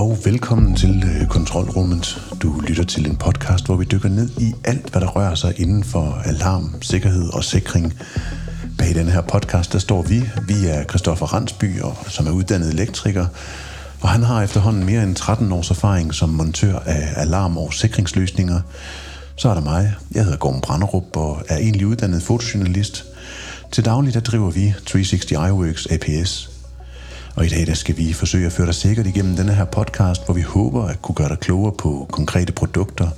og 0.00 0.18
velkommen 0.24 0.76
til 0.76 1.04
øh, 1.04 1.28
Kontrolrummet. 1.28 2.32
Du 2.42 2.60
lytter 2.60 2.84
til 2.84 3.06
en 3.06 3.16
podcast, 3.16 3.66
hvor 3.66 3.76
vi 3.76 3.84
dykker 3.84 4.08
ned 4.08 4.30
i 4.38 4.54
alt, 4.64 4.90
hvad 4.90 5.00
der 5.00 5.06
rører 5.06 5.34
sig 5.34 5.60
inden 5.60 5.84
for 5.84 6.22
alarm, 6.24 6.74
sikkerhed 6.82 7.34
og 7.34 7.44
sikring. 7.44 7.94
Bag 8.78 8.94
den 8.94 9.06
her 9.08 9.20
podcast, 9.20 9.72
der 9.72 9.78
står 9.78 10.02
vi. 10.02 10.22
Vi 10.46 10.66
er 10.66 10.84
Christoffer 10.84 11.26
Randsby, 11.26 11.80
og, 11.80 11.96
som 12.08 12.26
er 12.26 12.30
uddannet 12.30 12.72
elektriker, 12.72 13.26
og 14.00 14.08
han 14.08 14.22
har 14.22 14.42
efterhånden 14.42 14.86
mere 14.86 15.02
end 15.02 15.16
13 15.16 15.52
års 15.52 15.70
erfaring 15.70 16.14
som 16.14 16.28
montør 16.28 16.78
af 16.78 17.12
alarm- 17.16 17.58
og 17.58 17.74
sikringsløsninger. 17.74 18.60
Så 19.36 19.48
er 19.48 19.54
der 19.54 19.62
mig. 19.62 19.94
Jeg 20.14 20.24
hedder 20.24 20.38
Gorm 20.38 20.60
Branderup 20.60 21.16
og 21.16 21.42
er 21.48 21.56
egentlig 21.56 21.86
uddannet 21.86 22.22
fotojournalist. 22.22 23.04
Til 23.72 23.84
daglig 23.84 24.14
der 24.14 24.20
driver 24.20 24.50
vi 24.50 24.74
360 24.86 25.32
iWorks 25.32 25.86
APS, 25.86 26.49
og 27.36 27.46
i 27.46 27.48
dag 27.48 27.66
der 27.66 27.74
skal 27.74 27.96
vi 27.96 28.12
forsøge 28.12 28.46
at 28.46 28.52
føre 28.52 28.66
dig 28.66 28.74
sikkert 28.74 29.06
igennem 29.06 29.36
denne 29.36 29.54
her 29.54 29.64
podcast, 29.64 30.24
hvor 30.24 30.34
vi 30.34 30.40
håber 30.40 30.84
at 30.84 31.02
kunne 31.02 31.14
gøre 31.14 31.28
dig 31.28 31.38
klogere 31.38 31.72
på 31.78 32.06
konkrete 32.12 32.52
produkter 32.52 33.08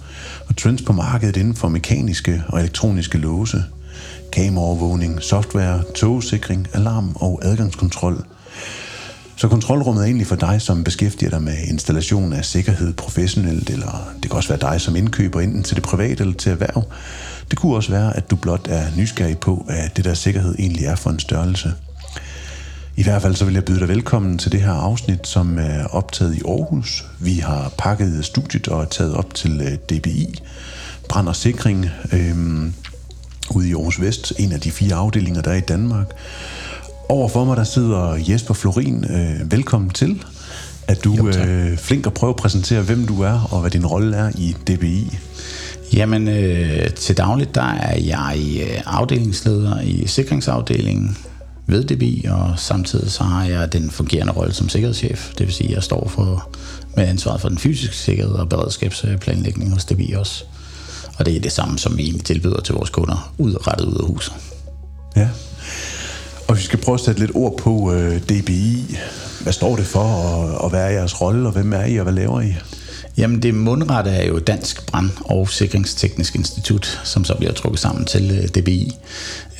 og 0.49 0.57
trends 0.57 0.83
på 0.83 0.93
markedet 0.93 1.37
inden 1.37 1.55
for 1.55 1.69
mekaniske 1.69 2.43
og 2.49 2.61
elektroniske 2.61 3.19
låse, 3.19 3.65
kameraovervågning, 4.33 5.23
software, 5.23 5.83
togsikring, 5.95 6.69
alarm 6.73 7.17
og 7.17 7.41
adgangskontrol. 7.43 8.25
Så 9.37 9.49
kontrolrummet 9.49 10.03
er 10.03 10.07
egentlig 10.07 10.27
for 10.27 10.37
dig, 10.37 10.63
som 10.63 10.85
beskæftiger 10.85 11.31
dig 11.31 11.43
med 11.43 11.57
installation 11.69 12.33
af 12.33 12.45
sikkerhed 12.45 12.93
professionelt, 12.93 13.71
eller 13.71 14.13
det 14.23 14.31
kan 14.31 14.37
også 14.37 14.49
være 14.49 14.73
dig 14.73 14.81
som 14.81 14.97
indkøber 14.97 15.41
enten 15.41 15.63
til 15.63 15.77
det 15.77 15.85
private 15.85 16.21
eller 16.21 16.35
til 16.35 16.53
erhverv. 16.53 16.83
Det 17.51 17.59
kunne 17.59 17.77
også 17.77 17.91
være, 17.91 18.17
at 18.17 18.31
du 18.31 18.37
blot 18.37 18.69
er 18.69 18.87
nysgerrig 18.97 19.39
på, 19.39 19.67
at 19.69 19.97
det 19.97 20.05
der 20.05 20.15
sikkerhed 20.15 20.55
egentlig 20.59 20.87
er 20.87 20.95
for 20.95 21.11
en 21.11 21.19
størrelse– 21.19 21.73
i 22.97 23.03
hvert 23.03 23.23
fald 23.23 23.35
så 23.35 23.45
vil 23.45 23.55
jeg 23.55 23.65
byde 23.65 23.81
dig 23.81 23.89
velkommen 23.89 24.39
til 24.39 24.53
det 24.53 24.61
her 24.61 24.73
afsnit, 24.73 25.27
som 25.27 25.59
er 25.59 25.85
optaget 25.85 26.35
i 26.35 26.41
Aarhus. 26.49 27.05
Vi 27.21 27.35
har 27.35 27.73
pakket 27.79 28.25
studiet 28.25 28.69
og 28.69 28.91
taget 28.91 29.15
op 29.15 29.35
til 29.35 29.61
øh, 29.61 29.99
DBI, 29.99 30.43
Brand 31.09 31.29
og 31.29 31.37
Sikring, 31.37 31.91
øhm, 32.13 32.73
ude 33.51 33.69
i 33.69 33.73
Aarhus 33.73 34.01
Vest, 34.01 34.33
en 34.39 34.53
af 34.53 34.61
de 34.61 34.71
fire 34.71 34.95
afdelinger, 34.95 35.43
der 35.43 35.51
er 35.51 35.57
i 35.57 35.61
Danmark. 35.61 36.07
Overfor 37.09 37.45
mig 37.45 37.57
der 37.57 37.65
sidder 37.65 38.19
Jesper 38.29 38.55
Florin. 38.55 39.05
Øh, 39.05 39.53
velkommen 39.53 39.91
til. 39.91 40.25
At 40.89 41.05
du 41.05 41.15
er 41.15 41.45
øh, 41.49 41.79
flink 41.79 42.07
at 42.07 42.15
prøve 42.15 42.31
at 42.31 42.37
præsentere, 42.37 42.83
hvem 42.83 43.07
du 43.07 43.23
er 43.23 43.49
og 43.51 43.61
hvad 43.61 43.71
din 43.71 43.87
rolle 43.87 44.17
er 44.17 44.31
i 44.35 44.57
DBI. 44.67 45.19
Jamen, 45.93 46.29
øh, 46.29 46.91
til 46.91 47.17
dagligt 47.17 47.55
der 47.55 47.73
er 47.73 47.99
jeg 47.99 48.39
øh, 48.63 48.83
afdelingsleder 48.87 49.81
i 49.81 50.07
sikringsafdelingen 50.07 51.17
ved 51.73 51.85
DB, 51.85 52.31
og 52.31 52.55
samtidig 52.57 53.11
så 53.11 53.23
har 53.23 53.45
jeg 53.45 53.73
den 53.73 53.91
fungerende 53.91 54.33
rolle 54.33 54.55
som 54.55 54.69
sikkerhedschef. 54.69 55.31
Det 55.39 55.47
vil 55.47 55.55
sige, 55.55 55.69
at 55.69 55.75
jeg 55.75 55.83
står 55.83 56.09
for, 56.09 56.49
med 56.97 57.05
ansvaret 57.05 57.41
for 57.41 57.49
den 57.49 57.59
fysiske 57.59 57.97
sikkerhed 57.97 58.35
og 58.35 58.49
beredskabsplanlægning 58.49 59.73
hos 59.73 59.85
DBI 59.85 60.13
også. 60.13 60.45
Og 61.19 61.27
det 61.27 61.37
er 61.37 61.41
det 61.41 61.53
samme, 61.53 61.79
som 61.79 61.99
vi 61.99 62.03
egentlig 62.03 62.25
tilbyder 62.25 62.61
til 62.61 62.75
vores 62.75 62.91
kunder, 62.91 63.33
ud 63.39 63.67
rettet 63.67 63.87
ud 63.87 63.95
af 63.95 64.07
huset. 64.07 64.33
Ja. 65.17 65.29
Og 66.49 66.57
vi 66.57 66.63
skal 66.63 66.79
prøve 66.79 66.95
at 66.95 67.01
sætte 67.01 67.21
lidt 67.21 67.31
ord 67.35 67.59
på 67.59 67.93
øh, 67.93 68.21
DBI. 68.21 68.97
Hvad 69.43 69.53
står 69.53 69.77
det 69.77 69.87
for, 69.87 70.01
og, 70.01 70.59
og 70.59 70.71
hvad 70.71 70.81
er 70.81 70.89
jeres 70.89 71.21
rolle, 71.21 71.47
og 71.47 71.53
hvem 71.53 71.73
er 71.73 71.85
I, 71.85 71.97
og 71.97 72.03
hvad 72.03 72.15
laver 72.15 72.41
I? 72.41 72.55
Jamen 73.17 73.43
det 73.43 73.55
mundrette 73.55 74.11
er 74.11 74.27
jo 74.27 74.39
Dansk 74.39 74.87
Brand- 74.87 75.25
og 75.25 75.49
Sikringsteknisk 75.49 76.35
Institut, 76.35 77.01
som 77.05 77.25
så 77.25 77.35
bliver 77.35 77.53
trukket 77.53 77.81
sammen 77.81 78.05
til 78.05 78.51
DBI. 78.55 78.93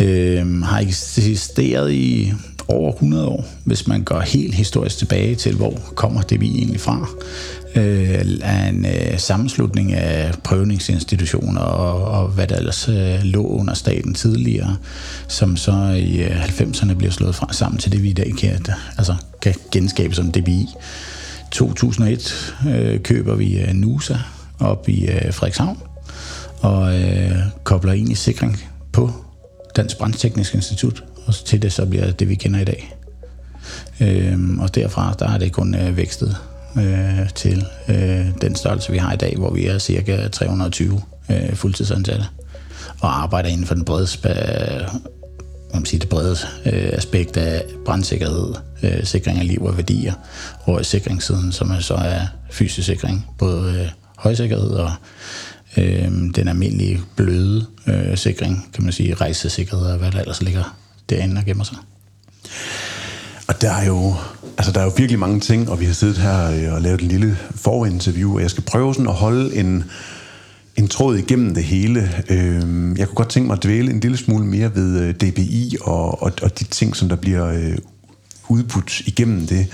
Øh, 0.01 0.41
øhm, 0.41 0.63
har 0.63 0.81
eksisteret 0.81 1.93
i 1.93 2.33
over 2.69 2.93
100 2.93 3.27
år, 3.27 3.45
hvis 3.65 3.87
man 3.87 4.03
går 4.05 4.21
helt 4.21 4.55
historisk 4.55 4.99
tilbage 4.99 5.35
til, 5.35 5.55
hvor 5.55 5.79
kommer 5.95 6.23
DBI 6.23 6.59
egentlig 6.59 6.81
fra. 6.81 7.09
Øh, 7.77 8.39
er 8.43 8.69
en 8.69 8.87
øh, 8.87 9.19
sammenslutning 9.19 9.93
af 9.93 10.35
prøvningsinstitutioner 10.45 11.61
og, 11.61 12.21
og 12.21 12.29
hvad 12.29 12.47
der 12.47 12.57
ellers 12.57 12.89
øh, 12.89 13.23
lå 13.23 13.47
under 13.47 13.75
staten 13.75 14.15
tidligere, 14.15 14.77
som 15.29 15.57
så 15.57 15.73
i 15.97 16.23
øh, 16.23 16.45
90'erne 16.45 16.95
bliver 16.95 17.13
slået 17.13 17.35
fra 17.35 17.53
sammen 17.53 17.79
til 17.79 17.93
det, 17.93 18.03
vi 18.03 18.11
i 18.11 18.13
dag 18.13 18.33
kan, 18.39 18.67
altså, 18.99 19.15
kan 19.43 19.55
genskabe 19.73 20.15
som 20.15 20.33
DBI. 20.33 20.69
2001 21.53 22.55
øh, 22.69 23.01
køber 23.01 23.35
vi 23.35 23.59
øh, 23.61 23.75
Nusa 23.75 24.17
op 24.61 24.89
i 24.89 25.07
øh, 25.07 25.33
Frederikshavn 25.33 25.79
og 26.61 27.01
øh, 27.01 27.39
kobler 27.65 27.93
ind 27.93 28.13
i 28.13 28.15
sikring 28.15 28.63
på 28.93 29.11
Dansk 29.77 29.99
Brandteknisk 29.99 30.55
Institut, 30.55 31.05
og 31.27 31.35
til 31.35 31.63
det 31.63 31.73
så 31.73 31.87
bliver 31.87 32.11
det, 32.11 32.29
vi 32.29 32.35
kender 32.35 32.61
i 32.61 32.65
dag. 32.65 32.97
Øh, 34.01 34.39
og 34.59 34.75
derfra 34.75 35.15
der 35.19 35.29
er 35.29 35.39
det 35.39 35.53
kun 35.53 35.75
øh, 35.75 35.97
vækstet 35.97 36.37
øh, 36.77 37.31
til 37.35 37.65
øh, 37.89 38.27
den 38.41 38.57
størrelse, 38.57 38.93
vi 38.93 38.99
har 38.99 39.13
i 39.13 39.17
dag, 39.17 39.37
hvor 39.37 39.51
vi 39.51 39.67
er 39.67 39.79
cirka 39.79 40.29
320 40.29 41.01
øh, 41.31 41.55
fuldtidsansatte 41.55 42.25
og 43.01 43.23
arbejder 43.23 43.49
inden 43.49 43.67
for 43.67 43.75
den 43.75 43.85
brede 43.85 44.07
man 45.81 45.87
sige, 45.87 46.01
det 46.01 46.09
brede 46.09 46.37
øh, 46.67 46.91
aspekt 46.93 47.37
af 47.37 47.65
brandsikkerhed, 47.85 48.55
øh, 48.83 49.05
sikring 49.05 49.39
af 49.39 49.47
liv 49.47 49.63
og 49.63 49.77
værdier, 49.77 50.15
og 50.65 50.87
sikringssiden, 50.87 51.53
som 51.53 51.71
er 51.71 51.81
så 51.81 51.95
er 51.95 52.21
fysisk 52.51 52.87
sikring, 52.87 53.27
både 53.39 53.81
øh, 53.81 53.89
højsikkerhed 54.17 54.71
og 54.71 54.93
øh, 55.77 56.11
den 56.35 56.49
almindelige 56.49 57.01
bløde 57.17 57.67
øh, 57.87 58.17
sikring, 58.17 58.71
kan 58.75 58.85
man 58.85 58.93
sige, 58.93 59.15
rejsesikkerhed 59.15 59.87
og 59.87 59.99
hvad 59.99 60.11
der 60.11 60.21
ellers 60.21 60.43
ligger 60.43 60.77
derinde 61.11 61.39
og 61.39 61.45
gemmer 61.45 61.65
sig. 61.65 61.77
Og 63.49 63.61
der 63.61 63.73
er 63.73 63.87
jo, 63.87 64.15
altså 64.59 64.73
der 64.73 64.81
er 64.81 64.85
jo 64.85 64.93
virkelig 64.97 65.19
mange 65.19 65.41
ting, 65.41 65.71
og 65.71 65.81
vi 65.81 65.85
har 65.85 65.93
siddet 65.93 66.19
her 66.19 66.51
øh, 66.51 66.75
og 66.75 66.81
lavet 66.81 67.01
et 67.01 67.09
lille 67.09 67.39
forinterview, 67.55 68.35
og 68.35 68.43
jeg 68.43 68.51
skal 68.51 68.65
prøve 68.65 68.95
sådan 68.95 69.09
at 69.09 69.15
holde 69.15 69.57
en, 69.57 69.85
en 70.77 70.89
tråd 70.89 71.17
igennem 71.17 71.55
det 71.55 71.65
hele. 71.65 72.25
Øhm, 72.29 72.97
jeg 72.97 73.07
kunne 73.07 73.15
godt 73.15 73.29
tænke 73.29 73.47
mig 73.47 73.57
at 73.57 73.65
dvæle 73.65 73.91
en 73.91 74.01
lille 74.01 74.17
smule 74.17 74.47
mere 74.47 74.75
ved 74.75 75.01
øh, 75.01 75.15
DBI 75.15 75.77
og, 75.81 76.23
og, 76.23 76.33
og 76.43 76.59
de 76.59 76.65
ting, 76.65 76.97
som 76.97 77.09
der 77.09 77.17
bliver 77.17 77.47
øh, 77.47 77.79
udbudt 78.49 79.01
igennem 79.01 79.47
det. 79.47 79.67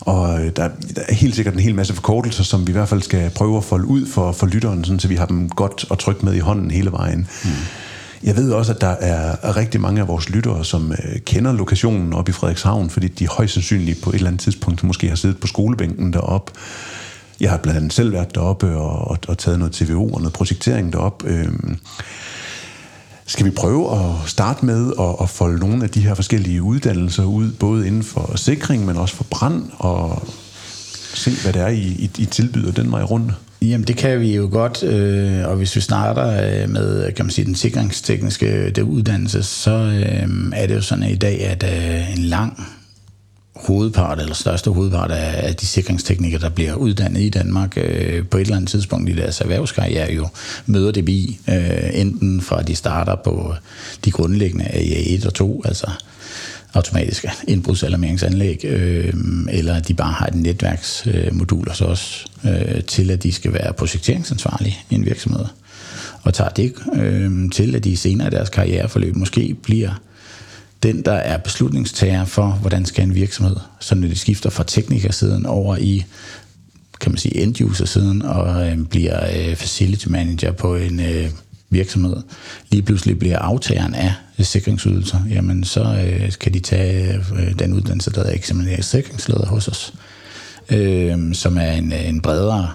Og 0.00 0.44
øh, 0.44 0.52
der, 0.56 0.68
der 0.96 1.02
er 1.08 1.14
helt 1.14 1.34
sikkert 1.34 1.54
en 1.54 1.60
hel 1.60 1.74
masse 1.74 1.94
forkortelser, 1.94 2.44
som 2.44 2.66
vi 2.66 2.70
i 2.70 2.72
hvert 2.72 2.88
fald 2.88 3.02
skal 3.02 3.30
prøve 3.30 3.56
at 3.56 3.64
folde 3.64 3.86
ud 3.86 4.06
for, 4.06 4.32
for 4.32 4.46
lytteren, 4.46 4.84
sådan, 4.84 5.00
så 5.00 5.08
vi 5.08 5.14
har 5.14 5.26
dem 5.26 5.48
godt 5.48 5.84
og 5.90 5.98
trygt 5.98 6.22
med 6.22 6.34
i 6.34 6.38
hånden 6.38 6.70
hele 6.70 6.92
vejen. 6.92 7.28
Mm. 7.44 7.50
Jeg 8.22 8.36
ved 8.36 8.52
også, 8.52 8.72
at 8.72 8.80
der 8.80 8.96
er 9.00 9.56
rigtig 9.56 9.80
mange 9.80 10.00
af 10.00 10.08
vores 10.08 10.28
lyttere, 10.28 10.64
som 10.64 10.92
kender 11.24 11.52
lokationen 11.52 12.12
op 12.12 12.28
i 12.28 12.32
Frederikshavn, 12.32 12.90
fordi 12.90 13.08
de 13.08 13.28
højst 13.28 13.54
sandsynligt 13.54 14.02
på 14.02 14.10
et 14.10 14.14
eller 14.14 14.26
andet 14.26 14.40
tidspunkt 14.40 14.84
måske 14.84 15.08
har 15.08 15.16
siddet 15.16 15.38
på 15.38 15.46
skolebænken 15.46 16.12
deroppe 16.12 16.52
jeg 17.40 17.50
har 17.50 17.56
blandt 17.56 17.76
andet 17.76 17.92
selv 17.92 18.12
været 18.12 18.34
deroppe 18.34 18.76
og, 18.76 19.10
og, 19.10 19.18
og 19.28 19.38
taget 19.38 19.58
noget 19.58 19.74
TVO 19.74 20.08
og 20.08 20.20
noget 20.20 20.32
projektering 20.32 20.92
deroppe. 20.92 21.28
Øhm, 21.28 21.78
skal 23.26 23.46
vi 23.46 23.50
prøve 23.50 23.92
at 23.92 24.14
starte 24.26 24.66
med 24.66 24.92
at, 25.00 25.14
at 25.22 25.28
folde 25.28 25.58
nogle 25.58 25.84
af 25.84 25.90
de 25.90 26.00
her 26.00 26.14
forskellige 26.14 26.62
uddannelser 26.62 27.24
ud, 27.24 27.52
både 27.52 27.86
inden 27.86 28.02
for 28.02 28.32
sikring, 28.36 28.86
men 28.86 28.96
også 28.96 29.14
for 29.14 29.26
brand, 29.30 29.64
og 29.78 30.22
se, 31.14 31.30
hvad 31.42 31.52
det 31.52 31.62
er, 31.62 31.68
I, 31.68 31.80
I, 31.80 32.10
I 32.18 32.24
tilbyder 32.24 32.72
den 32.72 32.92
vej 32.92 33.02
rundt? 33.02 33.32
Jamen 33.62 33.86
det 33.86 33.96
kan 33.96 34.20
vi 34.20 34.36
jo 34.36 34.48
godt, 34.52 34.82
øh, 34.82 35.48
og 35.48 35.56
hvis 35.56 35.76
vi 35.76 35.80
starter 35.80 36.62
øh, 36.62 36.70
med 36.70 37.12
kan 37.12 37.24
man 37.24 37.30
sige, 37.30 37.44
den 37.44 37.54
sikringstekniske 37.54 38.46
øh, 38.46 38.74
det 38.74 38.82
uddannelse, 38.82 39.42
så 39.42 39.70
øh, 39.70 40.28
er 40.52 40.66
det 40.66 40.74
jo 40.74 40.80
sådan 40.80 41.04
i 41.04 41.16
dag, 41.16 41.40
at 41.44 41.62
øh, 41.62 42.18
en 42.18 42.24
lang 42.24 42.66
hovedpart, 43.66 44.20
eller 44.20 44.34
største 44.34 44.70
hovedpart 44.70 45.10
af, 45.10 45.56
de 45.56 45.66
sikringsteknikere, 45.66 46.40
der 46.40 46.48
bliver 46.48 46.74
uddannet 46.74 47.20
i 47.20 47.28
Danmark 47.28 47.72
øh, 47.76 48.26
på 48.26 48.36
et 48.36 48.40
eller 48.40 48.56
andet 48.56 48.70
tidspunkt 48.70 49.10
i 49.10 49.12
deres 49.12 49.40
erhvervskarriere, 49.40 50.12
jo 50.12 50.28
møder 50.66 50.92
det 50.92 51.06
vi, 51.06 51.38
øh, 51.48 52.00
enten 52.00 52.40
fra 52.40 52.62
de 52.62 52.74
starter 52.74 53.14
på 53.14 53.54
de 54.04 54.10
grundlæggende 54.10 54.64
AA1 54.64 55.26
og 55.26 55.34
2, 55.34 55.62
altså 55.64 55.90
automatiske 56.74 57.30
indbrudsalarmeringsanlæg, 57.48 58.64
øh, 58.64 59.14
eller 59.50 59.80
de 59.80 59.94
bare 59.94 60.12
har 60.12 60.26
et 60.26 60.34
netværksmodul 60.34 61.68
hos 61.68 61.80
også 61.80 62.26
øh, 62.44 62.84
til 62.84 63.10
at 63.10 63.22
de 63.22 63.32
skal 63.32 63.52
være 63.52 63.72
projekteringsansvarlige 63.72 64.78
i 64.90 64.94
en 64.94 65.04
virksomhed. 65.04 65.44
Og 66.22 66.34
tager 66.34 66.50
det 66.50 66.74
øh, 66.94 67.50
til, 67.50 67.74
at 67.74 67.84
de 67.84 67.96
senere 67.96 68.28
i 68.28 68.30
deres 68.30 68.48
karriereforløb 68.48 69.16
måske 69.16 69.56
bliver 69.62 69.90
den, 70.82 71.02
der 71.02 71.12
er 71.12 71.36
beslutningstager 71.38 72.24
for, 72.24 72.46
hvordan 72.46 72.84
skal 72.84 73.04
en 73.04 73.14
virksomhed, 73.14 73.56
så 73.80 73.94
når 73.94 74.08
de 74.08 74.18
skifter 74.18 74.50
fra 74.50 74.64
teknikersiden 74.64 75.46
over 75.46 75.76
i 75.76 76.04
kan 77.00 77.12
man 77.12 77.18
sige 77.18 77.36
end-user-siden 77.36 78.22
og 78.22 78.68
øh, 78.68 78.78
bliver 78.78 79.26
øh, 79.26 79.56
facility 79.56 80.06
manager 80.06 80.52
på 80.52 80.76
en 80.76 81.00
øh, 81.00 81.30
virksomhed, 81.70 82.16
lige 82.70 82.82
pludselig 82.82 83.18
bliver 83.18 83.38
aftageren 83.38 83.94
af 83.94 84.12
sikringsydelser, 84.40 85.18
jamen 85.30 85.64
så 85.64 85.82
øh, 85.82 86.32
kan 86.40 86.54
de 86.54 86.60
tage 86.60 87.14
øh, 87.14 87.58
den 87.58 87.72
uddannelse, 87.72 88.10
der 88.10 88.22
er 88.22 88.34
eksamineret 88.34 88.84
sikringsleder 88.84 89.46
hos 89.46 89.68
os, 89.68 89.94
øh, 90.70 91.34
som 91.34 91.58
er 91.58 91.72
en, 91.72 91.92
en 91.92 92.20
bredere 92.20 92.70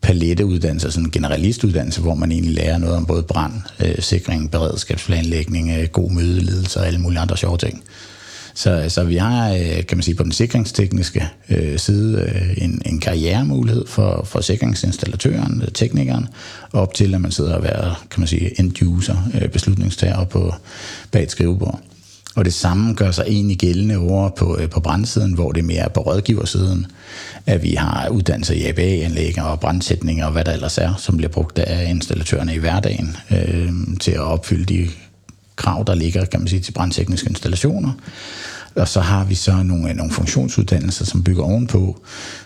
paletteuddannelse, 0.00 0.90
sådan 0.90 1.04
en 1.04 1.10
generalistuddannelse, 1.10 2.00
hvor 2.00 2.14
man 2.14 2.32
egentlig 2.32 2.54
lærer 2.54 2.78
noget 2.78 2.96
om 2.96 3.06
både 3.06 3.22
brand, 3.22 3.52
øh, 3.84 3.94
sikring, 3.98 4.50
beredskabsplanlægning, 4.50 5.70
øh, 5.70 5.88
god 5.88 6.10
mødeledelse 6.10 6.80
og 6.80 6.86
alle 6.86 6.98
mulige 6.98 7.20
andre 7.20 7.36
sjove 7.36 7.58
ting. 7.58 7.84
Så, 8.54 8.84
så 8.88 9.04
vi 9.04 9.16
har, 9.16 9.52
øh, 9.52 9.86
kan 9.86 9.96
man 9.96 10.02
sige, 10.02 10.14
på 10.14 10.22
den 10.22 10.32
sikringstekniske 10.32 11.28
øh, 11.50 11.78
side 11.78 12.20
øh, 12.20 12.64
en, 12.64 12.82
en 12.86 13.00
karrieremulighed 13.00 13.86
for, 13.86 14.22
for 14.24 14.40
sikringsinstallatøren, 14.40 15.62
øh, 15.62 15.68
teknikeren, 15.74 16.28
op 16.72 16.94
til 16.94 17.14
at 17.14 17.20
man 17.20 17.30
sidder 17.30 17.54
og 17.54 17.62
være, 17.62 17.94
kan 18.10 18.20
man 18.20 18.28
sige, 18.28 18.60
end-user, 18.60 19.16
øh, 19.34 19.48
beslutningstager 19.48 20.24
på, 20.24 20.54
bag 21.10 21.22
et 21.22 21.30
skrivebord. 21.30 21.80
Og 22.38 22.44
det 22.44 22.54
samme 22.54 22.94
gør 22.94 23.10
sig 23.10 23.24
egentlig 23.28 23.58
gældende 23.58 23.96
over 23.96 24.28
på, 24.28 24.58
øh, 24.60 24.70
på 24.70 24.80
brandsiden, 24.80 25.32
hvor 25.32 25.52
det 25.52 25.64
mere 25.64 25.78
er 25.78 25.88
på 25.88 26.00
rådgiversiden, 26.00 26.86
at 27.46 27.62
vi 27.62 27.74
har 27.74 28.08
uddannelse 28.08 28.56
i 28.56 28.64
ABA-anlæg 28.66 29.42
og 29.42 29.60
brandsætninger 29.60 30.26
og 30.26 30.32
hvad 30.32 30.44
der 30.44 30.52
ellers 30.52 30.78
er, 30.78 30.94
som 30.98 31.16
bliver 31.16 31.30
brugt 31.30 31.58
af 31.58 31.90
installatørerne 31.90 32.54
i 32.54 32.58
hverdagen 32.58 33.16
øh, 33.30 33.72
til 34.00 34.10
at 34.10 34.20
opfylde 34.20 34.64
de 34.64 34.88
krav, 35.56 35.84
der 35.86 35.94
ligger 35.94 36.24
kan 36.24 36.40
man 36.40 36.48
sige, 36.48 36.60
til 36.60 36.72
brandtekniske 36.72 37.28
installationer. 37.28 37.92
Og 38.74 38.88
så 38.88 39.00
har 39.00 39.24
vi 39.24 39.34
så 39.34 39.62
nogle, 39.62 39.94
nogle 39.94 40.12
funktionsuddannelser, 40.12 41.04
som 41.04 41.24
bygger 41.24 41.42
ovenpå, 41.42 42.02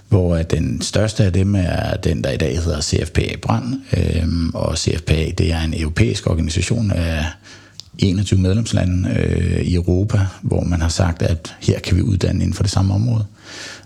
hvor 0.09 0.37
den 0.37 0.83
største 0.83 1.25
af 1.25 1.33
dem 1.33 1.55
er 1.55 1.97
den, 1.97 2.25
der 2.25 2.31
i 2.31 2.37
dag 2.37 2.59
hedder 2.59 2.81
CFPA 2.81 3.37
Brand. 3.43 3.75
Øhm, 3.97 4.51
og 4.55 4.79
CFPA, 4.79 5.31
det 5.39 5.53
er 5.53 5.61
en 5.61 5.81
europæisk 5.81 6.27
organisation 6.27 6.91
af 6.91 7.25
21 7.99 8.41
medlemslande 8.41 9.11
øh, 9.11 9.61
i 9.61 9.75
Europa, 9.75 10.27
hvor 10.43 10.65
man 10.65 10.81
har 10.81 10.89
sagt, 10.89 11.23
at 11.23 11.57
her 11.61 11.81
kan 11.81 11.97
vi 11.97 12.03
uddanne 12.03 12.41
inden 12.41 12.55
for 12.55 12.63
det 12.63 12.73
samme 12.73 12.95
område. 12.95 13.27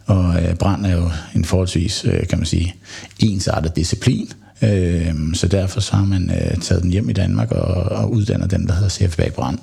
Og 0.07 0.43
øh, 0.43 0.55
brand 0.55 0.87
er 0.87 0.97
jo 0.97 1.11
en 1.35 1.45
forholdsvis, 1.45 2.05
øh, 2.05 2.27
kan 2.27 2.39
man 2.39 2.47
sige, 2.47 2.75
ensartet 3.19 3.77
disciplin, 3.77 4.29
øh, 4.63 5.15
så 5.35 5.49
derfor 5.49 5.81
så 5.81 5.97
har 5.97 6.05
man 6.05 6.31
øh, 6.31 6.57
taget 6.61 6.83
den 6.83 6.91
hjem 6.91 7.11
i 7.11 7.13
Danmark 7.13 7.53
og, 7.53 7.75
og 7.75 8.13
uddanner 8.13 8.47
den, 8.47 8.67
der 8.67 8.75
hedder 8.75 8.89
CFA 8.89 9.31
Brand. 9.31 9.59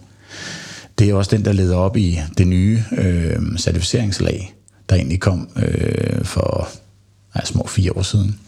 Det 1.00 1.10
er 1.10 1.14
også 1.14 1.36
den, 1.36 1.46
der 1.46 1.54
leder 1.54 1.76
op 1.76 1.98
i 1.98 2.20
det 2.38 2.48
nye 2.48 2.84
øh, 2.92 3.58
certificeringslag, 3.58 4.54
der 4.90 4.96
egentlig 4.96 5.20
kom 5.20 5.50
øh, 5.56 6.26
for 6.26 6.70
ja, 7.36 7.46
små 7.46 7.68
fire 7.68 7.92
år 7.92 8.02
siden, 8.02 8.40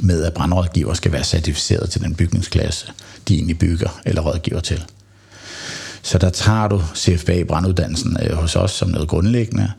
med 0.00 0.24
at 0.24 0.34
brandrådgiver 0.34 0.94
skal 0.94 1.12
være 1.12 1.24
certificeret 1.24 1.90
til 1.90 2.00
den 2.00 2.14
bygningsklasse, 2.14 2.92
de 3.28 3.34
egentlig 3.34 3.58
bygger 3.58 4.00
eller 4.04 4.22
rådgiver 4.22 4.60
til. 4.60 4.84
Så 6.02 6.18
der 6.18 6.30
tager 6.30 6.68
du 6.68 6.82
CFBA 6.94 7.42
branduddannelsen 7.44 8.16
øh, 8.22 8.32
hos 8.32 8.56
os 8.56 8.70
som 8.70 8.88
noget 8.88 9.08
grundlæggende, 9.08 9.70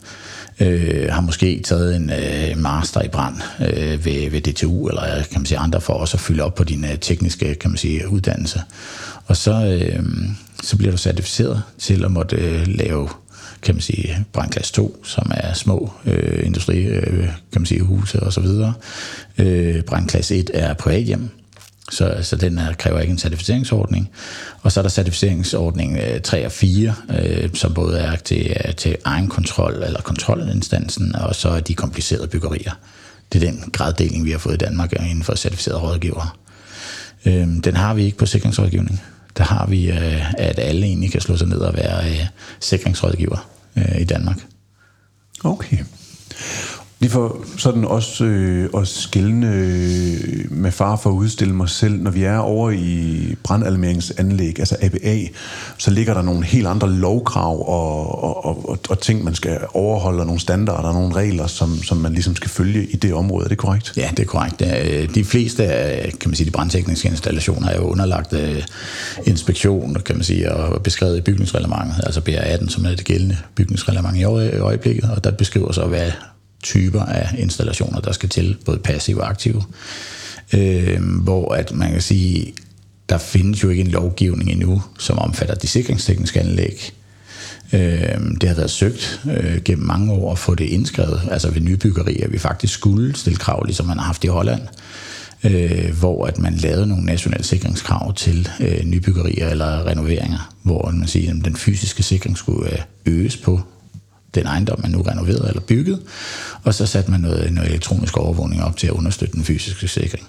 øh, 0.60 1.08
har 1.12 1.20
måske 1.20 1.62
taget 1.64 1.96
en 1.96 2.10
øh, 2.10 2.58
master 2.58 3.02
i 3.02 3.08
brand 3.08 3.36
øh, 3.60 4.04
ved, 4.04 4.30
ved 4.30 4.40
DTU, 4.40 4.88
eller 4.88 5.16
øh, 5.18 5.24
kan 5.24 5.40
man 5.40 5.46
sige 5.46 5.58
andre 5.58 5.80
for 5.80 5.92
også 5.92 6.16
at 6.16 6.20
fylde 6.20 6.42
op 6.42 6.54
på 6.54 6.64
din 6.64 6.84
øh, 6.84 6.98
tekniske 6.98 7.54
kan 7.54 7.70
man 7.70 7.76
sige, 7.76 8.08
uddannelse. 8.08 8.62
Og 9.26 9.36
så, 9.36 9.52
øh, 9.52 10.04
så 10.62 10.76
bliver 10.76 10.90
du 10.90 10.98
certificeret 10.98 11.62
til 11.78 12.04
at 12.04 12.10
måtte 12.10 12.36
øh, 12.36 12.66
lave 12.66 13.08
kan 13.62 13.74
man 13.74 13.82
sige, 13.82 14.26
brandklasse 14.32 14.72
2, 14.72 15.00
som 15.04 15.30
er 15.34 15.54
små 15.54 15.92
øh, 16.06 16.46
industri, 16.46 16.84
øh, 16.84 17.24
kan 17.52 17.60
man 17.60 17.66
sige, 17.66 17.80
huse 17.80 18.20
og 18.20 18.32
så 18.32 18.40
videre. 18.40 18.72
Øh, 19.38 19.82
brandklasse 19.82 20.36
1 20.36 20.50
er 20.54 20.74
privathjem, 20.74 21.30
så, 21.90 22.18
så 22.22 22.36
den 22.36 22.58
her 22.58 22.74
kræver 22.74 23.00
ikke 23.00 23.10
en 23.10 23.18
certificeringsordning. 23.18 24.10
Og 24.62 24.72
så 24.72 24.80
er 24.80 24.82
der 24.82 24.88
certificeringsordning 24.88 25.98
øh, 25.98 26.20
3 26.20 26.46
og 26.46 26.52
4, 26.52 26.94
øh, 27.18 27.50
som 27.54 27.74
både 27.74 27.98
er 27.98 28.16
til, 28.16 28.56
øh, 28.66 28.74
til 28.74 28.96
egen 29.04 29.28
kontrol 29.28 29.82
eller 29.86 30.00
kontrolinstansen, 30.00 31.16
og 31.16 31.34
så 31.34 31.48
er 31.48 31.60
de 31.60 31.74
komplicerede 31.74 32.28
byggerier. 32.28 32.72
Det 33.32 33.42
er 33.42 33.50
den 33.50 33.70
graddeling, 33.72 34.24
vi 34.24 34.30
har 34.30 34.38
fået 34.38 34.54
i 34.54 34.64
Danmark 34.64 34.92
øh, 35.00 35.10
inden 35.10 35.24
for 35.24 35.34
certificerede 35.34 35.80
rådgivere. 35.80 36.28
Øh, 37.26 37.48
den 37.64 37.76
har 37.76 37.94
vi 37.94 38.04
ikke 38.04 38.18
på 38.18 38.26
sikringsrådgivning. 38.26 39.02
Der 39.36 39.44
har 39.44 39.66
vi, 39.66 39.90
øh, 39.90 40.32
at 40.38 40.58
alle 40.58 40.86
egentlig 40.86 41.12
kan 41.12 41.20
slå 41.20 41.36
sig 41.36 41.48
ned 41.48 41.58
og 41.58 41.74
være 41.74 42.10
øh, 42.10 42.26
sikringsrådgiver 42.60 43.48
øh, 43.76 44.00
i 44.00 44.04
Danmark. 44.04 44.36
Okay. 45.44 45.78
Lige 47.04 47.12
for 47.12 47.44
sådan 47.56 47.84
også 47.84 48.24
øh, 48.24 48.70
at 48.76 48.88
skille 48.88 49.46
øh, 49.46 50.52
med 50.52 50.70
far 50.70 50.96
for 50.96 51.10
at 51.10 51.14
udstille 51.14 51.54
mig 51.54 51.68
selv, 51.68 52.02
når 52.02 52.10
vi 52.10 52.24
er 52.24 52.38
over 52.38 52.70
i 52.70 53.34
brandalmeringsanlæg, 53.42 54.58
altså 54.58 54.76
ABA, 54.82 55.18
så 55.78 55.90
ligger 55.90 56.14
der 56.14 56.22
nogle 56.22 56.44
helt 56.44 56.66
andre 56.66 56.90
lovkrav 56.90 57.68
og, 57.68 58.24
og, 58.24 58.68
og, 58.68 58.78
og 58.88 59.00
ting, 59.00 59.24
man 59.24 59.34
skal 59.34 59.58
overholde, 59.74 60.20
og 60.20 60.26
nogle 60.26 60.40
standarder 60.40 60.88
og 60.88 60.94
nogle 60.94 61.14
regler, 61.14 61.46
som, 61.46 61.82
som 61.82 61.96
man 61.96 62.12
ligesom 62.12 62.36
skal 62.36 62.50
følge 62.50 62.84
i 62.84 62.96
det 62.96 63.14
område. 63.14 63.44
Er 63.44 63.48
det 63.48 63.58
korrekt? 63.58 63.92
Ja, 63.96 64.10
det 64.10 64.18
er 64.18 64.26
korrekt. 64.26 64.62
Øh, 64.62 65.14
de 65.14 65.24
fleste 65.24 65.64
af 65.64 66.12
kan 66.20 66.30
man 66.30 66.36
sige, 66.36 66.46
de 66.46 66.50
brandtekniske 66.50 67.08
installationer 67.08 67.68
er 67.68 67.76
jo 67.76 67.82
underlagt 67.82 68.32
øh, 68.32 68.62
inspektion, 69.26 69.94
kan 69.94 70.16
man 70.16 70.24
sige, 70.24 70.52
og 70.52 70.82
beskrevet 70.82 71.18
i 71.18 71.20
bygningsreglementet, 71.20 72.00
altså 72.04 72.20
BR18, 72.28 72.68
som 72.68 72.84
er 72.84 72.90
det 72.90 73.04
gældende 73.04 73.36
bygningsreglement 73.54 74.16
i 74.16 74.24
øjeblikket, 74.24 75.10
og 75.10 75.24
der 75.24 75.30
beskriver 75.30 75.72
så, 75.72 75.86
hvad 75.86 76.10
typer 76.64 77.02
af 77.02 77.34
installationer, 77.38 78.00
der 78.00 78.12
skal 78.12 78.28
til, 78.28 78.56
både 78.64 78.78
passive 78.78 79.22
og 79.22 79.28
aktive. 79.28 79.62
Øh, 80.52 81.02
hvor 81.22 81.54
at 81.54 81.72
man 81.72 81.92
kan 81.92 82.00
sige, 82.00 82.54
der 83.08 83.18
findes 83.18 83.62
jo 83.62 83.68
ikke 83.68 83.80
en 83.80 83.90
lovgivning 83.90 84.50
endnu, 84.50 84.82
som 84.98 85.18
omfatter 85.18 85.54
de 85.54 85.66
sikringstekniske 85.66 86.40
anlæg. 86.40 86.92
Øh, 87.72 88.18
det 88.40 88.48
har 88.48 88.56
været 88.56 88.70
søgt 88.70 89.20
øh, 89.36 89.62
gennem 89.62 89.86
mange 89.86 90.12
år 90.12 90.32
at 90.32 90.38
få 90.38 90.54
det 90.54 90.64
indskrevet, 90.64 91.20
altså 91.30 91.50
ved 91.50 91.60
nybyggerier, 91.60 92.28
vi 92.28 92.38
faktisk 92.38 92.74
skulle 92.74 93.16
stille 93.16 93.38
krav, 93.38 93.62
ligesom 93.64 93.86
man 93.86 93.98
har 93.98 94.06
haft 94.06 94.24
i 94.24 94.26
Holland, 94.26 94.62
øh, 95.44 95.98
hvor 95.98 96.26
at 96.26 96.38
man 96.38 96.54
lavede 96.54 96.86
nogle 96.86 97.04
nationale 97.04 97.44
sikringskrav 97.44 98.14
til 98.14 98.48
øh, 98.60 98.84
nybyggerier 98.84 99.48
eller 99.48 99.86
renoveringer, 99.86 100.54
hvor 100.62 100.90
man 100.90 101.08
siger, 101.08 101.30
at 101.30 101.44
den 101.44 101.56
fysiske 101.56 102.02
sikring 102.02 102.38
skulle 102.38 102.72
øh, 102.72 102.78
øges 103.06 103.36
på 103.36 103.60
den 104.34 104.46
ejendom, 104.46 104.80
man 104.82 104.90
nu 104.90 105.02
renoveret 105.02 105.48
eller 105.48 105.60
bygget, 105.60 106.00
og 106.62 106.74
så 106.74 106.86
satte 106.86 107.10
man 107.10 107.20
noget, 107.20 107.52
noget 107.52 107.70
elektronisk 107.70 108.16
overvågning 108.16 108.62
op 108.62 108.76
til 108.76 108.86
at 108.86 108.92
understøtte 108.92 109.34
den 109.34 109.44
fysiske 109.44 109.88
sikring. 109.88 110.26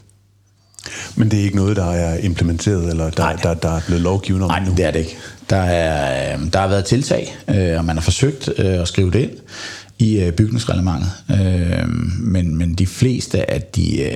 Men 1.16 1.31
det 1.31 1.40
er 1.40 1.44
ikke 1.44 1.56
noget, 1.56 1.75
der 1.75 1.92
er 1.92 2.18
implementeret, 2.18 2.90
eller 2.90 3.10
der, 3.10 3.36
der, 3.36 3.54
der 3.54 3.69
er 3.69 3.81
blevet 3.86 4.02
lovgivet 4.02 4.42
om 4.42 4.50
Nej, 4.50 4.66
nu? 4.66 4.72
det 4.72 4.86
er 4.86 4.92
det 4.92 5.00
ikke. 5.00 5.18
Der, 5.50 5.56
er, 5.56 6.38
øh, 6.38 6.54
der 6.54 6.60
har 6.60 6.68
været 6.68 6.86
tiltag, 6.86 7.38
øh, 7.48 7.78
og 7.78 7.86
man 7.86 7.96
har 7.96 8.02
forsøgt 8.02 8.50
øh, 8.57 8.81
at 8.81 8.88
skrive 8.88 9.12
det 9.12 9.19
ind 9.19 9.31
i 10.00 10.31
bygningsreglementet. 10.38 11.10
Men, 12.19 12.56
men 12.56 12.74
de 12.74 12.88
fleste 12.88 13.52
af 13.52 13.62
de 13.62 14.12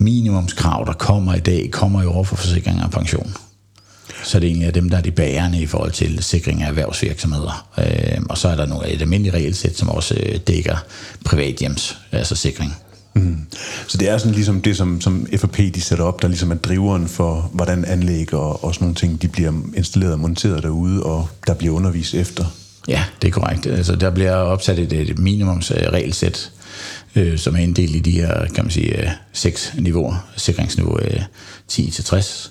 minimumskrav, 0.00 0.84
der 0.86 0.92
kommer 0.92 1.34
i 1.34 1.40
dag, 1.40 1.70
kommer 1.70 2.02
jo 2.02 2.12
over 2.12 2.24
for 2.24 2.36
forsikring 2.36 2.82
og 2.82 2.90
pension. 2.90 3.34
Så 4.24 4.40
det 4.40 4.46
egentlig 4.46 4.66
er 4.66 4.72
dem, 4.72 4.90
der 4.90 4.96
er 4.96 5.02
de 5.02 5.10
bærende 5.10 5.60
i 5.60 5.66
forhold 5.66 5.92
til 5.92 6.22
sikring 6.22 6.62
af 6.62 6.68
erhvervsvirksomheder. 6.68 7.68
Øh, 7.78 8.22
og 8.28 8.38
så 8.38 8.48
er 8.48 8.56
der 8.56 8.66
nogle, 8.66 8.88
et 8.88 9.02
almindeligt 9.02 9.34
regelsæt, 9.34 9.78
som 9.78 9.88
også 9.88 10.14
øh, 10.22 10.38
dækker 10.46 10.76
privathjems, 11.24 11.96
altså 12.12 12.36
sikring. 12.36 12.74
Mm. 13.14 13.38
Så 13.86 13.98
det 13.98 14.08
er 14.08 14.18
sådan 14.18 14.34
ligesom 14.34 14.60
det, 14.60 14.76
som, 14.76 15.00
som 15.00 15.26
FAP 15.36 15.56
de 15.56 15.80
sætter 15.80 16.04
op, 16.04 16.22
der 16.22 16.28
ligesom 16.28 16.50
er 16.50 16.54
driveren 16.54 17.08
for, 17.08 17.50
hvordan 17.52 17.84
anlæg 17.84 18.34
og, 18.34 18.64
og 18.64 18.74
sådan 18.74 18.84
nogle 18.84 18.94
ting, 18.94 19.22
de 19.22 19.28
bliver 19.28 19.52
installeret 19.76 20.12
og 20.12 20.20
monteret 20.20 20.62
derude, 20.62 21.02
og 21.02 21.28
der 21.46 21.54
bliver 21.54 21.74
undervist 21.74 22.14
efter. 22.14 22.44
Ja, 22.88 23.04
det 23.22 23.28
er 23.28 23.32
korrekt. 23.32 23.66
Altså, 23.66 23.96
der 23.96 24.10
bliver 24.10 24.32
opsat 24.32 24.78
et, 24.78 24.92
et 24.92 25.18
minimumsregelsæt, 25.18 26.50
øh, 27.16 27.38
som 27.38 27.56
er 27.56 27.58
inddelt 27.58 27.96
i 27.96 27.98
de 27.98 28.10
her, 28.10 28.46
kan 28.54 28.64
man 28.64 28.70
sige, 28.70 29.02
øh, 29.02 29.08
seks 29.32 29.74
niveauer. 29.78 30.26
Sikringsniveau 30.36 30.98
øh, 31.00 31.22
10-60, 31.72 32.50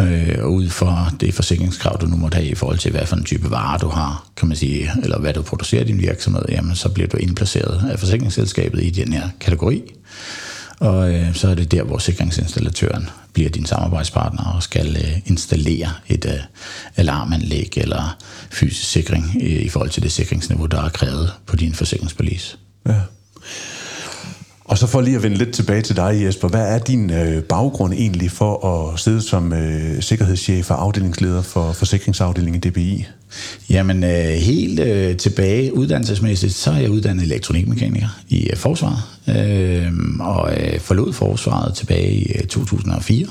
øh, 0.00 0.44
og 0.44 0.52
ud 0.52 0.68
fra 0.68 1.12
det 1.20 1.34
forsikringskrav, 1.34 1.98
du 2.00 2.06
nu 2.06 2.16
måtte 2.16 2.34
have 2.34 2.48
i 2.48 2.54
forhold 2.54 2.78
til, 2.78 2.90
hvad 2.90 3.06
for 3.06 3.16
en 3.16 3.24
type 3.24 3.50
varer 3.50 3.78
du 3.78 3.88
har, 3.88 4.26
kan 4.36 4.48
man 4.48 4.56
sige, 4.56 4.90
eller 5.02 5.18
hvad 5.18 5.32
du 5.32 5.42
producerer 5.42 5.82
i 5.82 5.86
din 5.86 6.00
virksomhed, 6.00 6.42
jamen 6.48 6.74
så 6.76 6.88
bliver 6.88 7.08
du 7.08 7.16
indplaceret 7.16 7.90
af 7.90 7.98
forsikringsselskabet 7.98 8.84
i 8.84 8.90
den 8.90 9.12
her 9.12 9.28
kategori. 9.40 9.82
Og 10.80 11.14
øh, 11.14 11.34
så 11.34 11.48
er 11.48 11.54
det 11.54 11.72
der, 11.72 11.82
hvor 11.82 11.98
sikringsinstallatøren 11.98 13.08
bliver 13.32 13.50
din 13.50 13.66
samarbejdspartner 13.66 14.44
og 14.44 14.62
skal 14.62 14.96
øh, 14.96 15.18
installere 15.26 15.92
et 16.08 16.24
øh, 16.24 16.40
alarmanlæg 16.96 17.72
eller 17.76 18.16
fysisk 18.50 18.90
sikring 18.90 19.42
i, 19.42 19.58
i 19.58 19.68
forhold 19.68 19.90
til 19.90 20.02
det 20.02 20.12
sikringsniveau, 20.12 20.66
der 20.66 20.82
er 20.82 20.88
krævet 20.88 21.32
på 21.46 21.56
din 21.56 21.74
forsikringspolice. 21.74 22.56
Ja. 22.86 22.94
Og 24.70 24.78
så 24.78 24.86
for 24.86 25.00
lige 25.00 25.16
at 25.16 25.22
vende 25.22 25.36
lidt 25.36 25.52
tilbage 25.52 25.82
til 25.82 25.96
dig, 25.96 26.22
Jesper. 26.24 26.48
Hvad 26.48 26.74
er 26.74 26.78
din 26.78 27.10
øh, 27.10 27.42
baggrund 27.42 27.92
egentlig 27.92 28.30
for 28.30 28.66
at 28.66 29.00
sidde 29.00 29.22
som 29.22 29.52
øh, 29.52 30.02
sikkerhedschef 30.02 30.70
og 30.70 30.82
afdelingsleder 30.82 31.42
for 31.42 31.72
forsikringsafdelingen 31.72 32.62
i 32.64 32.68
DBI? 32.68 33.06
Jamen, 33.70 34.04
øh, 34.04 34.10
helt 34.20 34.80
øh, 34.80 35.16
tilbage 35.16 35.74
uddannelsesmæssigt, 35.74 36.52
så 36.52 36.70
er 36.70 36.76
jeg 36.76 36.90
uddannet 36.90 37.22
elektronikmekaniker 37.22 38.20
i 38.28 38.50
øh, 38.50 38.56
forsvaret, 38.56 39.02
øh, 39.28 39.92
og 40.20 40.52
øh, 40.56 40.80
forlod 40.80 41.12
forsvaret 41.12 41.74
tilbage 41.74 42.12
i 42.12 42.32
øh, 42.32 42.46
2004 42.46 43.26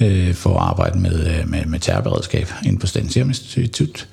øh, 0.00 0.34
for 0.34 0.50
at 0.50 0.68
arbejde 0.68 0.98
med, 0.98 1.26
øh, 1.26 1.50
med, 1.50 1.64
med 1.64 1.78
terrorberedskab 1.80 2.48
inde 2.64 2.78
på 2.78 2.86
Statens 2.86 3.12
Serum 3.12 3.28
Institut. 3.28 4.08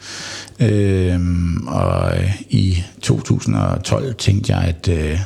Øh, 0.60 1.20
og 1.68 2.18
øh, 2.18 2.32
i 2.50 2.84
2012 3.02 4.13
tænkte 4.13 4.56
jeg, 4.56 4.63
at 4.63 4.88
øh, 4.88 5.20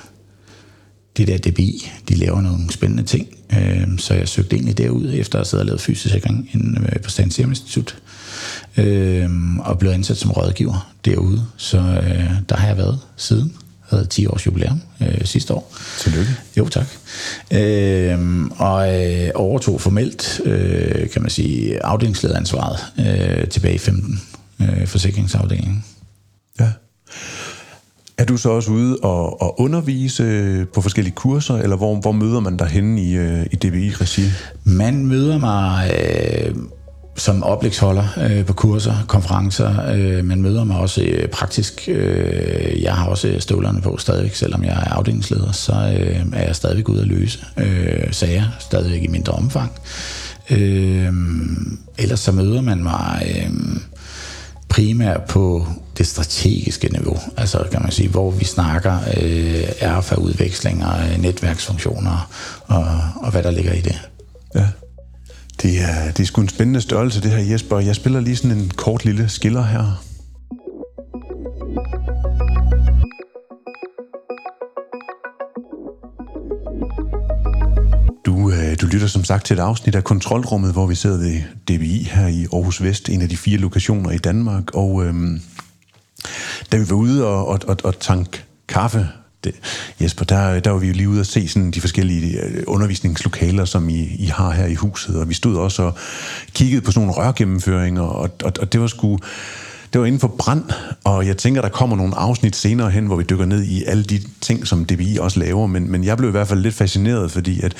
det 1.17 1.27
der 1.27 1.37
DBI, 1.37 1.91
de 2.09 2.15
laver 2.15 2.41
nogle 2.41 2.71
spændende 2.71 3.03
ting. 3.03 3.27
Øh, 3.53 3.87
så 3.97 4.13
jeg 4.13 4.27
søgte 4.27 4.55
egentlig 4.55 4.77
derud 4.77 5.13
efter 5.13 5.39
at 5.39 5.47
sidde 5.47 5.61
og 5.61 5.65
lavet 5.65 5.81
fysisk 5.81 6.13
sikring 6.13 6.49
inde 6.53 6.81
øh, 6.81 7.01
på 7.01 7.09
Statens 7.09 7.35
Serum 7.35 7.49
Institut. 7.51 7.97
øh, 8.77 9.29
og 9.59 9.79
blev 9.79 9.91
ansat 9.91 10.17
som 10.17 10.31
rådgiver 10.31 10.93
derude. 11.05 11.45
Så 11.57 11.77
øh, 11.77 12.31
der 12.49 12.55
har 12.55 12.67
jeg 12.67 12.77
været 12.77 12.99
siden. 13.17 13.53
Jeg 13.91 13.97
havde 13.97 14.05
10 14.09 14.25
års 14.27 14.45
jubilæum 14.45 14.81
øh, 15.01 15.25
sidste 15.25 15.53
år. 15.53 15.75
Tillykke. 15.99 16.31
Jo, 16.57 16.67
tak. 16.67 16.87
Øh, 17.53 18.45
og 18.57 19.05
øh, 19.05 19.29
overtog 19.35 19.81
formelt, 19.81 20.41
øh, 20.45 21.09
kan 21.09 21.21
man 21.21 21.31
sige, 21.31 21.85
afdelingslederansvaret 21.85 22.79
øh, 22.99 23.47
tilbage 23.47 23.75
i 23.75 23.77
15, 23.77 24.21
øh, 24.61 24.87
forsikringsafdelingen. 24.87 25.83
Ja. 26.59 26.69
Er 28.17 28.25
du 28.25 28.37
så 28.37 28.49
også 28.49 28.71
ude 28.71 28.97
og, 29.03 29.41
og 29.41 29.61
undervise 29.61 30.65
på 30.73 30.81
forskellige 30.81 31.15
kurser, 31.15 31.55
eller 31.55 31.75
hvor, 31.75 31.95
hvor 31.95 32.11
møder 32.11 32.39
man 32.39 32.57
dig 32.57 32.67
henne 32.67 33.01
i, 33.01 33.15
øh, 33.15 33.45
i 33.51 33.55
DBI-regi? 33.55 34.21
Man 34.63 35.05
møder 35.05 35.37
mig 35.37 35.91
øh, 35.93 36.55
som 37.15 37.43
oplægsholder 37.43 38.07
øh, 38.17 38.45
på 38.45 38.53
kurser, 38.53 38.93
konferencer. 39.07 39.91
Øh, 39.95 40.25
man 40.25 40.41
møder 40.41 40.63
mig 40.63 40.77
også 40.77 41.01
øh, 41.01 41.27
praktisk. 41.27 41.83
Øh, 41.87 42.81
jeg 42.81 42.93
har 42.93 43.07
også 43.09 43.35
støvlerne 43.39 43.81
på 43.81 43.97
stadigvæk, 43.97 44.35
selvom 44.35 44.63
jeg 44.63 44.73
er 44.73 44.93
afdelingsleder, 44.93 45.51
så 45.51 45.73
øh, 45.73 46.25
er 46.33 46.45
jeg 46.45 46.55
stadigvæk 46.55 46.89
ude 46.89 47.01
at 47.01 47.07
løse 47.07 47.45
øh, 47.57 48.13
sager, 48.13 48.43
stadigvæk 48.59 49.03
i 49.03 49.07
mindre 49.07 49.33
omfang. 49.33 49.71
Øh, 50.49 51.13
ellers 51.97 52.19
så 52.19 52.31
møder 52.31 52.61
man 52.61 52.83
mig... 52.83 53.35
Øh, 53.35 53.51
primært 54.69 55.21
på 55.29 55.67
det 55.97 56.07
strategiske 56.07 56.89
niveau, 56.89 57.19
altså 57.37 57.67
kan 57.71 57.81
man 57.81 57.91
sige, 57.91 58.09
hvor 58.09 58.31
vi 58.31 58.45
snakker 58.45 58.99
øh, 59.17 59.63
RFA-udvekslinger, 59.81 61.03
øh, 61.03 61.21
netværksfunktioner 61.21 62.29
og, 62.67 62.85
og 63.15 63.31
hvad 63.31 63.43
der 63.43 63.51
ligger 63.51 63.73
i 63.73 63.81
det. 63.81 64.09
Ja. 64.55 64.67
Det 65.61 65.81
er, 65.81 66.11
det 66.11 66.19
er 66.19 66.25
sgu 66.25 66.41
en 66.41 66.49
spændende 66.49 66.81
størrelse, 66.81 67.21
det 67.21 67.31
her 67.31 67.51
Jesper. 67.51 67.79
Jeg 67.79 67.95
spiller 67.95 68.19
lige 68.19 68.35
sådan 68.35 68.57
en 68.57 68.71
kort 68.75 69.05
lille 69.05 69.29
skiller 69.29 69.63
her. 69.63 70.03
Du, 78.25 78.51
øh, 78.51 78.81
du 78.81 78.85
lytter 78.85 79.07
som 79.07 79.23
sagt 79.23 79.45
til 79.45 79.53
et 79.53 79.59
afsnit 79.59 79.95
af 79.95 80.03
Kontrolrummet, 80.03 80.71
hvor 80.71 80.85
vi 80.85 80.95
sidder 80.95 81.17
ved 81.17 81.41
DBI 81.67 82.03
her 82.03 82.27
i 82.27 82.47
Aarhus 82.53 82.83
Vest, 82.83 83.09
en 83.09 83.21
af 83.21 83.29
de 83.29 83.37
fire 83.37 83.57
lokationer 83.57 84.11
i 84.11 84.17
Danmark. 84.17 84.75
Og 84.75 85.05
øhm, 85.05 85.41
da 86.71 86.77
vi 86.77 86.89
var 86.89 86.95
ude 86.95 87.27
og, 87.27 87.47
og, 87.47 87.59
og, 87.67 87.77
og 87.83 87.99
tank 87.99 88.45
kaffe, 88.67 89.07
det, 89.43 89.55
Jesper, 90.01 90.25
der, 90.25 90.59
der 90.59 90.71
var 90.71 90.77
vi 90.77 90.87
jo 90.87 90.93
lige 90.93 91.09
ude 91.09 91.19
og 91.19 91.25
se 91.25 91.47
sådan 91.47 91.71
de 91.71 91.81
forskellige 91.81 92.41
øh, 92.41 92.63
undervisningslokaler, 92.67 93.65
som 93.65 93.89
I, 93.89 93.99
I 93.99 94.25
har 94.25 94.51
her 94.51 94.65
i 94.65 94.73
huset. 94.73 95.19
Og 95.19 95.29
vi 95.29 95.33
stod 95.33 95.57
også 95.57 95.83
og 95.83 95.93
kiggede 96.53 96.81
på 96.81 96.91
sådan 96.91 97.07
nogle 97.07 97.21
rørgennemføringer, 97.21 98.01
og, 98.01 98.29
og, 98.43 98.51
og 98.59 98.73
det 98.73 98.81
var 98.81 98.87
sgu 98.87 99.19
det 99.97 100.01
var 100.01 100.07
inden 100.07 100.19
for 100.19 100.35
brand, 100.39 100.63
og 101.03 101.27
jeg 101.27 101.37
tænker, 101.37 101.61
der 101.61 101.69
kommer 101.69 101.95
nogle 101.95 102.15
afsnit 102.15 102.55
senere 102.55 102.89
hen, 102.89 103.05
hvor 103.05 103.15
vi 103.15 103.23
dykker 103.23 103.45
ned 103.45 103.63
i 103.63 103.83
alle 103.83 104.03
de 104.03 104.21
ting, 104.41 104.67
som 104.67 104.85
DBI 104.85 105.17
også 105.21 105.39
laver, 105.39 105.67
men, 105.67 105.91
men 105.91 106.03
jeg 106.03 106.17
blev 106.17 106.29
i 106.29 106.31
hvert 106.31 106.47
fald 106.47 106.59
lidt 106.59 106.75
fascineret, 106.75 107.31
fordi 107.31 107.61
at 107.61 107.73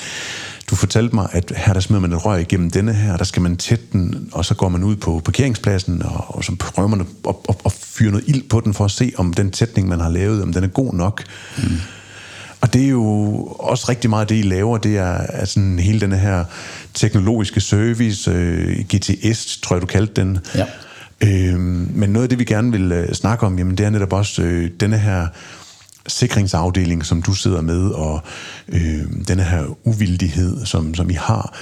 du 0.70 0.76
fortalte 0.76 1.14
mig, 1.14 1.28
at 1.32 1.52
her 1.56 1.72
der 1.72 1.80
smider 1.80 2.00
man 2.00 2.12
et 2.12 2.24
rør 2.24 2.36
igennem 2.36 2.70
denne 2.70 2.94
her, 2.94 3.16
der 3.16 3.24
skal 3.24 3.42
man 3.42 3.56
tætte 3.56 3.84
den, 3.92 4.28
og 4.32 4.44
så 4.44 4.54
går 4.54 4.68
man 4.68 4.84
ud 4.84 4.96
på 4.96 5.20
parkeringspladsen, 5.24 6.02
og, 6.02 6.36
og 6.36 6.44
så 6.44 6.56
prøver 6.58 6.88
man 6.88 7.00
at, 7.00 7.06
at, 7.28 7.34
at, 7.48 7.56
at 7.64 7.72
fyre 7.72 8.10
noget 8.10 8.28
ild 8.28 8.48
på 8.48 8.60
den, 8.60 8.74
for 8.74 8.84
at 8.84 8.90
se, 8.90 9.12
om 9.16 9.34
den 9.34 9.50
tætning, 9.50 9.88
man 9.88 10.00
har 10.00 10.10
lavet, 10.10 10.42
om 10.42 10.52
den 10.52 10.64
er 10.64 10.68
god 10.68 10.94
nok. 10.94 11.24
Mm. 11.58 11.62
Og 12.60 12.72
det 12.72 12.84
er 12.84 12.88
jo 12.88 13.34
også 13.44 13.86
rigtig 13.88 14.10
meget 14.10 14.28
det, 14.28 14.38
I 14.38 14.42
laver, 14.42 14.78
det 14.78 14.96
er, 14.96 15.44
sådan 15.44 15.78
hele 15.78 16.00
den 16.00 16.12
her 16.12 16.44
teknologiske 16.94 17.60
service, 17.60 18.30
øh, 18.30 18.84
GTS, 18.94 19.58
tror 19.62 19.76
jeg, 19.76 19.82
du 19.82 19.86
kaldte 19.86 20.20
den. 20.20 20.38
Ja 20.54 20.66
Øh, 21.22 21.60
men 21.96 22.10
noget 22.10 22.22
af 22.22 22.28
det, 22.28 22.38
vi 22.38 22.44
gerne 22.44 22.72
vil 22.72 22.92
øh, 22.92 23.12
snakke 23.12 23.46
om, 23.46 23.58
jamen, 23.58 23.78
det 23.78 23.86
er 23.86 23.90
netop 23.90 24.12
også 24.12 24.42
øh, 24.42 24.70
denne 24.80 24.98
her 24.98 25.26
sikringsafdeling, 26.06 27.06
som 27.06 27.22
du 27.22 27.34
sidder 27.34 27.60
med, 27.60 27.90
og 27.90 28.20
øh, 28.68 29.02
denne 29.28 29.42
her 29.42 29.64
uvildighed, 29.84 30.66
som, 30.66 30.94
som 30.94 31.10
I 31.10 31.14
har. 31.14 31.56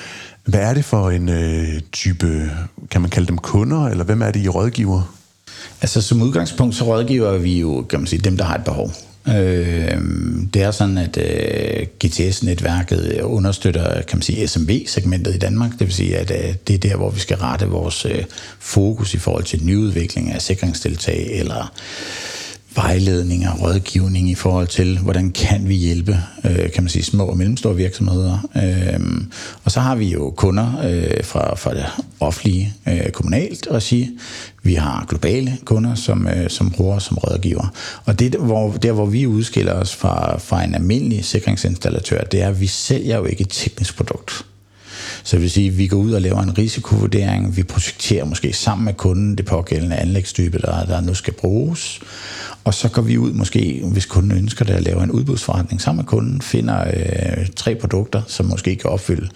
Hvad 0.44 0.60
er 0.60 0.74
det 0.74 0.84
for 0.84 1.10
en 1.10 1.28
øh, 1.28 1.80
type, 1.92 2.50
kan 2.90 3.00
man 3.00 3.10
kalde 3.10 3.28
dem 3.28 3.38
kunder, 3.38 3.86
eller 3.88 4.04
hvem 4.04 4.22
er 4.22 4.30
det, 4.30 4.40
I 4.40 4.48
rådgiver? 4.48 5.16
Altså 5.80 6.02
som 6.02 6.22
udgangspunkt, 6.22 6.74
så 6.74 6.84
rådgiver 6.84 7.38
vi 7.38 7.60
jo, 7.60 7.86
kan 7.90 8.00
man 8.00 8.06
sige, 8.06 8.22
dem, 8.22 8.36
der 8.36 8.44
har 8.44 8.54
et 8.54 8.64
behov. 8.64 8.90
Øh, 9.28 10.00
det 10.54 10.62
er 10.62 10.70
sådan, 10.70 10.98
at 10.98 11.16
øh, 11.16 11.86
GTS-netværket 12.04 13.20
understøtter 13.22 14.02
kan 14.02 14.16
man 14.16 14.22
sige, 14.22 14.48
SMB-segmentet 14.48 15.34
i 15.34 15.38
Danmark. 15.38 15.70
Det 15.70 15.80
vil 15.80 15.92
sige, 15.92 16.16
at 16.16 16.30
øh, 16.30 16.54
det 16.66 16.74
er 16.74 16.90
der, 16.90 16.96
hvor 16.96 17.10
vi 17.10 17.20
skal 17.20 17.36
rette 17.36 17.66
vores 17.66 18.04
øh, 18.04 18.24
fokus 18.58 19.14
i 19.14 19.18
forhold 19.18 19.44
til 19.44 19.64
nyudvikling 19.64 20.32
af 20.32 20.42
sikringstiltag 20.42 21.28
eller 21.32 21.72
vejledning 22.76 23.48
og 23.48 23.62
rådgivning 23.62 24.30
i 24.30 24.34
forhold 24.34 24.66
til, 24.66 24.98
hvordan 24.98 25.30
kan 25.30 25.68
vi 25.68 25.74
hjælpe, 25.74 26.18
øh, 26.44 26.72
kan 26.72 26.82
man 26.82 26.88
sige, 26.88 27.02
små 27.02 27.24
og 27.26 27.36
mellemstore 27.36 27.76
virksomheder. 27.76 28.48
Øh, 28.56 29.00
og 29.64 29.70
så 29.70 29.80
har 29.80 29.94
vi 29.94 30.06
jo 30.06 30.30
kunder 30.30 30.80
øh, 30.84 31.24
fra, 31.24 31.54
fra 31.54 31.74
det 31.74 31.86
offentlige 32.20 32.74
øh, 32.88 33.10
kommunalt 33.10 33.68
regi. 33.70 34.18
Vi 34.62 34.74
har 34.74 35.06
globale 35.08 35.56
kunder, 35.64 35.94
som, 35.94 36.28
øh, 36.28 36.50
som 36.50 36.70
bruger 36.70 36.98
som 36.98 37.18
rådgiver. 37.18 37.72
Og 38.04 38.18
det, 38.18 38.34
hvor, 38.34 38.72
der, 38.72 38.92
hvor 38.92 39.06
vi 39.06 39.26
udskiller 39.26 39.72
os 39.72 39.94
fra, 39.94 40.38
fra 40.38 40.64
en 40.64 40.74
almindelig 40.74 41.24
sikringsinstallatør, 41.24 42.24
det 42.24 42.42
er, 42.42 42.48
at 42.48 42.60
vi 42.60 42.66
sælger 42.66 43.16
jo 43.16 43.24
ikke 43.24 43.40
et 43.40 43.50
teknisk 43.50 43.96
produkt. 43.96 44.44
Så 45.26 45.36
det 45.36 45.42
vil 45.42 45.50
sige, 45.50 45.68
at 45.68 45.78
vi 45.78 45.86
går 45.86 45.96
ud 45.96 46.12
og 46.12 46.22
laver 46.22 46.42
en 46.42 46.58
risikovurdering, 46.58 47.56
vi 47.56 47.62
projekterer 47.62 48.24
måske 48.24 48.52
sammen 48.52 48.84
med 48.84 48.94
kunden 48.94 49.38
det 49.38 49.46
pågældende 49.46 49.96
anlægstype, 49.96 50.58
der, 50.58 50.84
der 50.84 51.00
nu 51.00 51.14
skal 51.14 51.32
bruges, 51.32 52.00
og 52.64 52.74
så 52.74 52.88
går 52.88 53.02
vi 53.02 53.18
ud 53.18 53.32
måske, 53.32 53.82
hvis 53.92 54.06
kunden 54.06 54.38
ønsker 54.38 54.64
det, 54.64 54.74
at 54.74 54.82
lave 54.82 55.02
en 55.02 55.10
udbudsforretning 55.10 55.80
sammen 55.80 56.02
med 56.02 56.04
kunden, 56.04 56.42
finder 56.42 56.84
øh, 56.86 57.46
tre 57.56 57.74
produkter, 57.74 58.22
som 58.26 58.46
måske 58.46 58.76
kan 58.76 58.90
opfylde 58.90 59.28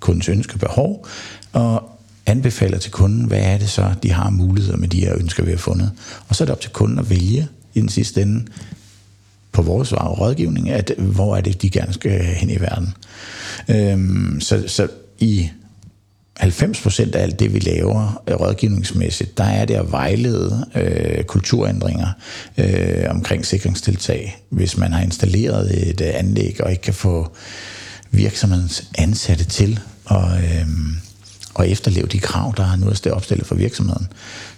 kundens 0.00 0.28
ønskebehov, 0.28 1.06
og 1.52 1.90
anbefaler 2.26 2.78
til 2.78 2.90
kunden, 2.90 3.24
hvad 3.24 3.40
er 3.40 3.58
det 3.58 3.68
så, 3.68 3.94
de 4.02 4.12
har 4.12 4.30
muligheder 4.30 4.76
med 4.76 4.88
de 4.88 5.00
her 5.00 5.14
ønsker, 5.18 5.44
vi 5.44 5.50
har 5.50 5.58
fundet. 5.58 5.90
Og 6.28 6.36
så 6.36 6.44
er 6.44 6.46
det 6.46 6.52
op 6.52 6.60
til 6.60 6.70
kunden 6.70 6.98
at 6.98 7.10
vælge 7.10 7.48
i 7.74 7.80
den 7.80 7.88
sidste 7.88 8.22
ende, 8.22 8.46
på 9.52 9.62
vores 9.62 9.92
rådgivning, 9.92 10.70
at 10.70 10.92
hvor 10.98 11.36
er 11.36 11.40
det, 11.40 11.62
de 11.62 11.70
gerne 11.70 11.92
skal 11.92 12.24
hen 12.24 12.50
i 12.50 12.60
verden. 12.60 12.94
Øhm, 13.68 14.40
så, 14.40 14.64
så 14.66 14.88
i 15.18 15.50
90 16.38 16.82
procent 16.82 17.14
af 17.14 17.22
alt 17.22 17.40
det, 17.40 17.54
vi 17.54 17.58
laver 17.58 18.22
øh, 18.28 18.34
rådgivningsmæssigt, 18.34 19.38
der 19.38 19.44
er 19.44 19.64
det 19.64 19.74
at 19.74 19.92
vejlede 19.92 20.66
øh, 20.74 21.24
kulturændringer 21.24 22.08
øh, 22.58 23.04
omkring 23.10 23.46
sikringstiltag. 23.46 24.42
Hvis 24.48 24.76
man 24.76 24.92
har 24.92 25.02
installeret 25.02 25.88
et 25.88 26.00
øh, 26.00 26.10
anlæg 26.14 26.60
og 26.60 26.70
ikke 26.70 26.82
kan 26.82 26.94
få 26.94 27.32
virksomhedens 28.10 28.90
ansatte 28.98 29.44
til 29.44 29.80
at, 30.10 30.44
øh, 30.44 30.66
og 31.58 31.68
efterleve 31.68 32.06
de 32.06 32.18
krav, 32.18 32.54
der 32.56 32.62
er 32.62 32.76
nu 32.76 32.86
er 32.86 33.12
opstillet 33.12 33.46
for 33.46 33.54
virksomheden, 33.54 34.08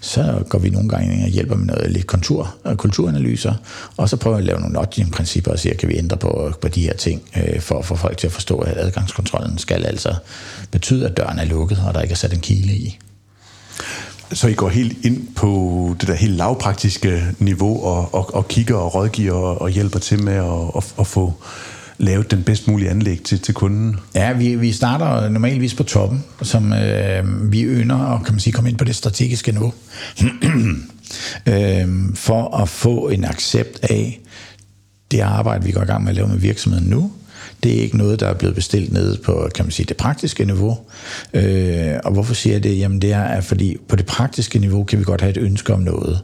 så 0.00 0.42
går 0.48 0.58
vi 0.58 0.70
nogle 0.70 0.88
gange 0.88 1.14
ind 1.14 1.22
og 1.22 1.28
hjælper 1.28 1.54
med 1.54 1.66
noget 1.66 1.90
lidt 1.90 2.06
kontur, 2.06 2.54
øh, 2.66 2.76
kulturanalyser, 2.76 3.54
og 3.96 4.08
så 4.08 4.16
prøver 4.16 4.36
vi 4.36 4.40
at 4.40 4.46
lave 4.46 4.60
nogle 4.60 4.74
nudging-principper 4.74 5.50
og 5.50 5.58
se, 5.58 5.74
kan 5.78 5.88
vi 5.88 5.98
ændre 5.98 6.16
på, 6.16 6.52
på 6.60 6.68
de 6.68 6.82
her 6.82 6.94
ting, 6.94 7.22
øh, 7.36 7.60
for 7.60 7.78
at 7.78 7.84
få 7.84 7.96
folk 7.96 8.18
til 8.18 8.26
at 8.26 8.32
forstå, 8.32 8.58
at 8.58 8.76
adgangskontrollen 8.76 9.58
skal 9.58 9.86
altså 9.86 10.14
betyde, 10.70 11.06
at 11.08 11.16
døren 11.16 11.38
er 11.38 11.44
lukket, 11.44 11.78
og 11.86 11.94
der 11.94 12.00
ikke 12.02 12.12
er 12.12 12.16
sat 12.16 12.32
en 12.32 12.40
kile 12.40 12.72
i. 12.72 12.98
Så 14.32 14.48
I 14.48 14.54
går 14.54 14.68
helt 14.68 15.04
ind 15.04 15.34
på 15.36 15.96
det 16.00 16.08
der 16.08 16.14
helt 16.14 16.36
lavpraktiske 16.36 17.24
niveau 17.38 17.84
og, 17.84 18.14
og, 18.14 18.34
og 18.34 18.48
kigger 18.48 18.76
og 18.76 18.94
rådgiver 18.94 19.34
og, 19.34 19.60
og 19.60 19.70
hjælper 19.70 19.98
til 19.98 20.22
med 20.22 20.34
at, 20.34 20.70
at, 20.76 20.94
at 20.98 21.06
få 21.06 21.34
lavet 22.00 22.30
den 22.30 22.42
bedst 22.42 22.68
mulige 22.68 22.90
anlæg 22.90 23.20
til, 23.22 23.40
til 23.40 23.54
kunden? 23.54 23.96
Ja, 24.14 24.32
vi, 24.32 24.54
vi 24.54 24.72
starter 24.72 25.28
normalvis 25.28 25.74
på 25.74 25.82
toppen, 25.82 26.24
som 26.42 26.72
øh, 26.72 27.52
vi 27.52 27.62
ønder 27.62 27.96
og 27.96 28.24
kan 28.24 28.34
man 28.34 28.40
sige, 28.40 28.52
komme 28.52 28.70
ind 28.70 28.78
på 28.78 28.84
det 28.84 28.96
strategiske 28.96 29.52
niveau. 29.52 29.72
øh, 31.52 31.88
for 32.14 32.56
at 32.56 32.68
få 32.68 33.08
en 33.08 33.24
accept 33.24 33.78
af 33.82 34.20
det 35.10 35.20
arbejde, 35.20 35.64
vi 35.64 35.72
går 35.72 35.82
i 35.82 35.84
gang 35.84 36.02
med 36.02 36.10
at 36.10 36.16
lave 36.16 36.28
med 36.28 36.38
virksomheden 36.38 36.88
nu, 36.88 37.12
det 37.62 37.78
er 37.78 37.82
ikke 37.82 37.96
noget, 37.96 38.20
der 38.20 38.26
er 38.26 38.34
blevet 38.34 38.54
bestilt 38.54 38.92
ned 38.92 39.16
på 39.16 39.48
kan 39.54 39.64
man 39.64 39.72
sige, 39.72 39.86
det 39.86 39.96
praktiske 39.96 40.44
niveau. 40.44 40.78
Øh, 41.34 41.94
og 42.04 42.12
hvorfor 42.12 42.34
siger 42.34 42.54
jeg 42.54 42.62
det? 42.62 42.78
Jamen 42.78 43.02
det 43.02 43.12
er, 43.12 43.40
fordi 43.40 43.76
på 43.88 43.96
det 43.96 44.06
praktiske 44.06 44.58
niveau 44.58 44.84
kan 44.84 44.98
vi 44.98 45.04
godt 45.04 45.20
have 45.20 45.30
et 45.30 45.36
ønske 45.36 45.74
om 45.74 45.80
noget. 45.80 46.22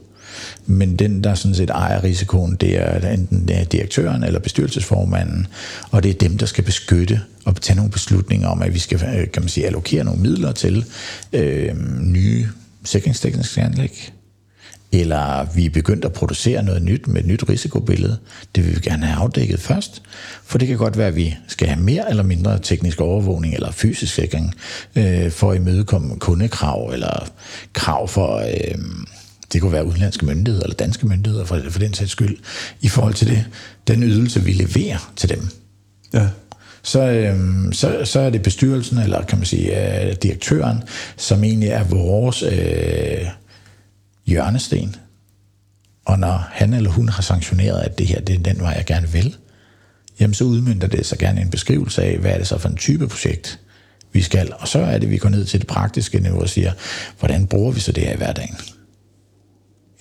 Men 0.65 0.95
den, 0.95 1.23
der 1.23 1.35
sådan 1.35 1.55
set 1.55 1.69
ejer 1.69 2.03
risikoen, 2.03 2.55
det 2.55 2.77
er 2.81 3.09
enten 3.09 3.45
direktøren 3.71 4.23
eller 4.23 4.39
bestyrelsesformanden, 4.39 5.47
og 5.91 6.03
det 6.03 6.09
er 6.09 6.13
dem, 6.13 6.37
der 6.37 6.45
skal 6.45 6.63
beskytte 6.63 7.21
og 7.45 7.61
tage 7.61 7.75
nogle 7.75 7.91
beslutninger 7.91 8.47
om, 8.47 8.61
at 8.61 8.73
vi 8.73 8.79
skal 8.79 9.03
øh, 9.03 9.31
kan 9.31 9.41
man 9.41 9.49
sige, 9.49 9.65
allokere 9.65 10.03
nogle 10.03 10.21
midler 10.21 10.51
til 10.51 10.85
øh, 11.33 11.75
nye 12.01 12.47
sikringstekniske 12.83 13.61
anlæg, 13.61 14.11
eller 14.91 15.47
vi 15.55 15.65
er 15.65 15.69
begyndt 15.69 16.05
at 16.05 16.13
producere 16.13 16.63
noget 16.63 16.81
nyt 16.81 17.07
med 17.07 17.21
et 17.21 17.27
nyt 17.27 17.49
risikobillede. 17.49 18.17
Det 18.55 18.65
vil 18.65 18.75
vi 18.75 18.79
gerne 18.79 19.05
have 19.05 19.19
afdækket 19.19 19.59
først, 19.59 20.01
for 20.43 20.57
det 20.57 20.67
kan 20.67 20.77
godt 20.77 20.97
være, 20.97 21.07
at 21.07 21.15
vi 21.15 21.35
skal 21.47 21.67
have 21.67 21.81
mere 21.81 22.09
eller 22.09 22.23
mindre 22.23 22.59
teknisk 22.59 23.01
overvågning 23.01 23.53
eller 23.53 23.71
fysisk 23.71 24.13
sikring 24.13 24.53
øh, 24.95 25.31
for 25.31 25.51
at 25.51 25.57
imødekomme 25.57 26.19
kundekrav 26.19 26.89
eller 26.93 27.29
krav 27.73 28.07
for... 28.07 28.37
Øh, 28.37 28.77
det 29.53 29.61
kunne 29.61 29.71
være 29.71 29.85
udenlandske 29.85 30.25
myndigheder 30.25 30.63
eller 30.63 30.75
danske 30.75 31.07
myndigheder 31.07 31.45
for, 31.45 31.61
for 31.69 31.79
den 31.79 31.93
sags 31.93 32.11
skyld, 32.11 32.37
i 32.81 32.87
forhold 32.87 33.13
til 33.13 33.27
det, 33.27 33.45
den 33.87 34.03
ydelse, 34.03 34.43
vi 34.43 34.51
leverer 34.51 35.11
til 35.15 35.29
dem. 35.29 35.47
Ja. 36.13 36.27
Så, 36.83 37.01
øhm, 37.01 37.73
så, 37.73 38.01
så 38.05 38.19
er 38.19 38.29
det 38.29 38.41
bestyrelsen, 38.41 38.97
eller 38.97 39.23
kan 39.25 39.37
man 39.37 39.45
sige 39.45 40.01
øh, 40.05 40.15
direktøren, 40.23 40.83
som 41.17 41.43
egentlig 41.43 41.69
er 41.69 41.83
vores 41.83 42.43
øh, 42.43 43.27
hjørnesten. 44.25 44.95
Og 46.05 46.19
når 46.19 46.47
han 46.51 46.73
eller 46.73 46.89
hun 46.89 47.09
har 47.09 47.21
sanktioneret, 47.21 47.81
at 47.81 47.97
det 47.97 48.07
her 48.07 48.21
det 48.21 48.35
er 48.35 48.39
den 48.53 48.59
vej, 48.59 48.73
jeg 48.77 48.85
gerne 48.85 49.09
vil, 49.09 49.35
jamen 50.19 50.33
så 50.33 50.43
udmyndter 50.43 50.87
det 50.87 51.05
så 51.05 51.17
gerne 51.17 51.41
en 51.41 51.49
beskrivelse 51.49 52.03
af, 52.03 52.17
hvad 52.17 52.31
er 52.31 52.37
det 52.37 52.47
så 52.47 52.57
for 52.57 52.69
en 52.69 52.75
type 52.75 53.07
projekt, 53.07 53.59
vi 54.13 54.21
skal. 54.21 54.53
Og 54.59 54.67
så 54.67 54.79
er 54.79 54.97
det, 54.97 55.09
vi 55.09 55.17
går 55.17 55.29
ned 55.29 55.45
til 55.45 55.59
det 55.59 55.67
praktiske 55.67 56.19
niveau 56.19 56.41
og 56.41 56.49
siger, 56.49 56.71
hvordan 57.19 57.47
bruger 57.47 57.71
vi 57.71 57.79
så 57.79 57.91
det 57.91 58.03
her 58.03 58.13
i 58.13 58.17
hverdagen? 58.17 58.55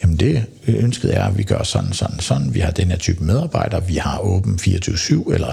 Jamen 0.03 0.17
det 0.17 0.45
øh, 0.67 0.85
ønsket 0.85 1.17
er, 1.17 1.25
at 1.25 1.39
vi 1.39 1.43
gør 1.43 1.63
sådan, 1.63 1.93
sådan, 1.93 2.21
sådan. 2.21 2.55
Vi 2.55 2.61
har 2.61 2.71
den 2.71 2.91
her 2.91 2.99
type 2.99 3.25
medarbejdere. 3.25 3.87
Vi 3.87 3.97
har 3.97 4.19
åben 4.19 4.59
24-7, 4.63 5.33
eller 5.33 5.53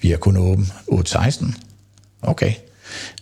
vi 0.00 0.10
har 0.10 0.16
kun 0.16 0.36
åben 0.36 0.68
8-16. 0.90 1.52
Okay. 2.22 2.52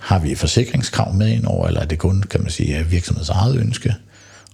Har 0.00 0.19
vi 0.19 0.35
forsikringskrav 0.35 1.14
med 1.14 1.29
ind 1.29 1.47
over, 1.47 1.67
eller 1.67 1.81
er 1.81 1.85
det 1.85 1.99
kun, 1.99 2.23
kan 2.23 2.41
man 2.43 2.50
sige, 2.50 2.87
virksomhedens 2.87 3.29
eget 3.29 3.57
ønske? 3.57 3.95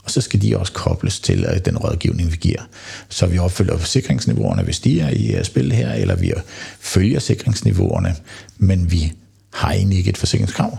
Og 0.05 0.11
så 0.11 0.21
skal 0.21 0.43
de 0.43 0.59
også 0.59 0.73
kobles 0.73 1.21
til 1.21 1.45
øh, 1.45 1.59
den 1.65 1.79
rådgivning, 1.79 2.33
vi 2.33 2.37
giver. 2.37 2.61
Så 3.09 3.27
vi 3.27 3.39
opfylder 3.39 3.79
forsikringsniveauerne, 3.79 4.63
hvis 4.63 4.81
de 4.81 5.01
er 5.01 5.09
i 5.09 5.35
øh, 5.35 5.45
spil 5.45 5.73
her, 5.73 5.93
eller 5.93 6.17
vi 6.17 6.33
følger 6.81 7.19
sikringsniveauerne, 7.19 8.17
men 8.59 8.91
vi 8.91 9.13
har 9.53 9.73
egentlig 9.73 9.99
ikke 9.99 10.11
et 10.11 10.17
forsikringskrav. 10.17 10.79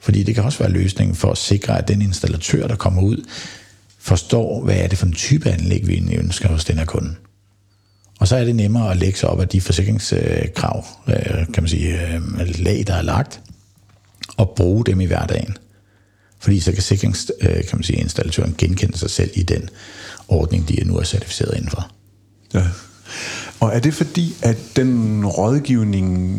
Fordi 0.00 0.22
det 0.22 0.34
kan 0.34 0.44
også 0.44 0.58
være 0.58 0.70
løsningen 0.70 1.16
for 1.16 1.30
at 1.30 1.38
sikre, 1.38 1.78
at 1.78 1.88
den 1.88 2.02
installatør, 2.02 2.66
der 2.66 2.76
kommer 2.76 3.02
ud, 3.02 3.24
forstår, 4.02 4.64
hvad 4.64 4.76
er 4.76 4.86
det 4.86 4.98
for 4.98 5.06
en 5.06 5.12
type 5.12 5.50
anlæg, 5.50 5.86
vi 5.86 6.14
ønsker 6.16 6.48
hos 6.48 6.64
den 6.64 6.78
her 6.78 6.84
kunde. 6.84 7.14
Og 8.20 8.28
så 8.28 8.36
er 8.36 8.44
det 8.44 8.56
nemmere 8.56 8.90
at 8.90 8.96
lægge 8.96 9.18
sig 9.18 9.28
op 9.28 9.40
af 9.40 9.48
de 9.48 9.60
forsikringskrav, 9.60 10.84
øh, 11.08 11.46
kan 11.54 11.62
man 11.62 11.68
sige, 11.68 12.14
øh, 12.14 12.20
lag, 12.58 12.84
der 12.86 12.94
er 12.94 13.02
lagt, 13.02 13.40
og 14.36 14.52
bruge 14.56 14.84
dem 14.84 15.00
i 15.00 15.04
hverdagen. 15.04 15.56
Fordi 16.38 16.60
så 16.60 16.72
kan 16.72 16.82
sikrings, 16.82 17.32
øh, 17.40 17.54
kan 17.54 17.70
man 17.72 17.82
sige, 17.82 17.98
installatøren 17.98 18.54
genkende 18.58 18.98
sig 18.98 19.10
selv 19.10 19.30
i 19.34 19.42
den 19.42 19.68
ordning, 20.28 20.68
de 20.68 20.84
nu 20.84 20.96
er 20.96 21.04
certificeret 21.04 21.56
indenfor. 21.56 21.90
Ja. 22.54 22.66
Og 23.62 23.70
er 23.74 23.78
det 23.78 23.94
fordi, 23.94 24.34
at 24.42 24.56
den 24.76 25.26
rådgivning, 25.26 26.38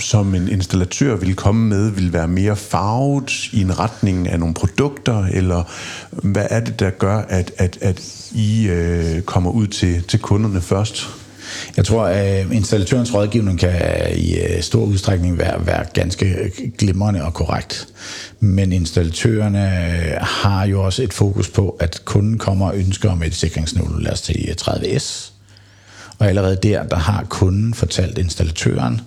som 0.00 0.34
en 0.34 0.48
installatør 0.48 1.16
vil 1.16 1.34
komme 1.34 1.68
med, 1.68 1.90
vil 1.90 2.12
være 2.12 2.28
mere 2.28 2.56
farvet 2.56 3.52
i 3.52 3.60
en 3.60 3.78
retning 3.78 4.28
af 4.28 4.38
nogle 4.38 4.54
produkter, 4.54 5.24
eller 5.24 5.62
hvad 6.10 6.46
er 6.50 6.60
det, 6.60 6.80
der 6.80 6.90
gør, 6.90 7.16
at, 7.16 7.52
at, 7.56 7.78
at 7.80 8.28
I 8.32 8.68
øh, 8.68 9.22
kommer 9.22 9.50
ud 9.50 9.66
til, 9.66 10.02
til 10.02 10.18
kunderne 10.18 10.60
først? 10.60 11.08
Jeg 11.76 11.84
tror, 11.84 12.04
at 12.04 12.52
installatørens 12.52 13.14
rådgivning 13.14 13.58
kan 13.58 13.72
i 14.16 14.38
øh, 14.38 14.62
stor 14.62 14.84
udstrækning 14.84 15.38
være, 15.38 15.66
være 15.66 15.84
ganske 15.92 16.52
glimrende 16.78 17.24
og 17.24 17.34
korrekt. 17.34 17.88
Men 18.40 18.72
installatørerne 18.72 19.66
øh, 19.66 20.16
har 20.20 20.66
jo 20.66 20.84
også 20.84 21.02
et 21.02 21.12
fokus 21.12 21.48
på, 21.48 21.76
at 21.80 22.02
kunden 22.04 22.38
kommer 22.38 22.66
og 22.66 22.76
ønsker 22.76 23.10
om 23.10 23.22
et 23.22 23.34
sikringsniveau, 23.34 23.98
lad 23.98 24.12
os 24.12 24.20
til 24.20 24.56
30S. 24.60 25.31
Og 26.22 26.28
allerede 26.28 26.56
der, 26.62 26.82
der 26.82 26.96
har 26.96 27.24
kunden 27.24 27.74
fortalt 27.74 28.18
installatøren, 28.18 29.00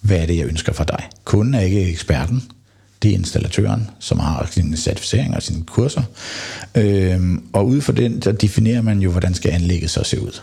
hvad 0.00 0.18
er 0.18 0.26
det, 0.26 0.36
jeg 0.36 0.46
ønsker 0.46 0.72
fra 0.72 0.84
dig. 0.84 1.08
Kunden 1.24 1.54
er 1.54 1.60
ikke 1.60 1.90
eksperten, 1.90 2.42
det 3.02 3.10
er 3.10 3.14
installatøren, 3.14 3.90
som 3.98 4.18
har 4.18 4.48
sin 4.50 4.76
certificering 4.76 5.36
og 5.36 5.42
sine 5.42 5.64
kurser. 5.64 6.02
Øhm, 6.74 7.42
og 7.52 7.66
ud 7.66 7.80
fra 7.80 7.92
den, 7.92 8.20
der 8.20 8.32
definerer 8.32 8.82
man 8.82 9.00
jo, 9.00 9.10
hvordan 9.10 9.34
skal 9.34 9.50
anlægget 9.50 9.90
så 9.90 10.04
se 10.04 10.20
ud. 10.20 10.40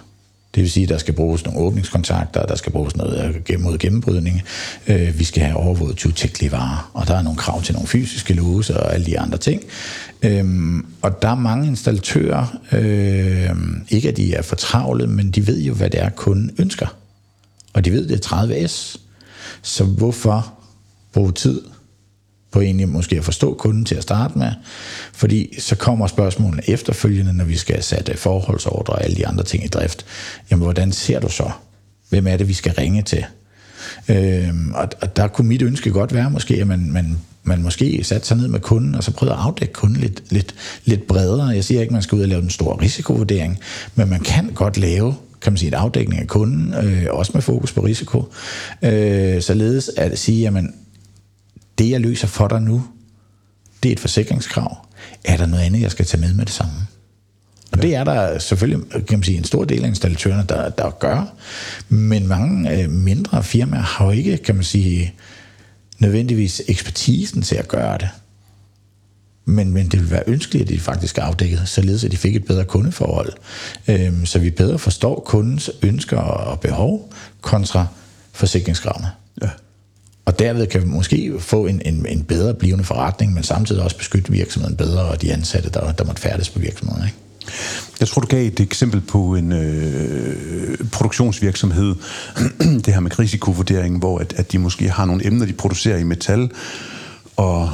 Det 0.55 0.63
vil 0.63 0.71
sige, 0.71 0.83
at 0.83 0.89
der 0.89 0.97
skal 0.97 1.13
bruges 1.13 1.45
nogle 1.45 1.59
åbningskontakter, 1.59 2.45
der 2.45 2.55
skal 2.55 2.71
bruges 2.71 2.95
noget 2.95 3.41
øh, 3.49 3.59
mod 3.59 3.77
gennembrydning. 3.77 4.41
Øh, 4.87 5.19
vi 5.19 5.23
skal 5.23 5.43
have 5.43 5.57
overvåget 5.57 5.97
20 5.97 6.51
varer, 6.51 6.91
og 6.93 7.07
der 7.07 7.15
er 7.15 7.21
nogle 7.21 7.37
krav 7.37 7.61
til 7.61 7.73
nogle 7.73 7.87
fysiske 7.87 8.33
låse 8.33 8.79
og 8.79 8.93
alle 8.93 9.05
de 9.05 9.19
andre 9.19 9.37
ting. 9.37 9.61
Øhm, 10.23 10.85
og 11.01 11.21
der 11.21 11.29
er 11.29 11.35
mange 11.35 11.67
installatører, 11.67 12.57
øhm, 12.71 13.85
ikke 13.89 14.09
at 14.09 14.17
de 14.17 14.33
er 14.33 14.41
for 14.41 14.55
travle, 14.55 15.07
men 15.07 15.31
de 15.31 15.47
ved 15.47 15.61
jo, 15.61 15.73
hvad 15.73 15.89
det 15.89 16.01
er, 16.01 16.09
kunden 16.09 16.51
ønsker. 16.57 16.95
Og 17.73 17.85
de 17.85 17.91
ved, 17.91 18.07
det 18.07 18.25
er 18.25 18.35
30S. 18.35 18.97
Så 19.61 19.83
hvorfor 19.83 20.53
bruge 21.13 21.31
tid 21.31 21.61
på 22.51 22.61
egentlig 22.61 22.89
måske 22.89 23.17
at 23.17 23.25
forstå 23.25 23.53
kunden 23.53 23.85
til 23.85 23.95
at 23.95 24.03
starte 24.03 24.37
med, 24.37 24.51
fordi 25.13 25.59
så 25.59 25.75
kommer 25.75 26.07
spørgsmålene 26.07 26.69
efterfølgende, 26.69 27.33
når 27.33 27.45
vi 27.45 27.57
skal 27.57 27.83
sætte 27.83 28.17
forholdsordre 28.17 28.93
og 28.93 29.03
alle 29.03 29.15
de 29.15 29.27
andre 29.27 29.43
ting 29.43 29.63
i 29.63 29.67
drift. 29.67 30.05
Jamen, 30.51 30.63
hvordan 30.63 30.91
ser 30.91 31.19
du 31.19 31.29
så? 31.29 31.51
Hvem 32.09 32.27
er 32.27 32.37
det, 32.37 32.47
vi 32.47 32.53
skal 32.53 32.73
ringe 32.73 33.01
til? 33.01 33.25
Øhm, 34.09 34.73
og, 34.73 34.89
og 35.01 35.15
der 35.15 35.27
kunne 35.27 35.47
mit 35.47 35.61
ønske 35.61 35.91
godt 35.91 36.13
være 36.13 36.29
måske, 36.29 36.55
at 36.55 36.67
man, 36.67 36.91
man, 36.91 37.17
man 37.43 37.61
måske 37.61 38.03
satte 38.03 38.27
sig 38.27 38.37
ned 38.37 38.47
med 38.47 38.59
kunden, 38.59 38.95
og 38.95 39.03
så 39.03 39.11
prøvede 39.11 39.35
at 39.35 39.41
afdække 39.41 39.73
kunden 39.73 40.01
lidt, 40.01 40.23
lidt, 40.31 40.55
lidt 40.85 41.07
bredere. 41.07 41.47
Jeg 41.47 41.63
siger 41.63 41.81
ikke, 41.81 41.89
at 41.89 41.93
man 41.93 42.01
skal 42.01 42.15
ud 42.15 42.21
og 42.21 42.27
lave 42.29 42.41
en 42.41 42.49
stor 42.49 42.81
risikovurdering, 42.81 43.59
men 43.95 44.09
man 44.09 44.19
kan 44.19 44.51
godt 44.53 44.77
lave 44.77 45.15
kan 45.43 45.53
man 45.53 45.57
sige, 45.57 45.67
en 45.67 45.73
afdækning 45.73 46.21
af 46.21 46.27
kunden, 46.27 46.73
øh, 46.73 47.05
også 47.09 47.31
med 47.33 47.41
fokus 47.41 47.71
på 47.71 47.81
risiko, 47.81 48.33
øh, 48.81 49.41
således 49.41 49.91
at 49.97 50.19
sige, 50.19 50.41
jamen, 50.41 50.73
det 51.77 51.89
jeg 51.89 52.01
løser 52.01 52.27
for 52.27 52.47
dig 52.47 52.61
nu, 52.61 52.83
det 53.83 53.89
er 53.89 53.93
et 53.93 53.99
forsikringskrav. 53.99 54.77
Er 55.25 55.37
der 55.37 55.45
noget 55.45 55.63
andet, 55.63 55.81
jeg 55.81 55.91
skal 55.91 56.05
tage 56.05 56.21
med 56.21 56.33
med 56.33 56.45
det 56.45 56.53
samme? 56.53 56.73
Og 57.71 57.81
det 57.81 57.95
er 57.95 58.03
der 58.03 58.39
selvfølgelig 58.39 58.81
kan 58.91 59.19
man 59.19 59.23
sige, 59.23 59.37
en 59.37 59.43
stor 59.43 59.63
del 59.63 59.83
af 59.83 59.87
installatørerne, 59.87 60.45
der, 60.49 60.69
der 60.69 60.89
gør. 60.89 61.33
Men 61.89 62.27
mange 62.27 62.81
øh, 62.81 62.89
mindre 62.89 63.43
firmaer 63.43 63.81
har 63.81 64.05
jo 64.05 64.11
ikke, 64.11 64.37
kan 64.37 64.55
man 64.55 64.63
sige, 64.63 65.13
nødvendigvis 66.03 66.61
ekspertisen 66.67 67.41
til 67.41 67.55
at 67.55 67.67
gøre 67.67 67.97
det. 67.97 68.09
Men, 69.45 69.73
men 69.73 69.87
det 69.87 69.99
vil 69.99 70.11
være 70.11 70.23
ønskeligt, 70.27 70.61
at 70.61 70.69
de 70.69 70.79
faktisk 70.79 71.17
er 71.17 71.21
afdækket, 71.21 71.61
således 71.65 72.03
at 72.03 72.11
de 72.11 72.17
fik 72.17 72.35
et 72.35 72.45
bedre 72.45 72.65
kundeforhold. 72.65 73.33
Øhm, 73.87 74.25
så 74.25 74.39
vi 74.39 74.49
bedre 74.49 74.79
forstår 74.79 75.23
kundens 75.25 75.71
ønsker 75.81 76.17
og 76.17 76.59
behov 76.59 77.13
kontra 77.41 77.87
forsikringskravene. 78.31 79.11
Ja. 79.41 79.49
Og 80.25 80.39
derved 80.39 80.67
kan 80.67 80.81
vi 80.81 80.85
måske 80.85 81.33
få 81.39 81.65
en, 81.65 81.81
en, 81.85 82.05
en 82.05 82.23
bedre 82.23 82.53
blivende 82.53 82.83
forretning, 82.83 83.33
men 83.33 83.43
samtidig 83.43 83.83
også 83.83 83.97
beskytte 83.97 84.31
virksomheden 84.31 84.77
bedre 84.77 85.01
og 85.01 85.21
de 85.21 85.33
ansatte, 85.33 85.69
der, 85.69 85.91
der 85.91 86.05
måtte 86.05 86.21
færdes 86.21 86.49
på 86.49 86.59
virksomheden. 86.59 87.05
Ikke? 87.05 87.17
Jeg 87.99 88.07
tror, 88.07 88.21
du 88.21 88.27
gav 88.27 88.47
et 88.47 88.59
eksempel 88.59 89.01
på 89.01 89.35
en 89.35 89.51
øh, 89.51 90.77
produktionsvirksomhed, 90.91 91.95
det 92.85 92.93
her 92.93 92.99
med 92.99 93.19
risikovurdering, 93.19 93.99
hvor 93.99 94.19
at, 94.19 94.33
at 94.37 94.51
de 94.51 94.59
måske 94.59 94.89
har 94.89 95.05
nogle 95.05 95.27
emner, 95.27 95.45
de 95.45 95.53
producerer 95.53 95.97
i 95.97 96.03
metal, 96.03 96.51
og 97.35 97.69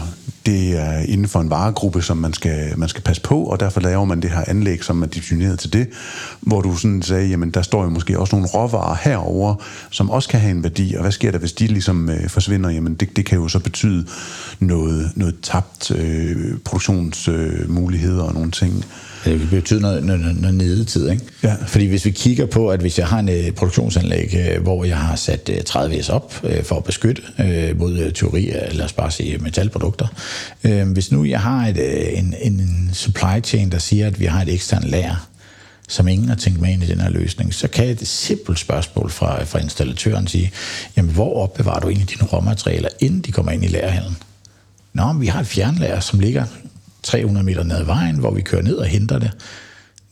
det 0.46 0.80
er 0.80 1.00
inden 1.00 1.28
for 1.28 1.40
en 1.40 1.50
varegruppe, 1.50 2.02
som 2.02 2.18
man 2.18 2.34
skal, 2.34 2.80
man 2.80 2.90
skal 2.90 3.04
passe 3.04 3.22
på, 3.22 3.44
og 3.44 3.60
derfor 3.60 3.82
laver 3.82 4.06
man 4.06 4.22
det 4.22 4.30
her 4.30 4.44
anlæg, 4.48 4.84
som 4.84 5.02
er 5.02 5.08
dimensioneret 5.08 5.60
til 5.60 5.74
det, 5.74 5.88
hvor 6.42 6.62
du 6.62 6.76
sådan 6.76 7.02
sagde, 7.02 7.28
jamen 7.28 7.52
der 7.52 7.62
står 7.62 7.84
jo 7.84 7.90
måske 7.90 8.20
også 8.20 8.36
nogle 8.36 8.48
råvarer 8.54 8.98
herover, 9.04 9.56
som 9.90 10.10
også 10.10 10.30
kan 10.30 10.40
have 10.40 10.52
en 10.52 10.64
værdi, 10.64 10.94
og 10.94 11.02
hvad 11.02 11.12
sker 11.12 11.32
der, 11.32 11.40
hvis 11.40 11.54
de 11.54 11.68
ligesom 11.68 12.10
øh, 12.10 12.30
forsvinder? 12.30 12.70
Jamen 12.70 12.96
det, 12.96 13.16
det 13.16 13.26
kan 13.26 13.38
jo 13.38 13.48
så 13.48 13.60
betyde 13.60 14.06
noget, 14.60 15.12
noget 15.16 15.36
tabt 15.42 15.92
øh, 15.92 16.58
produktionsmuligheder 16.66 18.24
øh, 18.24 18.28
og 18.28 18.34
nogle 18.34 18.52
ting. 18.52 18.86
Det 19.26 19.40
kan 19.40 19.50
betyde 19.50 19.82
noget, 19.82 20.04
noget, 20.04 20.42
noget 20.42 20.56
nedetid, 20.56 21.10
ikke? 21.10 21.24
Ja. 21.44 21.56
Fordi 21.68 21.86
hvis 21.86 22.06
vi 22.06 22.12
kigger 22.12 22.46
på, 22.46 22.70
at 22.70 22.80
hvis 22.80 23.00
jeg 23.00 23.08
har 23.08 23.20
en 23.20 23.30
uh, 23.30 23.56
produktionsanlæg, 23.56 24.56
uh, 24.58 24.64
hvor 24.64 24.84
jeg 24.84 24.98
har 24.98 25.16
sat 25.16 25.50
uh, 25.50 25.64
30 25.66 26.04
S 26.04 26.10
op 26.10 26.34
for 26.64 26.76
at 26.76 26.84
beskytte 26.84 27.22
mod 27.76 28.12
teori 28.12 28.50
af, 28.50 28.78
lad 28.78 28.86
os 28.86 28.94
bare 28.94 29.12
sige, 29.12 29.38
metalprodukter. 29.38 30.08
Uh, 30.64 30.92
hvis 30.92 31.12
nu 31.12 31.26
jeg 31.26 31.40
har 31.40 31.68
et, 31.68 32.18
en, 32.18 32.36
en 32.42 32.90
supply 32.94 33.44
chain, 33.44 33.72
der 33.72 33.80
siger, 33.80 34.08
at 34.08 34.20
vi 34.20 34.26
har 34.26 34.42
et 34.42 34.54
ekstern 34.54 34.84
lager, 34.84 35.30
som 35.88 36.08
ingen 36.08 36.30
har 36.30 36.36
tænkt 36.36 36.62
med 36.62 36.70
ind 36.70 36.84
i 36.84 36.88
den 36.88 37.02
her 37.02 37.10
løsning, 37.10 37.54
så 37.54 37.68
kan 37.68 37.88
et 37.90 38.08
simpelt 38.08 38.60
spørgsmål 38.60 39.10
fra, 39.10 39.44
fra 39.44 39.60
installatøren 39.60 40.28
sige, 40.28 40.52
jamen 40.98 41.12
hvor 41.12 41.44
opbevarer 41.44 41.80
du 41.80 41.88
egentlig 41.90 42.10
dine 42.10 42.24
råmaterialer, 42.24 42.90
inden 43.00 43.22
de 43.22 43.32
kommer 43.32 43.52
ind 43.52 43.64
i 43.64 43.68
lagerhallen? 43.68 44.18
Nå, 44.94 45.14
vi 45.14 45.28
har 45.28 45.40
et 45.40 45.48
fjernlager, 45.48 46.00
som 46.00 46.20
ligger 46.20 46.46
300 47.04 47.46
meter 47.46 47.64
ned 47.64 47.76
ad 47.76 47.84
vejen, 47.84 48.16
hvor 48.16 48.32
vi 48.32 48.42
kører 48.42 48.62
ned 48.62 48.76
og 48.76 48.86
henter 48.86 49.20
det. 49.20 49.32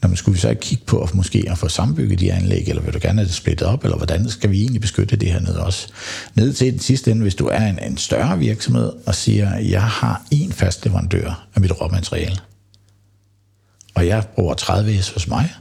Når 0.02 0.08
man 0.08 0.18
skulle 0.18 0.34
vi 0.34 0.40
så 0.40 0.50
ikke 0.50 0.62
kigge 0.62 0.86
på 0.86 1.02
at 1.02 1.16
måske 1.16 1.46
at 1.50 1.58
få 1.58 1.68
sambygget 1.68 2.20
de 2.20 2.34
anlæg, 2.34 2.68
eller 2.68 2.82
vil 2.82 2.94
du 2.94 3.00
gerne 3.02 3.20
have 3.20 3.28
det 3.28 3.36
splittet 3.36 3.68
op, 3.68 3.84
eller 3.84 3.98
hvordan 3.98 4.30
skal 4.30 4.52
vi 4.52 4.62
egentlig 4.62 4.82
beskytte 4.82 5.16
det 5.16 5.32
her 5.32 5.40
ned 5.40 5.56
også? 5.56 5.88
Ned 6.36 6.54
til 6.54 6.72
den 6.72 6.80
sidste 6.80 7.12
ende, 7.12 7.22
hvis 7.22 7.36
du 7.36 7.48
er 7.48 7.66
en, 7.66 7.80
en 7.80 7.98
større 7.98 8.40
virksomhed 8.40 8.92
og 9.06 9.16
siger, 9.16 9.58
jeg 9.58 9.84
har 9.84 10.26
en 10.32 10.52
fast 10.52 10.86
leverandør 10.86 11.48
af 11.56 11.62
mit 11.62 11.82
råmateriale, 11.82 12.38
og 13.96 14.08
jeg 14.08 14.24
bruger 14.36 14.54
30 14.54 15.02
S 15.02 15.10
hos 15.10 15.28
mig, 15.28 15.54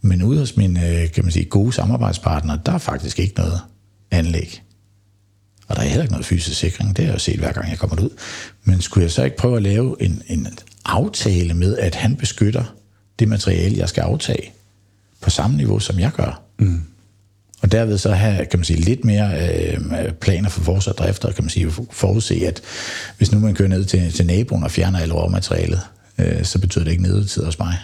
men 0.00 0.22
ude 0.22 0.38
hos 0.38 0.56
mine 0.56 0.88
øh, 0.88 1.10
kan 1.10 1.24
man 1.24 1.32
sige, 1.32 1.44
gode 1.44 1.72
samarbejdspartnere, 1.72 2.60
der 2.66 2.72
er 2.72 2.78
faktisk 2.78 3.18
ikke 3.18 3.34
noget 3.36 3.60
anlæg. 4.10 4.62
Og 5.68 5.76
der 5.76 5.82
er 5.82 5.86
heller 5.86 6.02
ikke 6.02 6.12
noget 6.12 6.26
fysisk 6.26 6.58
sikring, 6.60 6.96
det 6.96 7.04
har 7.04 7.12
jeg 7.12 7.20
set 7.20 7.38
hver 7.38 7.52
gang 7.52 7.70
jeg 7.70 7.78
kommer 7.78 8.02
ud. 8.02 8.10
Men 8.64 8.80
skulle 8.80 9.02
jeg 9.02 9.10
så 9.10 9.24
ikke 9.24 9.36
prøve 9.36 9.56
at 9.56 9.62
lave 9.62 9.96
en, 10.00 10.22
en 10.26 10.48
aftale 10.84 11.54
med, 11.54 11.78
at 11.78 11.94
han 11.94 12.16
beskytter 12.16 12.64
det 13.18 13.28
materiale, 13.28 13.78
jeg 13.78 13.88
skal 13.88 14.00
aftage, 14.00 14.52
på 15.20 15.30
samme 15.30 15.56
niveau, 15.56 15.78
som 15.78 15.98
jeg 15.98 16.10
gør? 16.12 16.42
Mm. 16.58 16.82
Og 17.62 17.72
derved 17.72 17.98
så 17.98 18.12
have, 18.12 18.46
kan 18.46 18.58
man 18.58 18.64
sige, 18.64 18.80
lidt 18.80 19.04
mere 19.04 19.50
øh, 19.50 20.12
planer 20.12 20.48
for 20.48 20.60
fortsat 20.60 20.98
drift, 20.98 21.24
og 21.24 21.34
kan 21.34 21.44
man 21.44 21.50
sige, 21.50 21.70
forudse, 21.90 22.34
at 22.46 22.62
hvis 23.18 23.32
nu 23.32 23.38
man 23.38 23.54
kører 23.54 23.68
ned 23.68 23.84
til, 23.84 24.12
til 24.12 24.26
naboen 24.26 24.62
og 24.62 24.70
fjerner 24.70 24.98
alle 24.98 25.14
råmaterialet, 25.14 25.80
øh, 26.18 26.44
så 26.44 26.58
betyder 26.58 26.84
det 26.84 26.90
ikke 26.90 27.02
nedetid 27.02 27.44
hos 27.44 27.58
mig. 27.58 27.78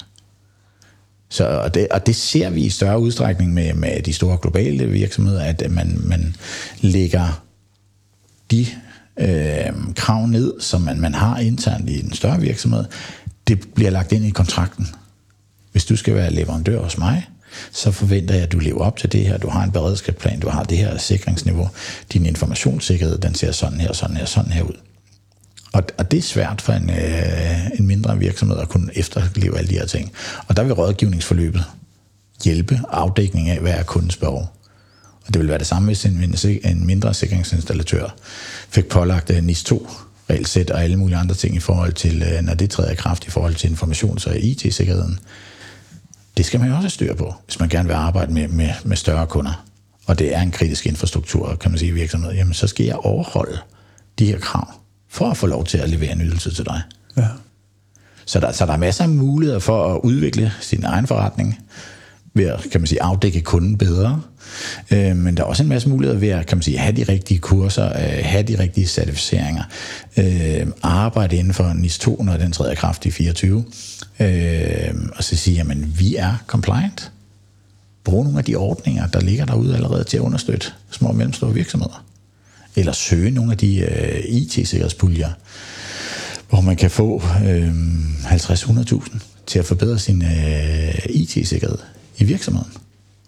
Så, 1.29 1.47
og, 1.47 1.75
det, 1.75 1.89
og 1.91 2.07
det 2.07 2.17
ser 2.17 2.51
vi 2.51 2.63
i 2.65 2.71
større 2.71 3.01
udstrækning 3.01 3.55
med, 3.55 3.75
med 3.75 4.03
de 4.03 4.13
store 4.13 4.39
globale 4.43 4.87
virksomheder, 4.87 5.43
at 5.43 5.71
man, 5.71 6.01
man 6.05 6.37
lægger 6.81 7.43
de 8.51 8.67
øh, 9.21 9.95
krav 9.97 10.27
ned, 10.27 10.61
som 10.61 10.81
man, 10.81 11.01
man 11.01 11.15
har 11.15 11.39
internt 11.39 11.91
i 11.91 12.05
en 12.05 12.13
større 12.13 12.41
virksomhed, 12.41 12.85
det 13.49 13.69
bliver 13.75 13.91
lagt 13.91 14.13
ind 14.13 14.25
i 14.25 14.31
kontrakten. 14.31 14.89
Hvis 15.73 15.85
du 15.85 15.97
skal 15.97 16.15
være 16.15 16.33
leverandør 16.33 16.83
hos 16.83 16.99
mig, 16.99 17.29
så 17.73 17.91
forventer 17.91 18.35
jeg, 18.35 18.43
at 18.43 18.53
du 18.53 18.59
lever 18.59 18.81
op 18.81 18.97
til 18.97 19.13
det 19.13 19.27
her. 19.27 19.39
Du 19.39 19.49
har 19.49 19.65
en 19.65 19.73
beredskabsplan, 19.73 20.41
du 20.41 20.49
har 20.49 20.63
det 20.63 20.79
her 20.79 20.99
sikringsniveau. 20.99 21.69
Din 22.13 22.27
informationssikkerhed, 22.27 23.19
den 23.19 23.35
ser 23.35 23.53
sådan 23.53 23.81
her, 23.81 23.93
sådan 23.93 24.17
her, 24.17 24.25
sådan 24.25 24.53
her 24.53 24.63
ud. 24.63 24.81
Og, 25.73 25.83
og 25.99 26.11
det 26.11 26.19
er 26.19 26.23
svært 26.23 26.61
for 26.61 26.73
en, 26.73 26.91
øh, 26.91 27.71
en 27.79 27.87
mindre 27.87 28.19
virksomhed 28.19 28.59
at 28.59 28.69
kunne 28.69 28.91
efterleve 28.95 29.59
alle 29.59 29.71
de 29.71 29.79
her 29.79 29.87
ting. 29.87 30.13
Og 30.49 30.57
der 30.57 30.63
vil 30.63 30.73
rådgivningsforløbet 30.73 31.65
hjælpe 32.45 32.81
afdækning 32.91 33.49
af, 33.49 33.61
hvad 33.61 33.73
er 33.73 33.83
kundens 33.83 34.17
behov. 34.17 34.60
Det 35.33 35.39
vil 35.39 35.49
være 35.49 35.59
det 35.59 35.67
samme, 35.67 35.87
hvis 35.87 36.05
en, 36.05 36.35
en 36.65 36.87
mindre 36.87 37.15
sikringsinstallatør 37.15 38.15
fik 38.69 38.89
pålagt 38.89 39.31
uh, 39.31 39.37
NIS 39.37 39.65
2 39.65 39.89
regelsæt 40.31 40.71
og 40.71 40.83
alle 40.83 40.97
mulige 40.97 41.17
andre 41.17 41.35
ting 41.35 41.57
i 41.57 41.61
forhold 41.61 41.93
til, 41.93 42.23
uh, 42.23 42.47
når 42.47 42.55
det 42.55 42.71
træder 42.71 42.91
i 42.91 42.95
kraft 42.95 43.27
i 43.27 43.31
forhold 43.31 43.55
til 43.55 43.69
informations- 43.69 44.31
og 44.31 44.39
IT-sikkerheden. 44.39 45.19
Det 46.37 46.47
skal 46.47 46.61
man 46.61 46.69
jo 46.69 46.75
også 46.75 46.83
have 46.83 46.91
styr 46.91 47.15
på, 47.15 47.35
hvis 47.45 47.61
man 47.61 47.69
gerne 47.69 47.89
vil 47.89 47.95
arbejde 47.95 48.33
med, 48.33 48.49
med, 48.49 48.71
med 48.85 48.97
større 48.97 49.27
kunder. 49.27 49.65
Og 50.07 50.19
det 50.19 50.35
er 50.35 50.41
en 50.41 50.51
kritisk 50.51 50.87
infrastruktur, 50.87 51.57
kan 51.61 51.71
man 51.71 51.79
sige, 51.79 51.89
i 51.89 51.95
virksomheden. 51.95 52.37
Jamen, 52.37 52.55
så 52.55 52.67
skal 52.67 52.87
jeg 52.87 52.97
overholde 52.97 53.59
de 54.19 54.27
her 54.27 54.39
krav, 54.39 54.69
for 55.09 55.31
at 55.31 55.37
få 55.37 55.47
lov 55.47 55.65
til 55.65 55.79
at 55.79 55.91
levere 55.91 56.13
en 56.13 56.21
ydelse 56.21 56.55
til 56.55 56.65
dig. 56.65 56.83
Ja. 57.17 57.27
Så, 58.27 58.41
der, 58.41 58.53
så 58.53 58.67
der 58.67 58.73
er 58.73 58.77
masser 58.77 59.05
af 59.05 59.11
muligheder 59.11 59.59
for 59.59 59.95
at 59.95 60.01
udvikle 60.01 60.53
sin 60.61 60.85
egen 60.85 61.07
forretning, 61.07 61.59
ved 62.35 62.45
at 62.45 62.61
kan 62.73 62.81
man 62.81 62.87
sige, 62.87 63.03
afdække 63.03 63.41
kunden 63.41 63.79
bedre. 63.79 64.23
Øh, 64.91 65.17
men 65.17 65.37
der 65.37 65.43
er 65.43 65.47
også 65.47 65.63
en 65.63 65.69
masse 65.69 65.89
muligheder 65.89 66.21
ved 66.21 66.29
at 66.29 66.47
kan 66.47 66.59
man 66.59 66.63
sige, 66.63 66.79
have 66.79 66.97
de 66.97 67.03
rigtige 67.03 67.39
kurser, 67.39 67.87
øh, 67.87 68.25
have 68.25 68.43
de 68.43 68.59
rigtige 68.59 68.87
certificeringer, 68.87 69.63
øh, 70.17 70.67
arbejde 70.83 71.37
inden 71.37 71.55
for 71.55 71.73
NIS 71.73 71.99
2, 71.99 72.23
når 72.23 72.37
den 72.37 72.53
træder 72.53 72.75
kraft 72.75 73.07
i 73.07 73.11
24, 73.11 73.65
øh, 74.21 74.95
og 75.17 75.25
så 75.25 75.37
sige, 75.37 75.57
jamen 75.57 75.95
vi 75.99 76.17
er 76.17 76.35
compliant. 76.47 77.13
Brug 78.05 78.25
nogle 78.25 78.39
af 78.39 78.45
de 78.45 78.57
ordninger, 78.57 79.07
der 79.07 79.21
ligger 79.21 79.45
derude 79.45 79.75
allerede 79.75 80.05
til 80.05 80.17
at 80.17 80.21
understøtte 80.21 80.67
små 80.91 81.09
og 81.09 81.17
mellemstore 81.17 81.55
virksomheder. 81.55 82.05
Eller 82.77 82.93
søge 82.93 83.31
nogle 83.31 83.53
af 83.53 83.59
de 83.59 83.79
øh, 83.79 84.21
IT-sikkerhedspuljer, 84.29 85.31
hvor 86.49 86.61
man 86.61 86.77
kan 86.77 86.91
få 86.91 87.23
øh, 87.45 87.75
50-100.000 88.25 89.19
til 89.47 89.59
at 89.59 89.65
forbedre 89.65 89.99
sin 89.99 90.23
øh, 90.23 90.95
IT-sikkerhed 91.09 91.79
i 92.19 92.25
virksomheden. 92.25 92.73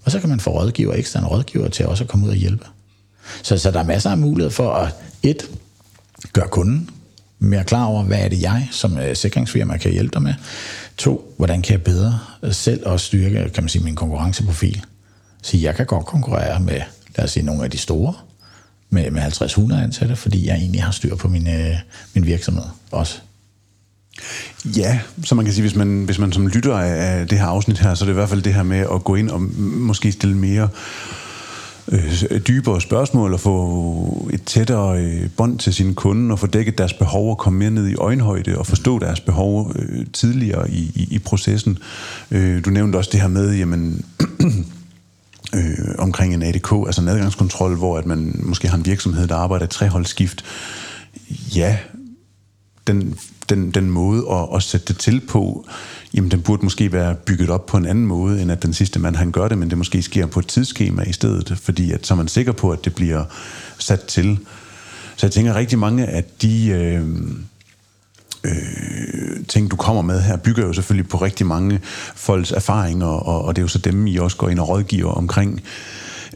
Og 0.05 0.11
så 0.11 0.21
kan 0.21 0.29
man 0.29 0.41
få 0.41 0.51
rådgiver, 0.51 0.95
eksterne 0.95 1.27
rådgiver 1.27 1.69
til 1.69 1.87
også 1.87 2.05
at 2.05 2.11
komme 2.11 2.27
ud 2.27 2.31
og 2.31 2.37
hjælpe. 2.37 2.67
Så, 3.43 3.59
så 3.59 3.71
der 3.71 3.81
er 3.81 3.85
masser 3.85 4.11
af 4.11 4.19
muligheder 4.19 4.51
for 4.51 4.73
at 4.73 4.95
et, 5.23 5.51
gøre 6.33 6.49
kunden 6.49 6.91
mere 7.38 7.65
klar 7.65 7.85
over, 7.85 8.03
hvad 8.03 8.19
er 8.19 8.29
det 8.29 8.43
jeg 8.43 8.69
som 8.71 8.99
øh, 8.99 9.17
sikringsfirma 9.17 9.77
kan 9.77 9.93
hjælpe 9.93 10.15
dig 10.15 10.23
med. 10.23 10.35
To, 10.97 11.35
hvordan 11.37 11.62
kan 11.62 11.73
jeg 11.73 11.83
bedre 11.83 12.19
øh, 12.43 12.53
selv 12.53 12.87
også 12.87 13.07
styrke 13.07 13.51
kan 13.55 13.65
man 13.65 13.69
sige, 13.69 13.85
min 13.85 13.95
konkurrenceprofil. 13.95 14.85
Så 15.43 15.57
jeg 15.57 15.75
kan 15.75 15.87
godt 15.87 16.07
konkurrere 16.07 16.61
med, 16.61 16.81
lad 17.17 17.25
os 17.25 17.31
sige, 17.31 17.47
nogle 17.47 17.65
af 17.65 17.71
de 17.71 17.79
store, 17.79 18.15
med, 18.91 19.11
med 19.11 19.23
50-100 19.23 19.75
ansatte, 19.75 20.17
fordi 20.17 20.47
jeg 20.47 20.57
egentlig 20.57 20.83
har 20.83 20.93
styr 20.93 21.17
på 21.17 21.29
min, 21.29 21.49
øh, 21.49 21.77
min 22.15 22.27
virksomhed 22.27 22.65
også. 22.91 23.21
Ja, 24.64 25.01
så 25.25 25.35
man 25.35 25.44
kan 25.44 25.55
sige, 25.55 25.62
hvis 25.62 25.75
man, 25.75 26.05
hvis 26.05 26.18
man 26.18 26.33
som 26.33 26.46
lytter 26.46 26.79
af 26.79 27.29
det 27.29 27.38
her 27.38 27.46
afsnit 27.46 27.79
her, 27.79 27.94
så 27.94 28.05
er 28.05 28.07
det 28.07 28.12
i 28.12 28.14
hvert 28.14 28.29
fald 28.29 28.42
det 28.42 28.55
her 28.55 28.62
med 28.62 28.87
at 28.94 29.05
gå 29.05 29.14
ind 29.14 29.31
og 29.31 29.40
måske 29.61 30.12
stille 30.12 30.37
mere 30.37 30.68
øh, 31.88 32.40
dybere 32.48 32.81
spørgsmål 32.81 33.35
og 33.35 33.40
få 33.40 34.31
et 34.33 34.42
tættere 34.44 35.03
øh, 35.03 35.31
bånd 35.37 35.59
til 35.59 35.75
sine 35.75 35.94
kunder 35.94 36.33
og 36.33 36.38
få 36.38 36.46
dækket 36.46 36.79
deres 36.79 36.92
behov 36.92 37.31
og 37.31 37.38
komme 37.38 37.59
mere 37.59 37.70
ned 37.70 37.88
i 37.88 37.94
øjenhøjde 37.94 38.59
og 38.59 38.66
forstå 38.66 38.98
deres 38.98 39.20
behov 39.20 39.72
øh, 39.79 40.07
tidligere 40.12 40.70
i, 40.70 40.92
i, 40.94 41.09
i 41.11 41.18
processen. 41.18 41.79
Øh, 42.31 42.64
du 42.64 42.70
nævnte 42.70 42.96
også 42.96 43.11
det 43.12 43.20
her 43.20 43.29
med, 43.29 43.55
jamen, 43.55 44.05
øh, 45.55 45.94
omkring 45.98 46.35
en 46.35 46.42
ADK, 46.42 46.72
altså 46.87 47.03
en 47.03 47.09
adgangskontrol, 47.09 47.77
hvor 47.77 47.98
at 47.98 48.07
man 48.07 48.40
måske 48.42 48.68
har 48.68 48.77
en 48.77 48.87
virksomhed, 48.87 49.29
der 49.29 49.37
arbejder 49.37 49.64
i 49.64 49.68
treholdsskift. 49.68 50.44
Ja, 51.55 51.79
den 52.87 53.18
den, 53.55 53.71
den 53.71 53.91
måde 53.91 54.23
at, 54.31 54.49
at 54.57 54.62
sætte 54.62 54.87
det 54.87 54.99
til 54.99 55.21
på, 55.29 55.67
jamen 56.15 56.31
den 56.31 56.43
burde 56.43 56.65
måske 56.65 56.93
være 56.93 57.15
bygget 57.15 57.51
op 57.51 57.67
på 57.67 57.77
en 57.77 57.87
anden 57.87 58.07
måde, 58.07 58.43
end 58.43 58.53
at 58.53 58.62
den 58.62 58.73
sidste 58.73 58.99
mand 58.99 59.17
han 59.17 59.33
gør 59.33 59.49
det, 59.49 59.59
men 59.59 59.71
det 59.71 59.79
måske 59.79 60.03
sker 60.03 60.27
på 60.27 60.41
et 60.41 60.47
tidsskema 60.47 61.03
i 61.03 61.12
stedet, 61.12 61.59
fordi 61.62 61.93
at, 61.93 62.07
så 62.07 62.15
er 62.15 62.17
man 62.19 62.29
sikker 62.29 62.53
på, 62.53 62.71
at 62.71 62.85
det 62.85 62.95
bliver 62.95 63.25
sat 63.79 64.01
til. 64.01 64.38
Så 65.17 65.27
jeg 65.27 65.33
tænker 65.33 65.55
rigtig 65.55 65.79
mange 65.79 66.07
af 66.07 66.25
de 66.43 66.69
øh, 66.69 67.09
øh, 68.45 69.45
ting, 69.49 69.71
du 69.71 69.77
kommer 69.77 70.03
med 70.03 70.21
her, 70.21 70.37
bygger 70.37 70.67
jo 70.67 70.73
selvfølgelig 70.73 71.09
på 71.09 71.17
rigtig 71.17 71.47
mange 71.47 71.81
folks 72.15 72.53
erfaringer, 72.53 73.07
og, 73.07 73.45
og 73.45 73.57
det 73.57 73.62
er 73.62 73.65
jo 73.65 73.69
så 73.69 73.79
dem, 73.79 74.07
I 74.07 74.17
også 74.17 74.37
går 74.37 74.49
ind 74.49 74.59
og 74.59 74.69
rådgiver 74.69 75.12
omkring. 75.12 75.62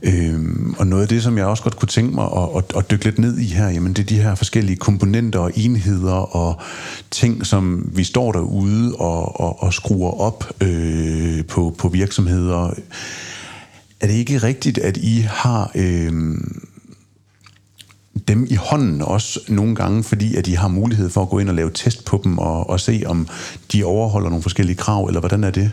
Øhm, 0.02 0.74
og 0.78 0.86
noget 0.86 1.02
af 1.02 1.08
det, 1.08 1.22
som 1.22 1.38
jeg 1.38 1.46
også 1.46 1.62
godt 1.62 1.76
kunne 1.76 1.88
tænke 1.88 2.14
mig 2.14 2.24
at, 2.24 2.48
at, 2.56 2.76
at 2.76 2.90
dykke 2.90 3.04
lidt 3.04 3.18
ned 3.18 3.38
i 3.38 3.46
her, 3.46 3.68
jamen 3.68 3.92
det 3.92 4.02
er 4.02 4.06
de 4.06 4.22
her 4.22 4.34
forskellige 4.34 4.76
komponenter 4.76 5.38
og 5.38 5.52
enheder 5.54 6.36
og 6.36 6.60
ting, 7.10 7.46
som 7.46 7.90
vi 7.92 8.04
står 8.04 8.32
derude 8.32 8.94
og, 8.94 9.40
og, 9.40 9.62
og 9.62 9.74
skruer 9.74 10.20
op 10.20 10.52
øh, 10.60 11.44
på, 11.44 11.74
på 11.78 11.88
virksomheder. 11.88 12.70
Er 14.00 14.06
det 14.06 14.14
ikke 14.14 14.38
rigtigt, 14.38 14.78
at 14.78 14.96
I 14.96 15.20
har... 15.28 15.70
Øh, 15.74 16.12
dem 18.28 18.46
i 18.50 18.54
hånden 18.54 19.02
også 19.02 19.40
nogle 19.48 19.74
gange, 19.74 20.04
fordi 20.04 20.36
at 20.36 20.46
de 20.46 20.56
har 20.56 20.68
mulighed 20.68 21.10
for 21.10 21.22
at 21.22 21.28
gå 21.28 21.38
ind 21.38 21.48
og 21.48 21.54
lave 21.54 21.70
test 21.74 22.04
på 22.04 22.20
dem 22.24 22.38
og, 22.38 22.70
og 22.70 22.80
se, 22.80 23.02
om 23.06 23.28
de 23.72 23.84
overholder 23.84 24.28
nogle 24.28 24.42
forskellige 24.42 24.76
krav, 24.76 25.04
eller 25.04 25.20
hvordan 25.20 25.44
er 25.44 25.50
det? 25.50 25.72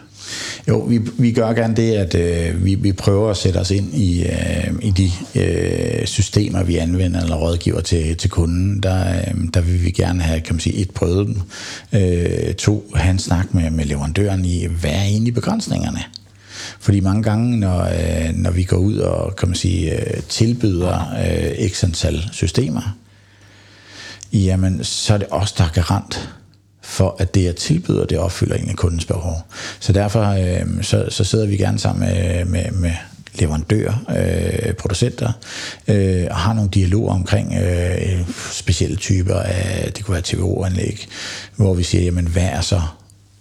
Jo, 0.68 0.80
vi, 0.80 1.02
vi 1.18 1.32
gør 1.32 1.54
gerne 1.54 1.76
det, 1.76 1.94
at 1.94 2.16
øh, 2.16 2.66
vi, 2.66 2.76
vi 2.76 2.92
prøver 2.92 3.30
at 3.30 3.38
sætte 3.38 3.58
os 3.58 3.72
ind 3.72 3.94
i, 3.94 4.24
øh, 4.24 4.74
i 4.82 4.92
de 4.92 5.12
øh, 5.36 6.06
systemer, 6.06 6.64
vi 6.64 6.78
anvender 6.78 7.22
eller 7.22 7.36
rådgiver 7.36 7.82
til, 7.82 8.18
til 8.18 8.30
kunden. 8.30 8.84
Der, 8.84 9.18
øh, 9.18 9.34
der 9.54 9.62
vil 9.62 9.86
vi 9.86 9.92
gerne 9.92 10.22
have, 10.22 10.42
kan 10.42 10.56
man 10.56 10.60
sige, 10.60 10.76
et 10.76 10.92
prøvet 10.92 11.28
dem. 11.28 11.42
Øh, 11.94 12.54
to, 12.54 12.92
have 12.96 13.12
en 13.12 13.20
snak 13.20 13.54
med, 13.54 13.70
med 13.70 13.86
leverandøren 13.86 14.46
i, 14.46 14.66
hvad 14.66 14.92
er 14.92 15.04
egentlig 15.04 15.34
begrænsningerne? 15.34 16.00
Fordi 16.80 17.00
mange 17.00 17.24
gange, 17.24 17.60
når, 17.60 17.82
øh, 17.82 18.36
når 18.36 18.52
vi 18.52 18.64
går 18.64 18.78
ud 18.78 18.98
og 18.98 19.36
kan 19.36 19.48
man 19.48 19.56
sige, 19.56 20.00
øh, 20.00 20.24
tilbyder 20.30 21.14
øh, 21.26 21.70
x 21.70 21.84
antal 21.84 22.30
systemer, 22.32 22.98
jamen, 24.34 24.84
så 24.84 25.14
er 25.14 25.18
det 25.18 25.28
os, 25.32 25.52
der 25.52 25.64
er 25.64 25.70
garant 25.70 26.30
for 26.84 27.16
at 27.20 27.36
det, 27.36 27.44
jeg 27.44 27.56
tilbyder, 27.56 28.06
det 28.06 28.18
opfylder 28.18 28.56
egentlig 28.56 28.78
kundens 28.78 29.06
behov. 29.06 29.36
Så 29.80 29.94
derfor 29.94 30.24
øh, 30.24 30.84
så, 30.84 31.06
så 31.10 31.24
sidder 31.24 31.46
vi 31.46 31.58
gerne 31.58 31.80
sammen 31.80 32.10
med, 32.10 32.46
med, 32.46 32.72
med 32.72 32.92
leverandører, 33.36 33.94
øh, 34.10 34.74
producenter, 34.74 35.32
øh, 35.88 36.28
og 36.30 36.36
har 36.36 36.54
nogle 36.54 36.70
dialoger 36.70 37.14
omkring 37.14 37.54
øh, 37.54 38.28
specielle 38.52 38.96
typer 38.96 39.36
af, 39.36 39.92
det 39.94 40.06
kunne 40.06 40.14
være 40.14 40.24
TVO-anlæg, 40.26 41.08
hvor 41.56 41.74
vi 41.74 41.84
siger, 41.84 42.04
jamen 42.04 42.28
hvad 42.28 42.44
er 42.44 42.62
så 42.62 42.82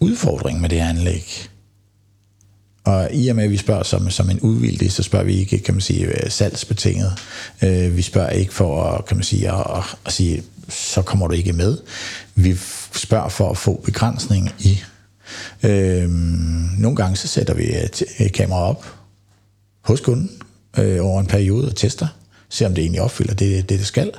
udfordringen 0.00 0.62
med 0.62 0.68
det 0.68 0.80
her 0.80 0.88
anlæg? 0.88 1.48
Og 2.84 3.08
i 3.12 3.28
og 3.28 3.36
med, 3.36 3.44
at 3.44 3.50
vi 3.50 3.56
spørger 3.56 3.82
som, 3.82 4.10
som 4.10 4.30
en 4.30 4.40
udvildig, 4.40 4.92
så 4.92 5.02
spørger 5.02 5.24
vi 5.24 5.34
ikke, 5.34 5.58
kan 5.58 5.74
man 5.74 5.80
sige, 5.80 6.08
salgsbetinget. 6.28 7.12
Øh, 7.62 7.96
vi 7.96 8.02
spørger 8.02 8.30
ikke 8.30 8.54
for 8.54 8.82
at, 8.82 9.06
kan 9.06 9.16
man 9.16 9.24
sige, 9.24 9.50
at, 9.50 9.84
at 10.06 10.12
sige, 10.12 10.42
så 10.68 11.02
kommer 11.02 11.28
du 11.28 11.34
ikke 11.34 11.52
med. 11.52 11.78
Vi 12.34 12.56
spørger 12.92 13.28
for 13.28 13.50
at 13.50 13.56
få 13.56 13.80
begrænsning 13.84 14.50
i. 14.58 14.82
Øh, 15.62 16.10
nogle 16.78 16.96
gange 16.96 17.16
så 17.16 17.28
sætter 17.28 17.54
vi 17.54 17.64
øh, 17.64 17.82
et, 17.82 18.02
øh, 18.20 18.32
kamera 18.32 18.60
op 18.60 18.86
hos 19.80 20.00
kunden 20.00 20.30
øh, 20.78 21.06
over 21.06 21.20
en 21.20 21.26
periode 21.26 21.68
og 21.68 21.76
tester, 21.76 22.06
se 22.52 22.66
om 22.66 22.74
det 22.74 22.82
egentlig 22.82 23.02
opfylder 23.02 23.34
det, 23.34 23.68
det, 23.68 23.78
det 23.78 23.86
skal. 23.86 24.10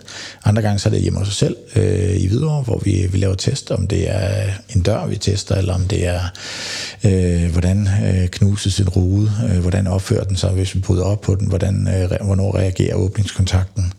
Andre 0.44 0.62
gange 0.62 0.80
så 0.80 0.90
er 0.90 0.94
det 0.94 1.02
hjemme 1.02 1.20
hos 1.20 1.28
os 1.28 1.36
selv 1.36 1.56
øh, 1.76 2.16
i 2.16 2.28
Hvidovre, 2.28 2.64
hvor 2.64 2.82
vi, 2.84 3.08
vi 3.12 3.18
laver 3.18 3.36
test, 3.36 3.72
om 3.72 3.88
det 3.88 4.10
er 4.10 4.46
en 4.76 4.82
dør, 4.82 5.06
vi 5.06 5.18
tester, 5.18 5.56
eller 5.56 5.74
om 5.74 5.88
det 5.88 6.08
er, 6.08 6.22
øh, 7.04 7.52
hvordan 7.52 7.88
øh, 8.06 8.28
knuses 8.28 8.80
en 8.80 8.90
rude, 8.90 9.32
øh, 9.50 9.60
hvordan 9.60 9.88
opfører 9.88 10.24
den 10.24 10.36
sig, 10.36 10.50
hvis 10.50 10.76
vi 10.76 10.80
bryder 10.80 11.04
op 11.04 11.22
på 11.22 11.36
den, 11.36 11.48
hvordan, 11.48 11.88
øh, 11.88 12.26
hvornår 12.26 12.58
reagerer 12.58 12.96
åbningskontakten, 12.96 13.94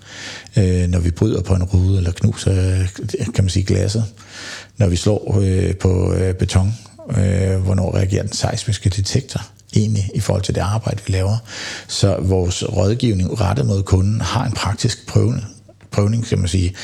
øh, 0.57 0.89
når 0.89 0.99
vi 0.99 1.11
bryder 1.11 1.43
på 1.43 1.55
en 1.55 1.63
rude, 1.63 1.97
eller 1.97 2.13
knuser, 2.13 2.81
øh, 2.81 2.89
kan 3.35 3.45
man 3.45 3.49
sige, 3.49 3.65
glasset, 3.65 4.05
når 4.77 4.87
vi 4.87 4.97
slår 4.97 5.39
øh, 5.41 5.77
på 5.77 6.13
øh, 6.13 6.35
beton, 6.35 6.75
øh, 7.11 7.57
hvornår 7.57 7.95
reagerer 7.95 8.23
den 8.23 8.33
seismiske 8.33 8.91
detektor 8.91 9.41
egentlig 9.77 10.11
i 10.15 10.21
forhold 10.21 10.43
til 10.43 10.55
det 10.55 10.61
arbejde, 10.61 11.01
vi 11.07 11.13
laver. 11.13 11.37
Så 11.89 12.17
vores 12.21 12.65
rådgivning 12.77 13.41
rettet 13.41 13.67
mod 13.67 13.83
kunden 13.83 14.21
har 14.21 14.45
en 14.45 14.53
praktisk 14.53 15.07
prøvning, 15.07 15.45
prøvning 15.91 16.27
kan 16.27 16.39
man 16.39 16.49
sige, 16.49 16.75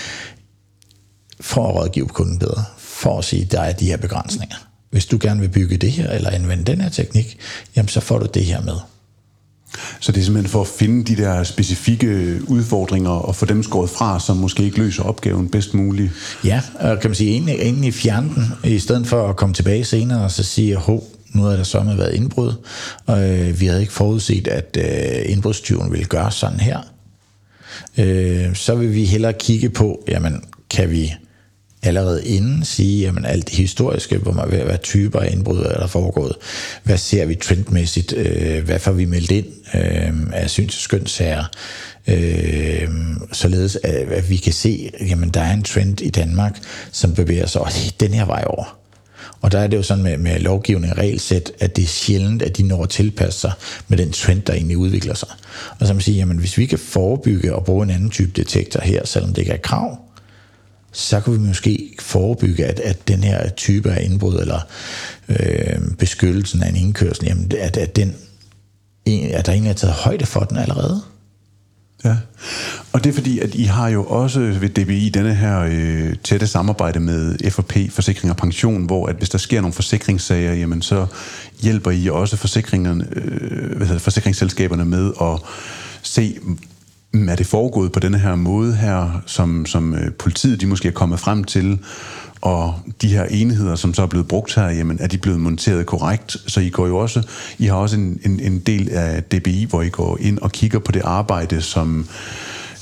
for 1.40 1.68
at 1.68 1.74
rådgive 1.74 2.08
kunden 2.08 2.38
bedre, 2.38 2.64
for 2.78 3.18
at 3.18 3.24
sige, 3.24 3.44
der 3.44 3.60
er 3.60 3.72
de 3.72 3.86
her 3.86 3.96
begrænsninger. 3.96 4.56
Hvis 4.90 5.06
du 5.06 5.18
gerne 5.20 5.40
vil 5.40 5.48
bygge 5.48 5.76
det 5.76 5.92
her, 5.92 6.10
eller 6.10 6.30
anvende 6.30 6.64
den 6.64 6.80
her 6.80 6.88
teknik, 6.88 7.38
jamen 7.76 7.88
så 7.88 8.00
får 8.00 8.18
du 8.18 8.26
det 8.34 8.44
her 8.44 8.62
med. 8.62 8.76
Så 10.00 10.12
det 10.12 10.20
er 10.20 10.24
simpelthen 10.24 10.50
for 10.50 10.60
at 10.60 10.68
finde 10.68 11.04
de 11.04 11.22
der 11.22 11.44
specifikke 11.44 12.40
udfordringer 12.48 13.10
og 13.10 13.36
få 13.36 13.46
dem 13.46 13.62
skåret 13.62 13.90
fra, 13.90 14.20
som 14.20 14.36
måske 14.36 14.62
ikke 14.62 14.78
løser 14.78 15.02
opgaven 15.02 15.48
bedst 15.48 15.74
muligt. 15.74 16.12
Ja, 16.44 16.62
og 16.74 17.00
kan 17.00 17.10
man 17.10 17.14
sige, 17.14 17.30
egentlig, 17.30 17.54
egentlig 17.54 17.94
fjerne 17.94 18.34
den, 18.34 18.70
i 18.70 18.78
stedet 18.78 19.06
for 19.06 19.28
at 19.28 19.36
komme 19.36 19.54
tilbage 19.54 19.84
senere 19.84 20.24
og 20.24 20.30
så 20.30 20.42
sige, 20.42 20.76
hov, 20.76 21.04
nu 21.32 21.42
havde 21.42 21.58
der 21.58 21.64
så 21.64 21.82
med 21.82 21.96
været 21.96 22.14
indbrud, 22.14 22.52
og 23.06 23.30
øh, 23.30 23.60
vi 23.60 23.66
havde 23.66 23.80
ikke 23.80 23.92
forudset, 23.92 24.48
at 24.48 24.76
øh, 24.80 25.32
indbrudstyven 25.32 25.92
ville 25.92 26.06
gøre 26.06 26.32
sådan 26.32 26.60
her. 26.60 26.80
Øh, 27.98 28.54
så 28.54 28.74
vil 28.74 28.94
vi 28.94 29.04
hellere 29.04 29.32
kigge 29.32 29.70
på, 29.70 30.04
jamen, 30.08 30.44
kan 30.70 30.90
vi 30.90 31.14
allerede 31.82 32.26
inden 32.26 32.64
sige, 32.64 33.00
jamen 33.00 33.24
alt 33.24 33.48
det 33.48 33.56
historiske, 33.56 34.18
hvor 34.18 34.32
man, 34.32 34.48
hvad, 34.48 34.58
hvad 34.58 34.78
typer 34.78 35.20
af 35.20 35.32
indbrud 35.32 35.58
er 35.58 35.78
der 35.78 35.86
foregået, 35.86 36.36
hvad 36.82 36.98
ser 36.98 37.26
vi 37.26 37.34
trendmæssigt, 37.34 38.12
øh, 38.12 38.64
hvad 38.64 38.78
får 38.78 38.92
vi 38.92 39.04
meldt 39.04 39.30
ind 39.30 39.46
øh, 39.74 40.12
af 40.32 40.50
syns- 40.50 40.76
og 40.76 40.82
skønsager, 40.82 41.44
øh, 42.06 42.88
således 43.32 43.78
at, 43.82 43.94
at 43.94 44.30
vi 44.30 44.36
kan 44.36 44.52
se, 44.52 44.90
jamen 45.00 45.28
der 45.28 45.40
er 45.40 45.52
en 45.52 45.62
trend 45.62 46.00
i 46.00 46.10
Danmark, 46.10 46.58
som 46.92 47.14
bevæger 47.14 47.46
sig 47.46 47.62
den 48.00 48.14
her 48.14 48.24
vej 48.24 48.44
over. 48.46 48.79
Og 49.40 49.52
der 49.52 49.58
er 49.58 49.66
det 49.66 49.76
jo 49.76 49.82
sådan 49.82 50.04
med, 50.04 50.16
med 50.18 50.40
lovgivning 50.40 50.92
og 50.92 50.98
regelsæt, 50.98 51.52
at 51.58 51.76
det 51.76 51.82
er 51.82 51.88
sjældent, 51.88 52.42
at 52.42 52.56
de 52.56 52.62
når 52.62 52.82
at 52.82 52.88
tilpasse 52.88 53.40
sig 53.40 53.52
med 53.88 53.98
den 53.98 54.12
trend, 54.12 54.42
der 54.42 54.52
egentlig 54.52 54.76
udvikler 54.76 55.14
sig. 55.14 55.28
Og 55.78 55.86
så 55.86 55.92
man 55.92 56.00
siger, 56.00 56.16
jamen 56.16 56.38
hvis 56.38 56.58
vi 56.58 56.66
kan 56.66 56.78
forebygge 56.78 57.54
og 57.54 57.64
bruge 57.64 57.82
en 57.82 57.90
anden 57.90 58.10
type 58.10 58.32
detektor 58.36 58.80
her, 58.80 59.06
selvom 59.06 59.32
det 59.32 59.38
ikke 59.38 59.52
er 59.52 59.56
krav, 59.56 59.98
så 60.92 61.20
kan 61.20 61.32
vi 61.32 61.38
måske 61.38 61.94
forebygge, 62.00 62.66
at, 62.66 62.80
at 62.80 63.08
den 63.08 63.24
her 63.24 63.50
type 63.50 63.90
af 63.90 64.04
indbrud 64.04 64.40
eller 64.40 64.60
øh, 65.28 65.96
beskyttelsen 65.98 66.62
af 66.62 66.68
en 66.68 66.76
indkørsel, 66.76 67.24
jamen, 67.26 67.52
at, 67.58 67.76
at, 67.76 67.96
den, 67.96 68.16
at 69.06 69.46
der 69.46 69.52
egentlig 69.52 69.70
er 69.70 69.74
taget 69.74 69.94
højde 69.94 70.26
for 70.26 70.40
den 70.40 70.56
allerede. 70.56 71.02
Ja, 72.04 72.16
og 72.92 73.04
det 73.04 73.10
er 73.10 73.14
fordi, 73.14 73.38
at 73.38 73.54
I 73.54 73.62
har 73.62 73.88
jo 73.88 74.04
også 74.04 74.40
ved 74.40 74.68
DBI 74.68 75.08
denne 75.08 75.34
her 75.34 75.60
øh, 75.60 76.14
tætte 76.24 76.46
samarbejde 76.46 77.00
med 77.00 77.50
FOP, 77.50 77.72
Forsikring 77.90 78.30
og 78.30 78.36
Pension, 78.36 78.84
hvor 78.84 79.06
at 79.06 79.16
hvis 79.16 79.28
der 79.28 79.38
sker 79.38 79.60
nogle 79.60 79.74
forsikringssager, 79.74 80.54
jamen 80.54 80.82
så 80.82 81.06
hjælper 81.62 81.90
I 81.90 82.08
også 82.08 82.36
forsikringerne, 82.36 83.06
øh, 83.12 83.76
hvad 83.76 83.86
hedder, 83.86 84.00
forsikringsselskaberne 84.00 84.84
med 84.84 85.12
at 85.20 85.40
se, 86.02 86.38
mm, 87.12 87.28
er 87.28 87.36
det 87.36 87.46
foregået 87.46 87.92
på 87.92 88.00
denne 88.00 88.18
her 88.18 88.34
måde 88.34 88.76
her, 88.76 89.22
som, 89.26 89.66
som 89.66 89.94
øh, 89.94 90.12
politiet 90.12 90.60
de 90.60 90.66
måske 90.66 90.88
er 90.88 90.92
kommet 90.92 91.20
frem 91.20 91.44
til, 91.44 91.78
og 92.40 92.74
de 93.02 93.08
her 93.08 93.24
enheder, 93.24 93.76
som 93.76 93.94
så 93.94 94.02
er 94.02 94.06
blevet 94.06 94.28
brugt 94.28 94.54
her, 94.54 94.68
jamen, 94.68 94.98
er 95.00 95.06
de 95.06 95.18
blevet 95.18 95.40
monteret 95.40 95.86
korrekt? 95.86 96.36
Så 96.46 96.60
I 96.60 96.68
går 96.68 96.86
jo 96.86 96.98
også, 96.98 97.22
I 97.58 97.66
har 97.66 97.74
også 97.74 97.96
en, 97.96 98.20
en, 98.24 98.40
en 98.40 98.58
del 98.58 98.88
af 98.88 99.22
DBI, 99.22 99.66
hvor 99.70 99.82
I 99.82 99.88
går 99.88 100.18
ind 100.20 100.38
og 100.38 100.52
kigger 100.52 100.78
på 100.78 100.92
det 100.92 101.02
arbejde, 101.04 101.62
som 101.62 102.08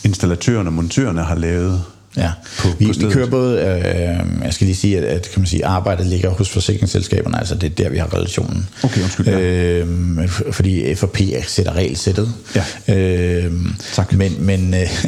installatørerne 0.05 0.69
og 0.69 0.73
montørerne 0.73 1.23
har 1.23 1.35
lavet. 1.35 1.83
Ja, 2.19 2.31
på, 2.59 2.69
vi, 2.79 2.87
på 2.87 3.07
vi 3.07 3.13
kører 3.13 3.31
både, 3.31 3.61
øh, 3.61 4.45
jeg 4.45 4.55
skal 4.55 4.65
lige 4.65 4.77
sige, 4.77 4.99
at, 4.99 5.05
at 5.05 5.23
kan 5.33 5.41
man 5.41 5.47
sige, 5.47 5.67
arbejdet 5.67 6.07
ligger 6.07 6.31
hos 6.31 6.51
forsikringsselskaberne, 6.51 7.39
altså 7.39 7.55
det 7.55 7.71
er 7.71 7.75
der, 7.75 7.89
vi 7.89 7.99
har 7.99 8.15
relationen. 8.15 8.69
Okay, 8.83 9.03
undskyld. 9.03 9.29
Ja. 9.29 9.41
Øh, 9.41 10.29
fordi 10.51 10.95
FP 10.95 11.21
sætter 11.47 11.73
regelsættet. 11.73 12.33
Ja. 12.55 12.95
Øh, 12.95 13.53
tak. 13.93 14.13
Men, 14.13 14.37
men 14.39 14.75
øh, 14.75 15.05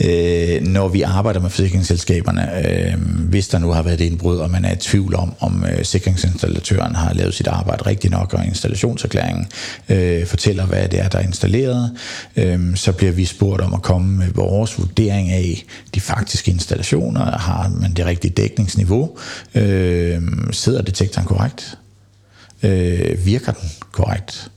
øh, 0.00 0.62
når 0.62 0.88
vi 0.88 1.02
arbejder 1.02 1.40
med 1.40 1.50
forsikringsselskaberne, 1.50 2.68
øh, 2.68 2.94
hvis 3.18 3.48
der 3.48 3.58
nu 3.58 3.70
har 3.70 3.82
været 3.82 4.00
et 4.00 4.06
indbrud, 4.06 4.36
og 4.36 4.50
man 4.50 4.64
er 4.64 4.72
i 4.72 4.76
tvivl 4.76 5.14
om, 5.14 5.34
om 5.40 5.64
øh, 5.64 5.84
sikringsinstallatøren 5.84 6.94
har 6.94 7.14
lavet 7.14 7.34
sit 7.34 7.46
arbejde 7.46 7.86
rigtigt 7.86 8.10
nok, 8.10 8.34
og 8.34 8.46
installationserklæringen 8.46 9.46
øh, 9.88 10.26
fortæller, 10.26 10.66
hvad 10.66 10.88
det 10.88 11.00
er, 11.00 11.08
der 11.08 11.18
er 11.18 11.22
installeret, 11.22 11.90
øh, 12.36 12.76
så 12.76 12.92
bliver 12.92 13.12
vi 13.12 13.24
spurgt 13.24 13.60
om 13.62 13.74
at 13.74 13.82
komme 13.82 14.18
med 14.18 14.28
vores 14.34 14.78
vurdering 14.78 15.30
af 15.30 15.64
de 15.94 16.00
faktiske 16.00 16.33
faktiske 16.34 16.50
installationer, 16.50 17.38
har 17.38 17.68
man 17.68 17.92
det 17.92 18.06
rigtige 18.06 18.32
dækningsniveau, 18.32 19.18
øh, 19.54 20.22
sidder 20.50 20.82
detektoren 20.82 21.26
korrekt, 21.26 21.78
øh, 22.62 23.26
virker 23.26 23.52
den 23.52 23.70
korrekt, 23.92 24.50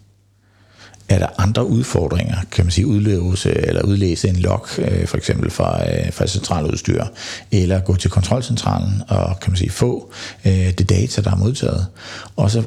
er 1.09 1.19
der 1.19 1.27
andre 1.37 1.65
udfordringer, 1.65 2.37
kan 2.51 2.65
man 2.65 2.71
sige, 2.71 2.87
udløse 2.87 3.67
eller 3.67 3.81
udlæse 3.81 4.29
en 4.29 4.35
log, 4.35 4.67
øh, 4.77 5.07
for 5.07 5.17
eksempel 5.17 5.49
fra, 5.49 5.89
øh, 5.89 6.13
fra 6.13 6.27
centraludstyr, 6.27 7.03
eller 7.51 7.79
gå 7.79 7.95
til 7.95 8.09
kontrolcentralen 8.09 9.03
og 9.07 9.39
kan 9.39 9.51
man 9.51 9.57
sige, 9.57 9.69
få 9.69 10.11
øh, 10.45 10.73
det 10.77 10.89
data, 10.89 11.21
der 11.21 11.31
er 11.31 11.35
modtaget, 11.35 11.87
og 12.35 12.51
så 12.51 12.63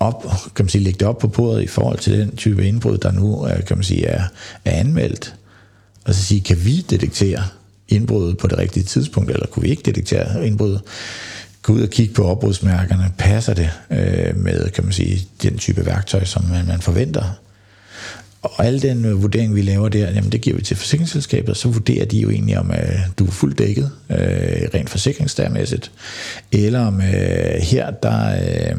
op, 0.00 0.24
kan 0.54 0.64
man 0.64 0.68
sige, 0.68 0.84
lægge 0.84 0.98
det 0.98 1.08
op 1.08 1.18
på 1.18 1.28
bordet 1.28 1.62
i 1.62 1.66
forhold 1.66 1.98
til 1.98 2.18
den 2.18 2.36
type 2.36 2.68
indbrud, 2.68 2.98
der 2.98 3.12
nu 3.12 3.48
øh, 3.48 3.64
kan 3.64 3.76
man 3.76 3.84
sige, 3.84 4.06
er, 4.06 4.24
er 4.64 4.80
anmeldt, 4.80 5.34
og 6.04 6.14
så 6.14 6.22
sige, 6.22 6.40
kan 6.40 6.64
vi 6.64 6.80
detektere 6.90 7.42
indbruddet 7.88 8.38
på 8.38 8.46
det 8.46 8.58
rigtige 8.58 8.84
tidspunkt, 8.84 9.30
eller 9.30 9.46
kunne 9.46 9.62
vi 9.62 9.68
ikke 9.68 9.82
detektere 9.82 10.46
indbruddet? 10.46 10.80
Gå 11.62 11.72
ud 11.72 11.80
og 11.80 11.90
kigge 11.90 12.14
på 12.14 12.24
opbrudsmærkerne. 12.24 13.12
Passer 13.18 13.54
det 13.54 13.70
øh, 13.90 14.36
med, 14.36 14.70
kan 14.70 14.84
man 14.84 14.92
sige, 14.92 15.28
den 15.42 15.58
type 15.58 15.86
værktøj, 15.86 16.24
som 16.24 16.44
man, 16.44 16.66
man 16.66 16.80
forventer? 16.80 17.24
Og 18.42 18.66
al 18.66 18.82
den 18.82 19.04
øh, 19.04 19.22
vurdering, 19.22 19.54
vi 19.54 19.62
laver 19.62 19.88
der, 19.88 20.10
jamen 20.10 20.32
det 20.32 20.40
giver 20.40 20.56
vi 20.56 20.62
til 20.62 20.76
forsikringsselskabet, 20.76 21.56
så 21.56 21.68
vurderer 21.68 22.04
de 22.04 22.18
jo 22.18 22.30
egentlig, 22.30 22.58
om 22.58 22.70
øh, 22.70 22.98
du 23.18 23.26
er 23.26 23.30
fuldt 23.30 23.58
dækket, 23.58 23.90
øh, 24.10 24.16
rent 24.74 24.90
forsikringsdærmæssigt, 24.90 25.92
eller 26.52 26.80
om 26.80 27.00
øh, 27.00 27.60
her, 27.62 27.90
der, 27.90 28.30
øh, 28.30 28.76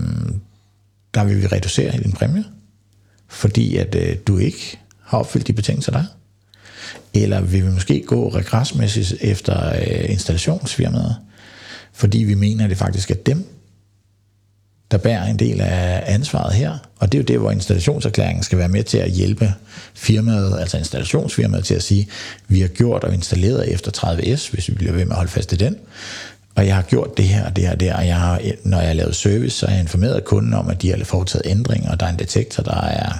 der 1.13 1.23
vil 1.23 1.41
vi 1.41 1.47
reducere 1.47 1.91
din 1.91 2.11
præmie, 2.11 2.43
fordi 3.27 3.77
at 3.77 3.95
øh, 3.95 4.15
du 4.27 4.37
ikke 4.37 4.79
har 5.01 5.17
opfyldt 5.17 5.47
de 5.47 5.53
betingelser, 5.53 5.91
der 5.91 5.99
er. 5.99 6.16
Eller 7.13 7.41
vil 7.41 7.65
vi 7.65 7.69
måske 7.69 8.03
gå 8.07 8.29
regressmæssigt 8.29 9.15
efter 9.21 9.75
øh, 9.75 10.09
installationsfirmaet, 10.09 11.15
fordi 11.93 12.17
vi 12.17 12.33
mener, 12.33 12.63
at 12.63 12.69
det 12.69 12.77
faktisk 12.77 13.11
er 13.11 13.15
dem, 13.15 13.45
der 14.91 14.97
bærer 14.97 15.25
en 15.25 15.39
del 15.39 15.61
af 15.61 16.03
ansvaret 16.05 16.53
her. 16.53 16.77
Og 16.99 17.11
det 17.11 17.17
er 17.17 17.21
jo 17.21 17.25
det, 17.25 17.39
hvor 17.39 17.51
installationserklæringen 17.51 18.43
skal 18.43 18.57
være 18.57 18.67
med 18.67 18.83
til 18.83 18.97
at 18.97 19.11
hjælpe 19.11 19.53
firmaet, 19.93 20.59
altså 20.59 20.77
installationsfirmaet, 20.77 21.65
til 21.65 21.75
at 21.75 21.83
sige, 21.83 22.07
vi 22.47 22.61
har 22.61 22.67
gjort 22.67 23.03
og 23.03 23.13
installeret 23.13 23.73
efter 23.73 23.91
30S, 23.97 24.51
hvis 24.51 24.69
vi 24.69 24.73
bliver 24.73 24.93
ved 24.93 25.05
med 25.05 25.11
at 25.11 25.17
holde 25.17 25.31
fast 25.31 25.53
i 25.53 25.55
den 25.55 25.75
og 26.57 26.67
jeg 26.67 26.75
har 26.75 26.81
gjort 26.81 27.17
det 27.17 27.25
her 27.25 27.45
og 27.45 27.55
det 27.55 27.63
her 27.63 27.71
og 27.71 27.79
det, 27.79 27.93
og 27.93 28.07
jeg 28.07 28.19
har, 28.19 28.41
når 28.63 28.79
jeg 28.79 28.87
har 28.87 28.93
lavet 28.93 29.15
service, 29.15 29.57
så 29.57 29.65
har 29.65 29.73
jeg 29.73 29.81
informeret 29.81 30.25
kunden 30.25 30.53
om, 30.53 30.69
at 30.69 30.81
de 30.81 30.89
har 30.89 31.03
foretaget 31.03 31.41
ændringer, 31.45 31.91
og 31.91 31.99
der 31.99 32.05
er 32.05 32.09
en 32.09 32.19
detektor, 32.19 32.63
der 32.63 32.81
er 32.81 33.11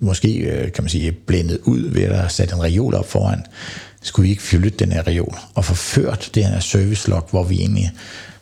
måske, 0.00 0.38
øh, 0.38 0.72
kan 0.72 0.84
man 0.84 0.88
sige, 0.88 1.12
blændet 1.12 1.58
ud 1.64 1.80
ved 1.80 2.02
at 2.02 2.16
have 2.16 2.28
sat 2.28 2.52
en 2.52 2.62
reol 2.62 2.94
op 2.94 3.08
foran. 3.08 3.46
Skulle 4.02 4.24
vi 4.24 4.30
ikke 4.30 4.42
fylde 4.42 4.70
den 4.70 4.92
her 4.92 5.06
reol 5.06 5.38
og 5.54 5.64
forført 5.64 6.30
det 6.34 6.44
her 6.44 6.60
service 6.60 7.10
log, 7.10 7.28
hvor 7.30 7.44
vi 7.44 7.56
egentlig 7.60 7.92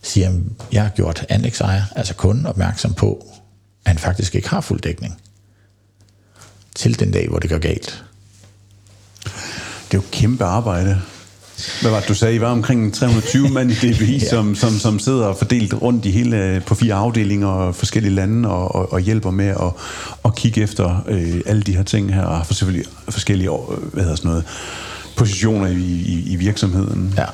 siger, 0.03 0.29
at 0.29 0.35
jeg 0.73 0.83
har 0.83 0.91
gjort 0.91 1.27
anlægsejer, 1.29 1.83
altså 1.97 2.15
kunden, 2.15 2.47
opmærksom 2.47 2.95
på, 2.95 3.27
at 3.85 3.91
han 3.91 3.99
faktisk 3.99 4.35
ikke 4.35 4.49
har 4.49 4.61
fuld 4.61 4.81
dækning 4.81 5.21
til 6.75 7.01
den 7.01 7.11
dag, 7.11 7.29
hvor 7.29 7.39
det 7.39 7.51
går 7.51 7.59
galt. 7.59 8.05
Det 9.91 9.95
er 9.95 9.99
jo 9.99 10.03
kæmpe 10.13 10.45
arbejde. 10.45 11.01
Hvad 11.81 11.91
var 11.91 12.01
det, 12.01 12.09
du 12.09 12.15
sagde? 12.15 12.35
I 12.35 12.41
var 12.41 12.51
omkring 12.51 12.95
320 12.95 13.49
mand 13.49 13.71
i 13.71 13.75
DBI, 13.75 14.19
ja. 14.23 14.29
som, 14.29 14.55
som, 14.55 14.79
som 14.79 14.99
sidder 14.99 15.35
fordelt 15.35 15.75
rundt 15.83 16.07
i 16.07 16.11
hele, 16.11 16.63
på 16.67 16.75
fire 16.75 16.95
afdelinger 16.95 17.49
og 17.49 17.75
forskellige 17.75 18.15
lande 18.15 18.49
og, 18.49 18.75
og, 18.75 18.93
og 18.93 19.01
hjælper 19.01 19.31
med 19.31 19.49
at, 19.49 19.73
at 20.25 20.35
kigge 20.35 20.63
efter 20.63 21.05
øh, 21.09 21.41
alle 21.47 21.63
de 21.63 21.77
her 21.77 21.83
ting 21.83 22.15
her, 22.15 22.23
og 22.23 22.47
for 22.47 22.55
selvfølgelig 22.55 22.87
forskellige 23.09 23.51
hvad 23.93 24.03
hedder 24.03 24.17
sådan 24.17 24.29
noget, 24.29 24.45
positioner 25.17 25.67
i, 25.67 26.03
i, 26.07 26.33
i 26.33 26.37
virksomheden. 26.37 27.15
Ja, 27.17 27.27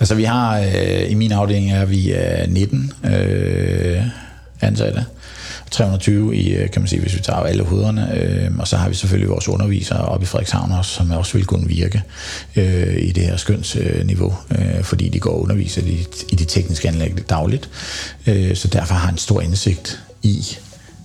altså 0.00 0.14
vi 0.14 0.24
har, 0.24 0.58
øh, 0.58 1.10
i 1.10 1.14
min 1.14 1.32
afdeling 1.32 1.72
er 1.72 1.84
vi 1.84 2.14
øh, 2.14 2.48
19 2.48 2.92
øh, 3.04 4.02
ansatte, 4.60 5.04
320 5.76 6.36
i, 6.36 6.54
øh, 6.54 6.70
kan 6.70 6.82
man 6.82 6.88
sige, 6.88 7.00
hvis 7.00 7.14
vi 7.14 7.20
tager 7.20 7.38
alle 7.38 7.64
hovederne. 7.64 8.20
Øh, 8.20 8.50
og 8.58 8.68
så 8.68 8.76
har 8.76 8.88
vi 8.88 8.94
selvfølgelig 8.94 9.30
vores 9.30 9.48
undervisere 9.48 9.98
oppe 9.98 10.24
i 10.24 10.26
Frederikshavn 10.26 10.72
også, 10.72 10.90
som 10.90 11.10
også 11.10 11.32
vil 11.32 11.46
kunne 11.46 11.68
virke 11.68 12.02
øh, 12.56 12.96
i 12.98 13.12
det 13.12 13.22
her 13.22 13.36
skønsniveau, 13.36 14.34
øh, 14.58 14.82
fordi 14.82 15.08
de 15.08 15.20
går 15.20 15.30
og 15.30 15.42
underviser 15.42 15.82
i, 15.82 16.06
i 16.32 16.36
de 16.36 16.44
tekniske 16.44 16.88
anlæg 16.88 17.30
dagligt. 17.30 17.70
Øh, 18.26 18.56
så 18.56 18.68
derfor 18.68 18.94
har 18.94 19.10
en 19.10 19.18
stor 19.18 19.40
indsigt 19.40 20.00
i, 20.22 20.56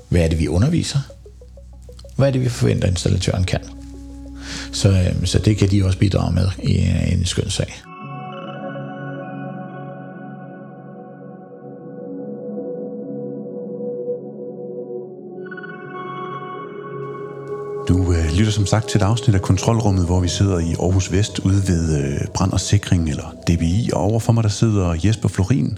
hvad 0.10 0.22
er 0.22 0.28
det, 0.28 0.40
vi 0.40 0.48
underviser? 0.48 1.00
Hvad 2.16 2.28
er 2.28 2.32
det, 2.32 2.42
vi 2.42 2.50
forventer, 2.50 2.88
installatøren 2.88 3.44
kan? 3.44 3.60
Så, 4.72 4.90
øh, 4.90 5.26
så 5.26 5.40
det 5.40 5.58
kan 5.58 5.72
de 5.72 5.86
også 5.86 5.98
bidrage 5.98 6.34
med 6.34 6.48
i, 6.64 6.78
øh, 6.78 7.10
i 7.10 7.14
en 7.14 7.26
skøn 7.26 7.50
sag. 7.50 7.91
Lytter 18.38 18.52
som 18.52 18.66
sagt 18.66 18.90
til 18.90 18.98
et 18.98 19.04
afsnit 19.04 19.36
af 19.36 19.42
Kontrolrummet, 19.42 20.06
hvor 20.06 20.20
vi 20.20 20.28
sidder 20.28 20.60
i 20.60 20.74
Aarhus 20.80 21.12
Vest 21.12 21.40
ude 21.40 21.68
ved 21.68 22.04
øh, 22.04 22.28
Brand 22.34 22.52
og 22.52 22.60
Sikring, 22.60 23.10
eller 23.10 23.34
DBI, 23.48 23.90
og 23.94 24.02
overfor 24.02 24.34
mig 24.34 24.44
der 24.44 24.50
sidder 24.50 24.96
Jesper 25.04 25.30
Florin. 25.30 25.78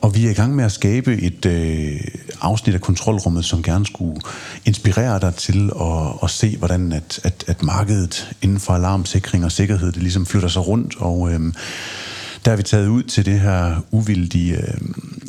Og 0.00 0.14
vi 0.14 0.26
er 0.26 0.30
i 0.30 0.34
gang 0.34 0.56
med 0.56 0.64
at 0.64 0.72
skabe 0.72 1.14
et 1.22 1.46
øh, 1.46 2.00
afsnit 2.40 2.74
af 2.74 2.80
Kontrolrummet, 2.80 3.44
som 3.44 3.62
gerne 3.62 3.86
skulle 3.86 4.20
inspirere 4.64 5.20
dig 5.20 5.34
til 5.34 5.70
at, 5.80 6.12
at 6.22 6.30
se, 6.30 6.56
hvordan 6.56 6.92
at, 6.92 7.20
at, 7.22 7.44
at 7.46 7.62
markedet 7.62 8.30
inden 8.42 8.60
for 8.60 8.72
alarmsikring 8.72 9.44
og 9.44 9.52
sikkerhed, 9.52 9.92
det 9.92 10.02
ligesom 10.02 10.26
flytter 10.26 10.48
sig 10.48 10.66
rundt. 10.66 10.94
Og 10.98 11.32
øh, 11.32 11.40
der 12.44 12.52
er 12.52 12.56
vi 12.56 12.62
taget 12.62 12.88
ud 12.88 13.02
til 13.02 13.26
det 13.26 13.40
her 13.40 13.84
uvildige 13.90 14.56
øh, 14.56 14.74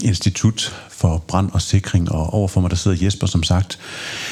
institut 0.04 0.76
for 0.90 1.24
brand 1.28 1.50
og 1.54 1.62
sikring, 1.62 2.12
og 2.12 2.34
overfor 2.34 2.62
mig 2.62 2.70
der 2.70 2.76
sidder 2.76 3.06
Jesper 3.06 3.28
som 3.28 3.44
sagt. 3.44 3.80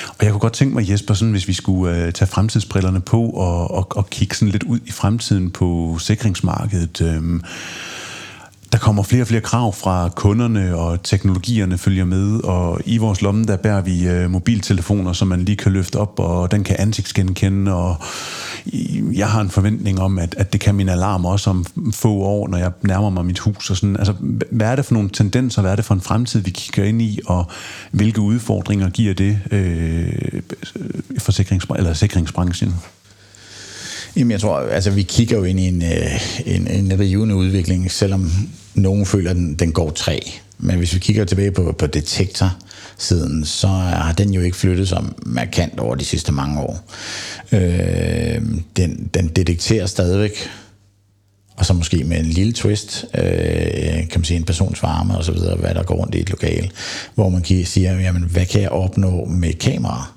Og 0.07 0.25
jeg 0.25 0.31
kunne 0.31 0.39
godt 0.39 0.53
tænke 0.53 0.75
mig, 0.75 0.89
Jesper, 0.89 1.13
sådan, 1.13 1.31
hvis 1.31 1.47
vi 1.47 1.53
skulle 1.53 1.97
øh, 1.97 2.13
tage 2.13 2.27
fremtidsbrillerne 2.27 3.01
på 3.01 3.21
og, 3.21 3.71
og, 3.71 3.87
og 3.97 4.09
kigge 4.09 4.35
sådan 4.35 4.51
lidt 4.51 4.63
ud 4.63 4.79
i 4.85 4.91
fremtiden 4.91 5.51
på 5.51 5.97
sikringsmarkedet. 5.99 7.01
Øh, 7.01 7.41
kommer 8.83 9.03
flere 9.03 9.23
og 9.23 9.27
flere 9.27 9.41
krav 9.41 9.73
fra 9.73 10.09
kunderne, 10.15 10.75
og 10.75 11.03
teknologierne 11.03 11.77
følger 11.77 12.05
med, 12.05 12.43
og 12.43 12.81
i 12.85 12.97
vores 12.97 13.21
lomme, 13.21 13.45
der 13.45 13.57
bærer 13.57 13.81
vi 13.81 14.07
øh, 14.07 14.29
mobiltelefoner, 14.29 15.13
som 15.13 15.27
man 15.27 15.45
lige 15.45 15.55
kan 15.55 15.71
løfte 15.71 15.95
op, 15.95 16.19
og 16.19 16.51
den 16.51 16.63
kan 16.63 16.75
ansigtsgenkende, 16.79 17.73
og 17.73 17.95
jeg 19.13 19.29
har 19.29 19.41
en 19.41 19.49
forventning 19.49 20.01
om, 20.01 20.19
at, 20.19 20.35
at 20.37 20.53
det 20.53 20.61
kan 20.61 20.75
min 20.75 20.89
alarm 20.89 21.25
også 21.25 21.49
om 21.49 21.65
få 21.93 22.13
år, 22.13 22.47
når 22.47 22.57
jeg 22.57 22.71
nærmer 22.81 23.09
mig 23.09 23.25
mit 23.25 23.39
hus. 23.39 23.69
Og 23.69 23.77
sådan. 23.77 23.97
Altså, 23.97 24.13
hvad 24.51 24.67
er 24.67 24.75
det 24.75 24.85
for 24.85 24.93
nogle 24.93 25.09
tendenser, 25.09 25.61
hvad 25.61 25.71
er 25.71 25.75
det 25.75 25.85
for 25.85 25.93
en 25.93 26.01
fremtid, 26.01 26.39
vi 26.39 26.51
kigger 26.51 26.83
ind 26.83 27.01
i, 27.01 27.19
og 27.25 27.45
hvilke 27.91 28.21
udfordringer 28.21 28.89
giver 28.89 29.13
det 29.13 29.39
øh, 29.51 30.41
forsikrings- 31.21 31.77
eller 31.77 31.93
sikringsbranchen? 31.93 32.75
Jamen, 34.15 34.31
jeg 34.31 34.41
tror, 34.41 34.59
altså 34.59 34.91
vi 34.91 35.03
kigger 35.03 35.37
jo 35.37 35.43
ind 35.43 35.59
i 35.59 35.67
en, 35.67 35.83
øh, 35.83 36.21
en, 36.45 36.67
en 36.67 36.99
rivende 36.99 37.35
udvikling, 37.35 37.91
selvom 37.91 38.31
nogen 38.75 39.05
føler, 39.05 39.29
at 39.29 39.35
den, 39.35 39.55
den 39.55 39.71
går 39.71 39.89
træ. 39.89 40.19
Men 40.57 40.77
hvis 40.77 40.93
vi 40.93 40.99
kigger 40.99 41.25
tilbage 41.25 41.51
på, 41.51 41.75
på 41.77 41.87
detektorsiden, 41.87 43.45
så 43.45 43.67
har 43.67 44.13
den 44.13 44.33
jo 44.33 44.41
ikke 44.41 44.57
flyttet 44.57 44.89
sig 44.89 45.03
markant 45.25 45.79
over 45.79 45.95
de 45.95 46.05
sidste 46.05 46.31
mange 46.31 46.61
år. 46.61 46.91
Øh, 47.51 48.41
den, 48.77 49.09
den 49.13 49.27
detekterer 49.27 49.85
stadigvæk, 49.85 50.49
og 51.55 51.65
så 51.65 51.73
måske 51.73 52.03
med 52.03 52.19
en 52.19 52.25
lille 52.25 52.53
twist, 52.53 53.05
øh, 53.17 53.23
kan 54.09 54.11
man 54.15 54.23
sige 54.23 54.37
en 54.37 54.43
persons 54.43 54.83
varme 54.83 55.17
og 55.17 55.23
så 55.23 55.31
videre, 55.31 55.55
hvad 55.55 55.75
der 55.75 55.83
går 55.83 55.95
rundt 55.95 56.15
i 56.15 56.19
et 56.19 56.29
lokal, 56.29 56.71
hvor 57.15 57.29
man 57.29 57.41
kan 57.41 57.65
sige, 57.65 57.91
jamen, 57.91 58.23
hvad 58.23 58.45
kan 58.45 58.61
jeg 58.61 58.69
opnå 58.69 59.25
med 59.25 59.49
et 59.49 59.59
kamera? 59.59 60.13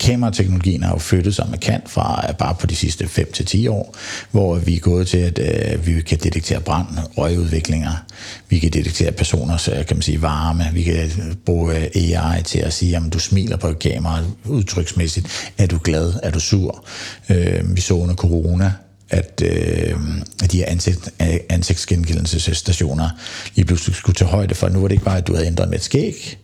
Kamerateknologien 0.00 0.82
har 0.82 0.92
jo 0.92 0.98
flyttet 0.98 1.34
sig 1.34 1.46
markant 1.50 1.90
fra 1.90 2.32
bare 2.38 2.54
på 2.60 2.66
de 2.66 2.76
sidste 2.76 3.04
5-10 3.04 3.70
år, 3.70 3.96
hvor 4.30 4.54
vi 4.54 4.76
er 4.76 4.80
gået 4.80 5.08
til, 5.08 5.18
at 5.18 5.38
øh, 5.38 5.86
vi 5.86 6.00
kan 6.00 6.18
detektere 6.18 6.60
brand, 6.60 6.86
røgudviklinger, 7.18 8.04
vi 8.48 8.58
kan 8.58 8.70
detektere 8.72 9.12
personers 9.12 9.68
øh, 9.68 9.86
kan 9.86 9.96
man 9.96 10.02
sige, 10.02 10.22
varme, 10.22 10.64
vi 10.72 10.82
kan 10.82 11.10
bruge 11.46 11.76
øh, 11.76 12.18
AI 12.18 12.42
til 12.42 12.58
at 12.58 12.72
sige, 12.72 12.96
om 12.96 13.10
du 13.10 13.18
smiler 13.18 13.56
på 13.56 13.72
kameraet 13.72 14.24
kamera 14.24 14.24
udtryksmæssigt, 14.44 15.52
er 15.58 15.66
du 15.66 15.78
glad, 15.84 16.12
er 16.22 16.30
du 16.30 16.40
sur. 16.40 16.84
Øh, 17.28 17.76
vi 17.76 17.80
så 17.80 17.94
under 17.94 18.14
corona, 18.14 18.72
at, 19.10 19.42
øh, 19.44 19.96
at 20.42 20.52
de 20.52 20.56
her 20.56 20.66
ansigt, 20.66 21.10
øh, 21.22 21.36
ansigtsgenkendelsesstationer 21.48 23.10
lige 23.54 23.64
pludselig 23.64 23.96
skulle 23.96 24.14
tage 24.14 24.28
højde 24.28 24.54
for, 24.54 24.68
nu 24.68 24.80
var 24.80 24.88
det 24.88 24.94
ikke 24.94 25.04
bare, 25.04 25.18
at 25.18 25.26
du 25.26 25.34
havde 25.34 25.46
ændret 25.46 25.68
med 25.68 25.78
et 25.78 25.84
skæg, 25.84 26.38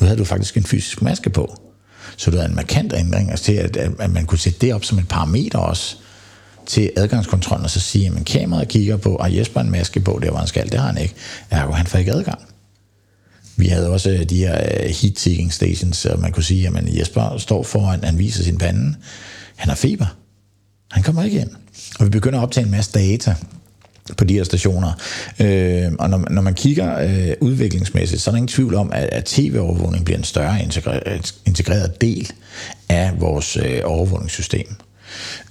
nu 0.00 0.06
havde 0.06 0.18
du 0.18 0.24
faktisk 0.24 0.56
en 0.56 0.64
fysisk 0.64 1.02
maske 1.02 1.30
på. 1.30 1.65
Så 2.16 2.30
det 2.30 2.40
er 2.40 2.44
en 2.44 2.54
markant 2.54 2.92
ændring, 2.92 3.30
altså 3.30 3.44
til 3.44 3.52
at, 3.52 3.76
at 3.76 4.10
man 4.10 4.26
kunne 4.26 4.38
sætte 4.38 4.58
det 4.58 4.74
op 4.74 4.84
som 4.84 4.98
et 4.98 5.08
parameter 5.08 5.58
også 5.58 5.96
til 6.66 6.90
adgangskontrollen, 6.96 7.64
og 7.64 7.70
så 7.70 7.80
sige, 7.80 8.12
at 8.16 8.24
kameraet 8.24 8.68
kigger 8.68 8.96
på, 8.96 9.16
og 9.16 9.36
Jesper 9.36 9.60
en 9.60 9.70
maske 9.70 10.00
på, 10.00 10.20
der 10.22 10.30
var 10.30 10.38
han 10.38 10.48
skal, 10.48 10.72
det 10.72 10.80
har 10.80 10.86
han 10.86 10.98
ikke. 10.98 11.14
Ergo, 11.50 11.72
han 11.72 11.86
får 11.86 11.98
ikke 11.98 12.12
adgang. 12.12 12.40
Vi 13.56 13.66
havde 13.66 13.90
også 13.90 14.10
øh, 14.10 14.24
de 14.24 14.36
her 14.36 14.54
øh, 14.54 14.90
heat-seeking 14.90 15.50
stations, 15.50 15.96
så 15.96 16.16
man 16.18 16.32
kunne 16.32 16.42
sige, 16.42 16.68
at 16.68 16.98
Jesper 16.98 17.38
står 17.38 17.62
foran, 17.62 18.04
han 18.04 18.18
viser 18.18 18.44
sin 18.44 18.58
pande, 18.58 18.94
han 19.56 19.68
har 19.68 19.76
feber. 19.76 20.16
Han 20.90 21.02
kommer 21.02 21.22
ikke 21.22 21.40
ind. 21.40 21.50
Og 21.98 22.04
vi 22.04 22.10
begynder 22.10 22.38
at 22.38 22.42
optage 22.42 22.64
en 22.64 22.70
masse 22.70 22.92
data 22.92 23.34
på 24.18 24.24
de 24.24 24.34
her 24.34 24.44
stationer. 24.44 24.92
Øh, 25.40 25.92
og 25.98 26.10
når, 26.10 26.24
når 26.30 26.42
man 26.42 26.54
kigger 26.54 26.98
øh, 26.98 27.34
udviklingsmæssigt, 27.40 28.22
så 28.22 28.30
er 28.30 28.32
der 28.32 28.36
ingen 28.36 28.48
tvivl 28.48 28.74
om, 28.74 28.92
at, 28.92 29.08
at 29.12 29.24
tv-overvågning 29.24 30.04
bliver 30.04 30.18
en 30.18 30.24
større 30.24 30.62
integreret, 30.62 31.34
integreret 31.46 32.00
del 32.00 32.32
af 32.88 33.12
vores 33.18 33.56
øh, 33.56 33.80
overvågningssystem. 33.84 34.66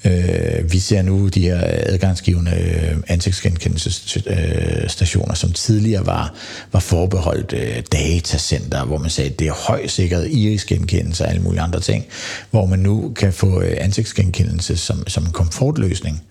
Øh, 0.05 0.71
vi 0.71 0.79
ser 0.79 1.01
nu 1.01 1.27
de 1.27 1.41
her 1.41 1.59
adgangsgivende 1.63 2.51
øh, 2.51 2.97
ansigtsgenkendelsesstationer, 3.07 5.33
som 5.33 5.51
tidligere 5.51 6.05
var, 6.05 6.33
var 6.71 6.79
forbeholdt 6.79 7.53
øh, 7.53 7.83
datacenter, 7.91 8.85
hvor 8.85 8.97
man 8.97 9.09
sagde, 9.09 9.29
at 9.29 9.39
det 9.39 9.47
er 9.47 9.67
høj 9.67 9.87
sikkerhed, 9.87 10.27
irisgenkendelse 10.27 11.23
og 11.23 11.29
alle 11.29 11.41
mulige 11.41 11.61
andre 11.61 11.79
ting, 11.79 12.05
hvor 12.51 12.65
man 12.65 12.79
nu 12.79 13.13
kan 13.15 13.33
få 13.33 13.61
øh, 13.61 13.77
ansigtsgenkendelse 13.79 14.77
som, 14.77 15.07
som 15.07 15.25
en 15.25 15.31
komfortløsning 15.31 16.21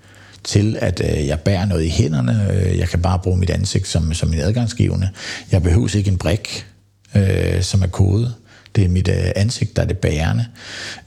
til, 0.44 0.76
at 0.80 1.02
øh, 1.04 1.26
jeg 1.26 1.40
bærer 1.40 1.64
noget 1.64 1.84
i 1.84 1.88
hænderne. 1.88 2.48
Øh, 2.52 2.78
jeg 2.78 2.88
kan 2.88 3.02
bare 3.02 3.18
bruge 3.18 3.38
mit 3.38 3.50
ansigt 3.50 3.88
som, 3.88 4.14
som 4.14 4.32
en 4.32 4.40
adgangsgivende. 4.40 5.08
Jeg 5.52 5.62
behøver 5.62 5.96
ikke 5.96 6.10
en 6.10 6.18
brik, 6.18 6.66
øh, 7.14 7.62
som 7.62 7.82
er 7.82 7.86
kode. 7.86 8.34
Det 8.76 8.84
er 8.84 8.88
mit 8.88 9.08
øh, 9.08 9.30
ansigt, 9.36 9.76
der 9.76 9.82
er 9.82 9.86
det 9.86 9.98
bærende. 9.98 10.46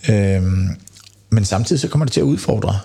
Øh, 0.09 0.43
men 1.29 1.45
samtidig 1.45 1.79
så 1.79 1.87
kommer 1.87 2.05
det 2.05 2.13
til 2.13 2.19
at 2.19 2.25
udfordre, 2.25 2.79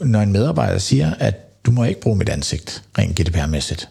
når 0.00 0.20
en 0.20 0.32
medarbejder 0.32 0.78
siger, 0.78 1.14
at 1.14 1.64
du 1.64 1.70
må 1.70 1.84
ikke 1.84 2.00
bruge 2.00 2.16
mit 2.16 2.28
ansigt 2.28 2.82
rent 2.98 3.20
GDPR-mæssigt. 3.20 3.88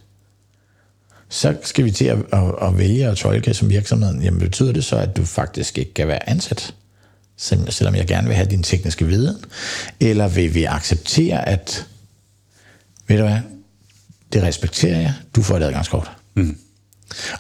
Så 1.30 1.56
skal 1.64 1.86
vi 1.86 1.92
til 1.92 2.06
at, 2.06 2.18
at, 2.34 2.44
at 2.62 2.78
vælge 2.78 3.08
at 3.08 3.18
tolke 3.18 3.54
som 3.54 3.70
virksomheden, 3.70 4.24
jamen 4.24 4.40
betyder 4.40 4.74
det 4.74 4.84
så, 4.84 4.96
at 4.96 5.18
du 5.18 5.26
faktisk 5.26 5.78
ikke 5.78 5.94
kan 5.94 6.08
være 6.08 6.30
ansat? 6.30 6.74
Selvom 7.40 7.96
jeg 7.96 8.08
gerne 8.08 8.28
vil 8.28 8.36
have 8.36 8.50
din 8.50 8.64
tekniske 8.64 9.06
viden? 9.06 9.36
Eller 10.00 10.28
vil 10.28 10.54
vi 10.54 10.64
acceptere, 10.64 11.50
at, 11.50 11.86
ved 13.08 13.18
du 13.18 13.24
hvad, 13.24 13.38
det 14.34 14.44
respekterer 14.44 15.00
jeg, 15.00 15.14
du 15.36 15.44
får 15.44 15.58
et 15.58 15.64
adgangskort. 15.64 16.12
Mm. 16.36 16.58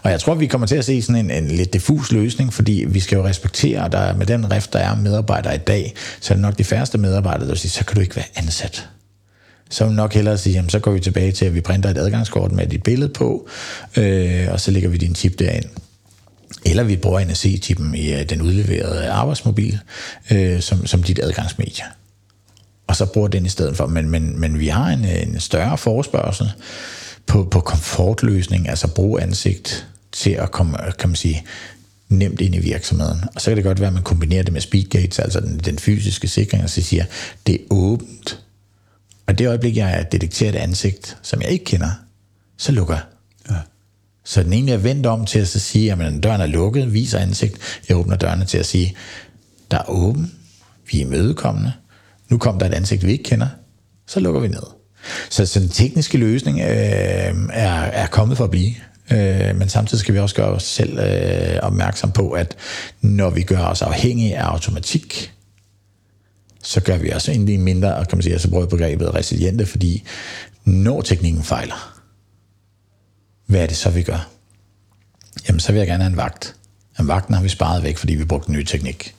Og 0.03 0.11
jeg 0.11 0.19
tror, 0.19 0.35
vi 0.35 0.47
kommer 0.47 0.67
til 0.67 0.75
at 0.75 0.85
se 0.85 1.01
sådan 1.01 1.31
en, 1.31 1.43
en 1.43 1.51
lidt 1.51 1.73
diffus 1.73 2.11
løsning, 2.11 2.53
fordi 2.53 2.85
vi 2.87 2.99
skal 2.99 3.15
jo 3.15 3.25
respektere, 3.25 3.85
at 3.85 3.91
der, 3.91 4.15
med 4.15 4.25
den 4.25 4.51
rift, 4.51 4.73
der 4.73 4.79
er 4.79 4.95
medarbejdere 4.95 5.55
i 5.55 5.59
dag, 5.67 5.93
så 6.19 6.33
er 6.33 6.35
det 6.35 6.41
nok 6.41 6.57
de 6.57 6.63
færreste 6.63 6.97
medarbejdere, 6.97 7.49
der 7.49 7.55
siger, 7.55 7.69
så 7.69 7.85
kan 7.85 7.95
du 7.95 8.01
ikke 8.01 8.15
være 8.15 8.25
ansat. 8.35 8.89
Så 9.69 9.85
vil 9.85 9.95
nok 9.95 10.13
hellere 10.13 10.37
sige, 10.37 10.53
jamen, 10.53 10.69
så 10.69 10.79
går 10.79 10.91
vi 10.91 10.99
tilbage 10.99 11.31
til, 11.31 11.45
at 11.45 11.55
vi 11.55 11.61
printer 11.61 11.89
et 11.89 11.97
adgangskort 11.97 12.51
med 12.51 12.67
dit 12.67 12.83
billede 12.83 13.13
på, 13.13 13.47
øh, 13.97 14.47
og 14.51 14.59
så 14.59 14.71
lægger 14.71 14.89
vi 14.89 14.97
din 14.97 15.15
chip 15.15 15.39
derind. 15.39 15.65
Eller 16.65 16.83
vi 16.83 16.95
bruger 16.95 17.25
NFC-chippen 17.25 17.95
i 17.95 18.13
øh, 18.13 18.29
den 18.29 18.41
udleverede 18.41 19.09
arbejdsmobil 19.09 19.79
øh, 20.31 20.61
som, 20.61 20.85
som 20.85 21.03
dit 21.03 21.19
adgangsmedie. 21.19 21.83
Og 22.87 22.95
så 22.95 23.05
bruger 23.05 23.27
den 23.27 23.45
i 23.45 23.49
stedet 23.49 23.77
for. 23.77 23.87
Men, 23.87 24.09
men, 24.09 24.39
men 24.39 24.59
vi 24.59 24.67
har 24.67 24.87
en, 24.87 25.05
en 25.05 25.39
større 25.39 25.77
forespørgsel 25.77 26.51
på, 27.25 27.43
på 27.51 27.59
komfortløsning, 27.59 28.69
altså 28.69 28.87
bruge 28.87 29.21
ansigt 29.21 29.87
til 30.11 30.31
at 30.31 30.51
komme, 30.51 30.85
øh, 30.85 30.93
kan 30.99 31.09
man 31.09 31.15
sige, 31.15 31.43
nemt 32.09 32.41
ind 32.41 32.55
i 32.55 32.59
virksomheden. 32.59 33.23
Og 33.35 33.41
så 33.41 33.49
kan 33.49 33.57
det 33.57 33.63
godt 33.63 33.79
være, 33.79 33.87
at 33.87 33.93
man 33.93 34.03
kombinerer 34.03 34.43
det 34.43 34.53
med 34.53 34.61
speedgates, 34.61 35.19
altså 35.19 35.39
den, 35.39 35.59
den 35.59 35.79
fysiske 35.79 36.27
sikring, 36.27 36.63
og 36.63 36.69
så 36.69 36.81
siger, 36.81 37.05
det 37.47 37.55
er 37.55 37.65
åbent. 37.69 38.39
Og 39.27 39.37
det 39.37 39.47
øjeblik, 39.47 39.77
jeg 39.77 40.07
detekterer 40.11 40.49
et 40.49 40.55
ansigt, 40.55 41.17
som 41.21 41.41
jeg 41.41 41.49
ikke 41.49 41.65
kender, 41.65 41.91
så 42.57 42.71
lukker 42.71 42.97
så 44.29 44.43
den 44.43 44.53
egentlig 44.53 44.73
er 44.73 44.77
vendt 44.77 45.05
om 45.05 45.25
til 45.25 45.39
at 45.39 45.47
sige, 45.47 45.91
at 45.91 46.23
døren 46.23 46.41
er 46.41 46.45
lukket, 46.45 46.93
viser 46.93 47.19
ansigt. 47.19 47.81
Jeg 47.89 47.97
åbner 47.97 48.15
dørene 48.15 48.45
til 48.45 48.57
at 48.57 48.65
sige, 48.65 48.95
der 49.71 49.77
er 49.77 49.89
åben, 49.89 50.31
vi 50.91 51.01
er 51.01 51.05
imødekommende. 51.05 51.73
Nu 52.29 52.37
kom 52.37 52.59
der 52.59 52.65
et 52.65 52.73
ansigt, 52.73 53.05
vi 53.05 53.11
ikke 53.11 53.23
kender, 53.23 53.47
så 54.07 54.19
lukker 54.19 54.41
vi 54.41 54.47
ned. 54.47 54.63
Så, 55.29 55.45
så 55.45 55.59
den 55.59 55.69
tekniske 55.69 56.17
løsning 56.17 56.59
øh, 56.59 56.65
er, 57.53 57.81
er 57.81 58.07
kommet 58.07 58.37
for 58.37 58.43
at 58.43 58.51
blive. 58.51 58.73
Øh, 59.11 59.55
men 59.55 59.69
samtidig 59.69 59.99
skal 59.99 60.13
vi 60.13 60.19
også 60.19 60.35
gøre 60.35 60.49
os 60.49 60.63
selv 60.63 60.99
øh, 60.99 61.59
opmærksom 61.61 62.11
på, 62.11 62.31
at 62.31 62.55
når 63.01 63.29
vi 63.29 63.41
gør 63.41 63.65
os 63.65 63.81
afhængige 63.81 64.37
af 64.37 64.43
automatik, 64.43 65.31
så 66.63 66.81
gør 66.81 66.97
vi 66.97 67.13
os 67.13 67.29
egentlig 67.29 67.59
mindre, 67.59 68.05
kan 68.05 68.17
man 68.17 68.23
sige, 68.23 68.39
så 68.39 68.49
bruger 68.49 68.65
begrebet 68.65 69.15
resiliente, 69.15 69.65
fordi 69.65 70.03
når 70.65 71.01
teknikken 71.01 71.43
fejler, 71.43 71.98
hvad 73.49 73.61
er 73.61 73.67
det 73.67 73.77
så, 73.77 73.89
vi 73.89 74.03
gør? 74.03 74.29
Jamen, 75.47 75.59
så 75.59 75.71
vil 75.71 75.79
jeg 75.79 75.87
gerne 75.87 76.03
have 76.03 76.11
en 76.11 76.17
vagt. 76.17 76.55
En 76.99 77.07
vagten 77.07 77.35
har 77.35 77.41
vi 77.41 77.49
sparet 77.49 77.83
væk, 77.83 77.97
fordi 77.97 78.15
vi 78.15 78.25
brugte 78.25 78.51
ny 78.51 78.63
teknik. 78.63 79.15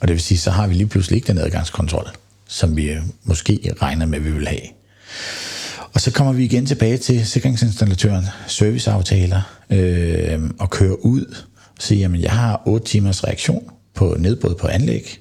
Og 0.00 0.08
det 0.08 0.14
vil 0.14 0.22
sige, 0.22 0.38
så 0.38 0.50
har 0.50 0.66
vi 0.66 0.74
lige 0.74 0.86
pludselig 0.86 1.16
ikke 1.16 1.26
den 1.26 1.38
adgangskontrol, 1.38 2.08
som 2.46 2.76
vi 2.76 2.90
øh, 2.90 3.02
måske 3.24 3.74
regner 3.82 4.06
med, 4.06 4.18
at 4.18 4.24
vi 4.24 4.30
vil 4.30 4.48
have. 4.48 4.60
Og 5.94 6.00
så 6.00 6.12
kommer 6.12 6.32
vi 6.32 6.44
igen 6.44 6.66
tilbage 6.66 6.98
til 6.98 7.26
sikringsinstallatøren, 7.26 8.24
serviceaftaler, 8.46 9.42
øh, 9.70 10.50
og 10.58 10.70
kører 10.70 10.94
ud 10.94 11.44
og 11.76 11.82
siger, 11.82 11.98
jamen 11.98 12.22
jeg 12.22 12.32
har 12.32 12.62
8 12.66 12.86
timers 12.86 13.24
reaktion 13.24 13.70
på 13.94 14.16
nedbrud 14.18 14.54
på 14.54 14.66
anlæg. 14.66 15.20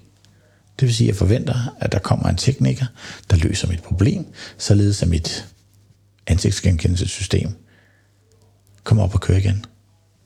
Det 0.80 0.88
vil 0.88 0.96
sige, 0.96 1.08
at 1.08 1.14
jeg 1.14 1.18
forventer, 1.18 1.76
at 1.80 1.92
der 1.92 2.00
kommer 2.00 2.30
en 2.30 2.38
tekniker, 2.38 2.86
der 3.30 3.38
løser 3.38 3.68
mit 3.68 3.84
problem, 3.84 4.26
således 4.58 5.02
at 5.02 5.08
mit 5.08 5.48
ansigtsgenkendelsessystem 6.28 7.65
kommer 8.86 9.04
op 9.04 9.14
og 9.14 9.22
kører 9.22 9.38
igen. 9.38 9.66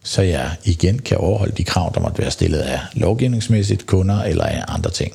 Så 0.04 0.22
jeg 0.22 0.52
igen 0.64 1.00
kan 1.00 1.18
overholde 1.18 1.54
de 1.58 1.64
krav, 1.64 1.92
der 1.94 2.02
måtte 2.02 2.20
være 2.20 2.32
stillet 2.32 2.60
af 2.60 2.80
lovgivningsmæssigt, 2.94 3.86
kunder 3.86 4.24
eller 4.24 4.44
af 4.44 4.64
andre 4.68 4.92
ting. 4.92 5.14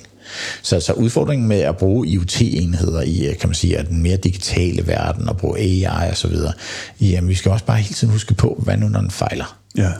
Så, 0.62 0.80
så 0.80 0.92
udfordringen 0.92 1.49
med 1.49 1.61
at 1.61 1.76
bruge 1.76 2.09
IoT-enheder 2.09 3.03
i, 3.03 3.34
kan 3.40 3.49
man 3.49 3.55
sige, 3.55 3.84
den 3.88 4.03
mere 4.03 4.16
digitale 4.16 4.86
verden 4.86 5.28
og 5.28 5.36
bruge 5.36 5.59
AI 5.59 6.11
og 6.11 6.16
så 6.16 6.28
videre, 6.28 6.53
jamen 7.01 7.28
vi 7.28 7.34
skal 7.34 7.51
også 7.51 7.64
bare 7.64 7.76
hele 7.76 7.95
tiden 7.95 8.12
huske 8.12 8.34
på, 8.34 8.61
hvad 8.64 8.76
nu 8.76 8.88
når 8.88 9.01
den 9.01 9.11
fejler. 9.11 9.59
Ja. 9.76 9.92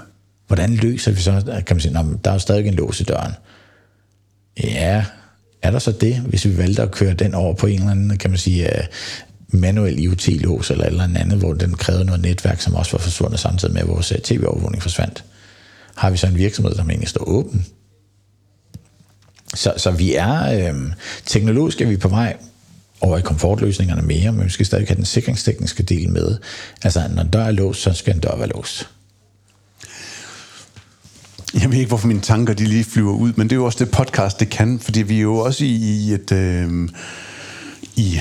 Hvordan 0.47 0.75
løser 0.75 1.13
vi 1.13 1.21
så, 1.21 1.63
kan 1.67 1.77
man 1.77 1.81
sige, 1.81 1.95
der 2.25 2.31
er 2.31 2.35
jo 2.35 2.39
stadig 2.39 2.67
en 2.67 2.75
lås 2.75 3.01
i 3.01 3.05
døren. 3.05 3.33
Ja, 4.65 5.05
er 5.63 5.71
der 5.71 5.79
så 5.79 5.93
det, 5.93 6.17
hvis 6.17 6.45
vi 6.45 6.59
valgte 6.59 6.83
at 6.83 6.91
køre 6.91 7.15
den 7.15 7.35
over 7.35 7.55
på 7.55 7.67
en 7.67 7.79
eller 7.79 7.91
anden, 7.91 8.19
kan 8.19 8.31
man 8.31 8.39
sige, 8.39 8.79
øh, 8.79 8.85
manuel 9.55 9.99
IoT-lås 9.99 10.71
eller 10.71 10.85
eller 10.85 11.05
andet, 11.05 11.39
hvor 11.39 11.53
den 11.53 11.75
krævede 11.75 12.05
noget 12.05 12.23
netværk, 12.23 12.61
som 12.61 12.75
også 12.75 12.93
var 12.93 12.99
forsvundet 12.99 13.41
samtidig 13.41 13.75
med, 13.75 13.83
at 13.83 13.89
vores 13.89 14.13
eh, 14.13 14.19
tv-overvågning 14.19 14.83
forsvandt. 14.83 15.25
Har 15.95 16.11
vi 16.11 16.17
så 16.17 16.27
en 16.27 16.39
virksomhed, 16.39 16.75
der 16.75 16.83
egentlig 16.83 17.09
står 17.09 17.25
åben? 17.25 17.67
Så, 19.55 19.75
så 19.77 19.91
vi 19.91 20.15
er, 20.15 20.71
øh, 20.73 20.93
teknologisk 21.27 21.81
er 21.81 21.87
vi 21.87 21.97
på 21.97 22.09
vej 22.09 22.37
over 23.01 23.19
i 23.19 23.21
komfortløsningerne 23.21 24.03
mere, 24.03 24.33
men 24.33 24.45
vi 24.45 24.51
skal 24.51 24.67
stadig 24.67 24.89
have 24.89 24.97
den 24.97 25.05
sikringstekniske 25.05 25.83
del 25.83 26.11
med. 26.11 26.39
Altså, 26.83 27.09
når 27.15 27.23
en 27.23 27.29
dør 27.29 27.45
er 27.45 27.51
låst, 27.51 27.81
så 27.81 27.93
skal 27.93 28.15
en 28.15 28.21
dør 28.21 28.37
være 28.37 28.49
låst. 28.49 28.89
Jeg 31.55 31.71
ved 31.71 31.79
ikke, 31.79 31.89
hvorfor 31.89 32.09
mine 32.09 32.21
tanker 32.21 32.55
de 32.55 32.65
lige 32.65 32.85
flyver 32.85 33.13
ud, 33.13 33.33
men 33.37 33.51
det 33.51 33.53
er 33.53 33.57
jo 33.57 33.65
også 33.65 33.85
det 33.85 33.91
podcast, 33.91 34.41
det 34.41 34.51
kan, 34.51 34.79
fordi 34.81 35.03
vi 35.03 35.17
er 35.17 35.23
jo 35.23 35.37
også 35.37 35.65
i, 35.65 35.75
i 35.75 36.13
et... 36.13 36.33
Øh, 36.33 36.89
i 37.97 38.21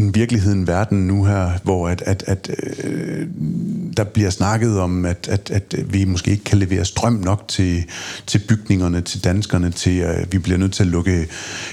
en 0.00 0.14
virkelighed, 0.14 0.52
en 0.52 0.66
verden 0.66 1.06
nu 1.06 1.24
her, 1.24 1.50
hvor 1.62 1.88
at, 1.88 2.02
at, 2.06 2.24
at 2.26 2.50
øh, 2.84 3.26
der 3.96 4.04
bliver 4.04 4.30
snakket 4.30 4.80
om, 4.80 5.04
at, 5.04 5.28
at, 5.30 5.50
at 5.50 5.92
vi 5.92 6.04
måske 6.04 6.30
ikke 6.30 6.44
kan 6.44 6.58
levere 6.58 6.84
strøm 6.84 7.12
nok 7.12 7.44
til, 7.48 7.84
til 8.26 8.38
bygningerne, 8.38 9.00
til 9.00 9.24
danskerne, 9.24 9.70
til 9.70 9.98
at 9.98 10.32
vi 10.32 10.38
bliver 10.38 10.58
nødt 10.58 10.72
til 10.72 10.82
at 10.82 10.86
lukke 10.86 11.26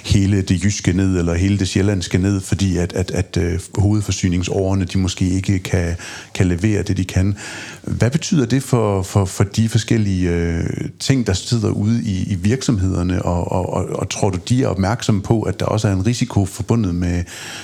hele 0.05 0.41
det 0.41 0.63
jyske 0.63 0.93
ned, 0.93 1.17
eller 1.19 1.33
hele 1.33 1.59
det 1.59 1.67
sjællandske 1.67 2.17
ned, 2.17 2.41
fordi 2.41 2.77
at, 2.77 2.93
at, 2.93 3.11
at 3.11 3.37
øh, 3.37 3.59
hovedforsyningsårene, 3.77 4.85
de 4.85 4.97
måske 4.97 5.29
ikke 5.29 5.59
kan, 5.59 5.95
kan 6.33 6.47
levere 6.47 6.83
det, 6.83 6.97
de 6.97 7.05
kan. 7.05 7.35
Hvad 7.83 8.11
betyder 8.11 8.45
det 8.45 8.63
for, 8.63 9.01
for, 9.01 9.25
for 9.25 9.43
de 9.43 9.69
forskellige 9.69 10.29
øh, 10.29 10.63
ting, 10.99 11.27
der 11.27 11.33
sidder 11.33 11.69
ude 11.69 12.03
i, 12.03 12.31
i 12.31 12.35
virksomhederne, 12.35 13.21
og, 13.21 13.51
og, 13.51 13.73
og, 13.73 13.85
og 13.89 14.09
tror 14.09 14.29
du, 14.29 14.39
de 14.49 14.63
er 14.63 14.67
opmærksomme 14.67 15.21
på, 15.21 15.41
at 15.41 15.59
der 15.59 15.65
også 15.65 15.87
er 15.87 15.93
en 15.93 16.05
risiko 16.05 16.45
forbundet 16.45 16.95
med, 16.95 17.23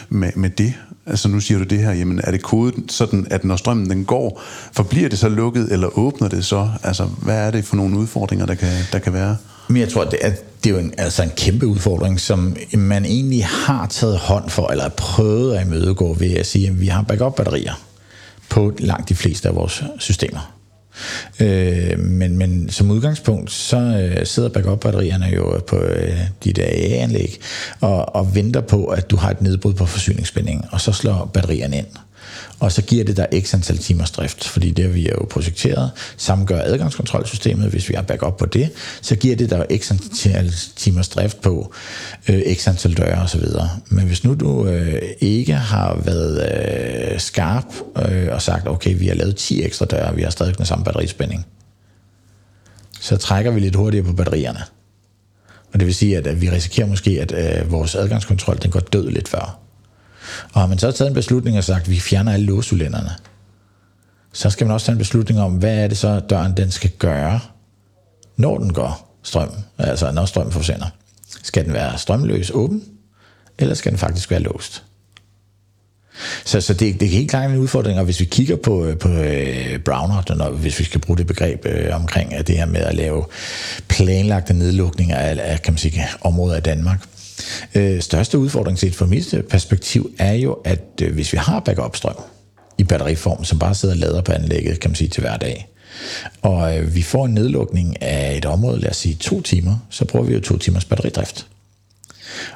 med, 0.09 0.31
med 0.35 0.49
det? 0.57 0.73
Altså 1.05 1.27
nu 1.27 1.39
siger 1.39 1.57
du 1.57 1.63
det 1.63 1.79
her, 1.79 1.91
jamen 1.91 2.21
er 2.23 2.31
det 2.31 2.41
kodet 2.41 2.75
sådan, 2.89 3.27
at 3.31 3.43
når 3.43 3.55
strømmen 3.55 3.89
den 3.89 4.05
går, 4.05 4.41
forbliver 4.73 5.09
det 5.09 5.19
så 5.19 5.29
lukket, 5.29 5.71
eller 5.71 5.97
åbner 5.97 6.27
det 6.27 6.45
så? 6.45 6.69
Altså 6.83 7.03
hvad 7.05 7.47
er 7.47 7.51
det 7.51 7.65
for 7.65 7.75
nogle 7.75 7.97
udfordringer, 7.97 8.45
der 8.45 8.55
kan, 8.55 8.69
der 8.91 8.99
kan 8.99 9.13
være? 9.13 9.37
Men 9.67 9.77
jeg 9.77 9.89
tror, 9.89 10.03
det 10.03 10.19
er, 10.21 10.31
det 10.63 10.69
er 10.69 10.73
jo 10.73 10.79
en, 10.79 10.93
altså 10.97 11.23
en 11.23 11.31
kæmpe 11.37 11.67
udfordring, 11.67 12.19
som 12.19 12.55
man 12.73 13.05
egentlig 13.05 13.45
har 13.45 13.87
taget 13.87 14.17
hånd 14.17 14.49
for, 14.49 14.67
eller 14.71 14.89
prøvet 14.89 15.55
at 15.55 15.65
imødegå 15.65 16.13
ved 16.13 16.31
at 16.31 16.45
sige, 16.45 16.67
at 16.67 16.81
vi 16.81 16.87
har 16.87 17.01
backup-batterier 17.01 17.73
på 18.49 18.73
langt 18.79 19.09
de 19.09 19.15
fleste 19.15 19.49
af 19.49 19.55
vores 19.55 19.83
systemer. 19.99 20.52
Øh, 21.39 21.99
men, 21.99 22.37
men 22.37 22.69
som 22.69 22.91
udgangspunkt, 22.91 23.51
så 23.51 23.77
øh, 23.77 24.25
sidder 24.25 24.49
backup-batterierne 24.49 25.25
jo 25.25 25.61
på 25.67 25.79
øh, 25.79 26.19
dit 26.43 26.59
AA-anlæg 26.59 27.39
og, 27.81 28.15
og 28.15 28.35
venter 28.35 28.61
på, 28.61 28.85
at 28.85 29.11
du 29.11 29.15
har 29.15 29.31
et 29.31 29.41
nedbrud 29.41 29.73
på 29.73 29.85
forsyningsspændingen, 29.85 30.65
og 30.71 30.81
så 30.81 30.91
slår 30.91 31.31
batterierne 31.33 31.77
ind 31.77 31.87
og 32.59 32.71
så 32.71 32.81
giver 32.81 33.03
det 33.03 33.17
dig 33.17 33.27
x 33.41 33.53
antal 33.53 33.77
timers 33.77 34.11
drift, 34.11 34.43
fordi 34.43 34.71
det 34.71 34.85
har 34.85 34.91
vi 34.91 35.09
jo 35.09 35.25
projekteret. 35.29 35.91
Samme 36.17 36.45
gør 36.45 36.61
adgangskontrolsystemet, 36.61 37.69
hvis 37.69 37.89
vi 37.89 37.95
har 37.95 38.01
backup 38.01 38.37
på 38.37 38.45
det, 38.45 38.69
så 39.01 39.15
giver 39.15 39.35
det 39.35 39.49
dig 39.49 39.65
x 39.77 39.91
antal 39.91 40.53
timers 40.75 41.09
drift 41.09 41.41
på 41.41 41.73
øh, 42.29 42.55
x 42.55 42.67
antal 42.67 42.93
døre 42.93 43.21
osv. 43.21 43.45
Men 43.89 44.05
hvis 44.05 44.23
nu 44.23 44.33
du 44.33 44.67
øh, 44.67 45.01
ikke 45.19 45.53
har 45.53 46.01
været 46.05 46.51
øh, 47.13 47.19
skarp 47.19 47.65
øh, 48.09 48.27
og 48.31 48.41
sagt, 48.41 48.67
okay, 48.67 48.99
vi 48.99 49.07
har 49.07 49.15
lavet 49.15 49.35
10 49.35 49.63
ekstra 49.63 49.85
døre, 49.85 50.15
vi 50.15 50.21
har 50.21 50.29
stadig 50.29 50.57
den 50.57 50.65
samme 50.65 50.85
batterispænding, 50.85 51.45
så 53.01 53.17
trækker 53.17 53.51
vi 53.51 53.59
lidt 53.59 53.75
hurtigere 53.75 54.05
på 54.05 54.13
batterierne. 54.13 54.59
Og 55.73 55.79
det 55.79 55.85
vil 55.85 55.95
sige, 55.95 56.17
at, 56.17 56.27
at 56.27 56.41
vi 56.41 56.49
risikerer 56.49 56.87
måske, 56.87 57.21
at 57.21 57.31
øh, 57.31 57.71
vores 57.71 57.95
adgangskontrol 57.95 58.57
den 58.61 58.71
går 58.71 58.79
død 58.79 59.09
lidt 59.09 59.29
før. 59.29 59.62
Og 60.53 60.61
har 60.61 60.67
man 60.67 60.79
så 60.79 60.91
taget 60.91 61.09
en 61.09 61.15
beslutning 61.15 61.57
og 61.57 61.63
sagt, 61.63 61.81
at 61.83 61.89
vi 61.89 61.99
fjerner 61.99 62.33
alle 62.33 62.45
låscylinderne, 62.45 63.11
så 64.33 64.49
skal 64.49 64.67
man 64.67 64.73
også 64.73 64.85
tage 64.85 64.93
en 64.93 64.99
beslutning 64.99 65.39
om, 65.39 65.53
hvad 65.53 65.77
er 65.77 65.87
det 65.87 65.97
så, 65.97 66.19
døren 66.19 66.57
den 66.57 66.71
skal 66.71 66.89
gøre, 66.89 67.39
når 68.37 68.57
den 68.57 68.73
går 68.73 69.19
strøm, 69.23 69.51
altså 69.77 70.11
når 70.11 70.25
strøm 70.25 70.51
forsvinder. 70.51 70.87
Skal 71.43 71.65
den 71.65 71.73
være 71.73 71.97
strømløs 71.97 72.51
åben, 72.53 72.83
eller 73.57 73.75
skal 73.75 73.91
den 73.91 73.99
faktisk 73.99 74.31
være 74.31 74.39
låst? 74.39 74.83
Så, 76.45 76.61
så 76.61 76.73
det, 76.73 76.99
det 76.99 77.05
er 77.05 77.09
helt 77.09 77.29
klart 77.29 77.51
en 77.51 77.57
udfordring, 77.57 77.99
og 77.99 78.05
hvis 78.05 78.19
vi 78.19 78.25
kigger 78.25 78.55
på, 78.55 78.85
øh, 78.85 78.97
på 78.97 79.09
øh, 79.09 79.79
brownout, 79.79 80.37
når, 80.37 80.49
hvis 80.49 80.79
vi 80.79 80.83
skal 80.83 81.01
bruge 81.01 81.17
det 81.17 81.27
begreb 81.27 81.65
øh, 81.65 81.95
omkring 81.95 82.33
at 82.33 82.47
det 82.47 82.57
her 82.57 82.65
med 82.65 82.81
at 82.81 82.95
lave 82.95 83.25
planlagte 83.87 84.53
nedlukninger 84.53 85.17
af, 85.17 85.37
af 85.41 85.61
kan 85.61 85.73
man 85.73 85.77
sige, 85.77 86.03
områder 86.21 86.57
i 86.57 86.61
Danmark, 86.61 86.99
Øh, 87.75 88.01
største 88.01 88.37
udfordring 88.37 88.79
set 88.79 88.95
fra 88.95 89.05
mit 89.05 89.35
perspektiv 89.49 90.11
er 90.19 90.33
jo, 90.33 90.53
at 90.53 90.83
øh, 91.01 91.13
hvis 91.13 91.33
vi 91.33 91.37
har 91.37 91.59
backup-strøm 91.59 92.15
i 92.77 92.83
batteriform, 92.83 93.43
som 93.43 93.59
bare 93.59 93.75
sidder 93.75 93.95
og 93.95 93.99
lader 93.99 94.21
på 94.21 94.31
anlægget, 94.31 94.79
kan 94.79 94.91
man 94.91 94.95
sige, 94.95 95.07
til 95.07 95.21
hver 95.21 95.37
dag, 95.37 95.67
og 96.41 96.77
øh, 96.77 96.95
vi 96.95 97.01
får 97.01 97.25
en 97.25 97.33
nedlukning 97.33 98.01
af 98.01 98.37
et 98.37 98.45
område, 98.45 98.79
lad 98.79 98.89
os 98.89 98.97
sige 98.97 99.15
to 99.15 99.41
timer, 99.41 99.77
så 99.89 100.05
bruger 100.05 100.25
vi 100.25 100.33
jo 100.33 100.39
to 100.39 100.57
timers 100.57 100.85
batteridrift. 100.85 101.47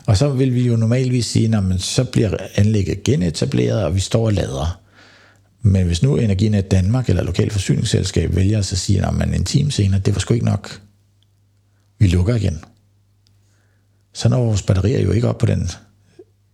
Og 0.06 0.18
så 0.18 0.30
vil 0.30 0.54
vi 0.54 0.62
jo 0.62 0.76
normalvis 0.76 1.26
sige, 1.26 1.58
at 1.58 1.82
så 1.82 2.04
bliver 2.04 2.38
anlægget 2.56 3.04
genetableret, 3.04 3.84
og 3.84 3.96
vi 3.96 4.00
står 4.00 4.26
og 4.26 4.34
lader. 4.34 4.80
Men 5.62 5.86
hvis 5.86 6.04
nu 6.04 6.18
Energinet 6.18 6.72
Danmark 6.72 7.10
eller 7.10 7.24
lokal 7.24 7.50
forsyningsselskab 7.50 8.36
vælger 8.36 8.60
at 8.60 8.66
sige, 8.66 9.06
at 9.06 9.36
en 9.36 9.46
time 9.46 9.72
senere, 9.72 10.00
det 10.00 10.16
var 10.16 10.20
sgu 10.20 10.34
ikke 10.34 10.46
nok. 10.46 10.82
Vi 12.00 12.08
lukker 12.08 12.36
igen 12.36 12.60
så 14.18 14.30
når 14.30 14.44
vores 14.44 14.62
batterier 14.62 15.02
jo 15.02 15.12
ikke 15.12 15.28
op 15.28 15.38
på 15.38 15.46
den 15.46 15.70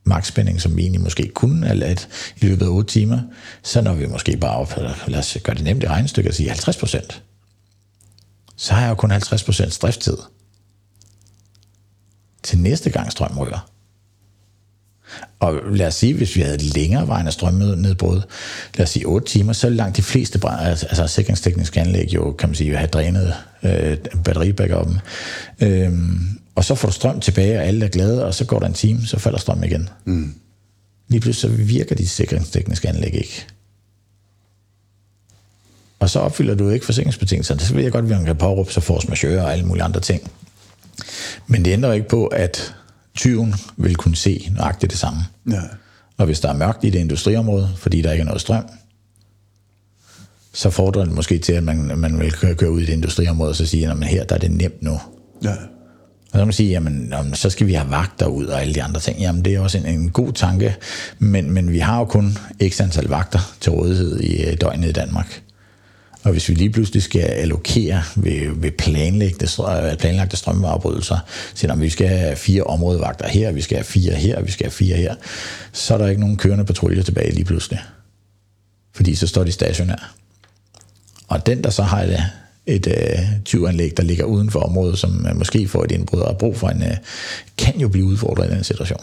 maksspænding, 0.04 0.62
som 0.62 0.78
vi 0.78 0.82
egentlig 0.82 1.02
måske 1.02 1.32
kunne 1.36 1.66
have 1.66 1.80
ladt 1.80 2.10
i 2.36 2.46
løbet 2.46 2.66
af 2.66 2.70
8 2.70 2.94
timer, 2.94 3.20
så 3.64 3.82
når 3.82 3.94
vi 3.94 4.06
måske 4.06 4.38
bare 4.38 4.58
op, 4.58 4.78
lad 5.08 5.20
os 5.20 5.38
gøre 5.44 5.56
det 5.56 5.64
nemt 5.64 5.84
i 5.84 5.88
regnestykket 5.88 6.30
og 6.30 6.36
sige 6.36 6.50
50 6.50 6.78
procent, 6.78 7.24
så 8.56 8.74
har 8.74 8.82
jeg 8.82 8.90
jo 8.90 8.96
kun 8.96 9.12
50 9.12 9.44
procent 9.44 9.80
drifttid 9.82 10.18
til 12.44 12.60
næste 12.60 12.90
gang 12.90 13.12
strøm 13.12 13.38
rykker. 13.40 13.70
Og 15.40 15.54
lad 15.72 15.88
os 15.88 15.96
sige, 15.96 16.14
hvis 16.14 16.36
vi 16.36 16.42
havde 16.42 16.56
et 16.56 16.76
længere 16.76 17.08
vejende 17.08 17.32
strømnedbrud, 17.32 18.22
lad 18.78 18.84
os 18.84 18.90
sige 18.90 19.06
8 19.06 19.28
timer, 19.28 19.54
så 19.54 19.70
langt 19.70 19.98
de 19.98 20.02
fleste 20.02 20.40
altså, 20.50 20.86
altså 20.86 21.08
sikringstekniske 21.08 21.82
anlæg 21.82 22.14
jo, 22.14 22.32
kan 22.32 22.50
man 22.50 22.56
sige, 22.56 22.78
have 22.78 22.88
drænet 22.88 23.34
øh, 23.64 23.98
batteribackupen. 24.24 25.00
Øhm, 25.60 26.43
og 26.64 26.68
så 26.68 26.76
får 26.76 26.88
du 26.88 26.94
strøm 26.94 27.20
tilbage, 27.20 27.58
og 27.58 27.66
alle 27.66 27.86
er 27.86 27.90
glade, 27.90 28.26
og 28.26 28.34
så 28.34 28.46
går 28.46 28.60
der 28.60 28.68
en 28.68 28.74
time, 28.74 29.06
så 29.06 29.20
falder 29.20 29.40
strøm 29.40 29.64
igen. 29.64 29.90
Mm. 30.06 30.34
Lige 31.08 31.22
pludselig 31.22 31.58
så 31.58 31.64
virker 31.64 31.96
de 31.96 32.08
sikringstekniske 32.08 32.90
anlæg 32.90 33.16
ikke. 33.16 33.46
Og 36.00 36.10
så 36.10 36.20
opfylder 36.20 36.56
du 36.56 36.70
ikke 36.70 36.86
forsikringsbetingelserne. 36.86 37.60
Så 37.60 37.74
ved 37.74 37.84
jeg 37.84 37.92
godt, 37.92 38.06
at 38.06 38.20
vi 38.20 38.26
kan 38.26 38.36
påråbe 38.36 38.74
sig 38.74 38.84
force 38.84 39.08
majeure 39.08 39.42
og 39.42 39.54
alle 39.54 39.66
mulige 39.66 39.84
andre 39.84 40.00
ting. 40.00 40.32
Men 41.48 41.66
det 41.66 41.72
ændrer 41.72 41.94
ikke 41.94 42.08
på, 42.08 42.28
at 42.28 42.76
tyven 43.16 43.56
vil 43.78 43.96
kunne 43.96 44.16
se 44.16 44.52
nøjagtigt 44.56 44.92
det 44.92 45.00
samme. 45.00 45.20
Ja. 45.52 45.62
Og 46.18 46.26
hvis 46.26 46.40
der 46.40 46.50
er 46.50 46.58
mørkt 46.58 46.84
i 46.84 46.90
det 46.90 47.00
industriområde, 47.00 47.70
fordi 47.78 48.02
der 48.02 48.12
ikke 48.12 48.22
er 48.22 48.26
noget 48.26 48.42
strøm, 48.42 48.66
så 50.54 50.70
fordrer 50.70 51.06
det 51.06 51.14
måske 51.14 51.40
til, 51.40 51.54
at 51.54 51.64
man, 51.64 52.00
man 52.00 52.20
vil 52.20 52.32
køre, 52.32 52.56
køre 52.56 52.72
ud 52.72 52.82
i 52.82 52.84
et 52.84 52.90
industriområde, 52.90 53.50
og 53.50 53.56
så 53.56 53.66
sige, 53.66 53.90
at 53.90 54.04
her 54.04 54.24
der 54.24 54.36
er 54.36 54.40
det 54.40 54.52
nemt 54.52 54.84
nu. 54.84 55.00
Ja. 55.44 55.56
Og 56.34 56.38
så 56.38 56.42
kan 56.42 56.48
man 56.48 56.54
sige, 56.54 56.70
jamen, 56.70 57.08
jamen, 57.12 57.34
så 57.34 57.50
skal 57.50 57.68
vi 57.68 57.74
have 57.74 57.90
vagter 57.90 58.26
ud 58.26 58.46
og 58.46 58.62
alle 58.62 58.74
de 58.74 58.84
andre 58.84 59.02
ting. 59.02 59.20
Jamen, 59.20 59.46
det 59.46 59.56
er 59.56 59.60
også 59.60 59.78
en, 59.78 59.86
en 59.86 60.10
god 60.10 60.34
tanke, 60.34 60.76
men, 61.20 61.52
men 61.52 61.72
vi 61.72 61.80
har 61.80 62.00
jo 62.00 62.06
kun 62.06 62.38
x 62.70 62.82
antal 62.82 63.08
vagter 63.08 63.54
til 63.62 63.72
rådighed 63.72 64.20
i 64.20 64.44
øh, 64.44 64.58
døgnet 64.62 64.90
i 64.90 64.92
Danmark. 64.92 65.42
Og 66.24 66.32
hvis 66.32 66.50
vi 66.50 66.54
lige 66.54 66.70
pludselig 66.70 67.04
skal 67.04 67.22
allokere 67.22 68.04
ved, 68.16 68.56
ved 68.56 68.72
planlagte, 68.72 69.48
øh, 69.62 69.98
planlagte 69.98 70.38
strømafbrydelser, 70.38 71.18
så 71.54 71.76
vi 71.76 71.90
skal 71.90 72.08
have 72.08 72.36
fire 72.36 72.64
områdevagter 72.64 73.28
her, 73.28 73.52
vi 73.52 73.62
skal 73.62 73.78
have 73.78 73.86
fire 73.86 74.14
her, 74.14 74.42
vi 74.42 74.52
skal 74.52 74.66
have 74.66 74.72
fire 74.72 74.96
her, 74.96 75.16
så 75.72 75.94
er 75.94 75.98
der 75.98 76.08
ikke 76.08 76.22
nogen 76.22 76.38
kørende 76.38 76.66
patruljer 76.66 77.04
tilbage 77.04 77.32
lige 77.32 77.46
pludselig. 77.46 77.80
Fordi 78.94 79.16
så 79.16 79.28
står 79.28 79.44
de 79.44 79.52
stationær. 79.52 80.16
Og 81.28 81.46
den, 81.46 81.64
der 81.64 81.70
så 81.70 81.84
har 81.84 82.06
det 82.06 82.24
et 82.66 82.88
uh, 82.88 83.44
tyvanlæg, 83.46 83.98
der 83.98 84.04
ligger 84.04 84.26
uden 84.26 84.52
for 84.52 84.60
området, 84.60 85.00
som 85.00 85.26
uh, 85.32 85.38
måske 85.38 85.68
får 85.68 85.84
et 85.84 85.92
indbrud 85.92 86.20
og 86.20 86.28
har 86.28 86.34
brug 86.34 86.58
for 86.58 86.70
en, 86.70 86.82
uh, 86.82 86.98
kan 87.58 87.80
jo 87.80 87.88
blive 87.88 88.06
udfordret 88.06 88.48
i 88.48 88.56
den 88.56 88.64
situation. 88.64 89.02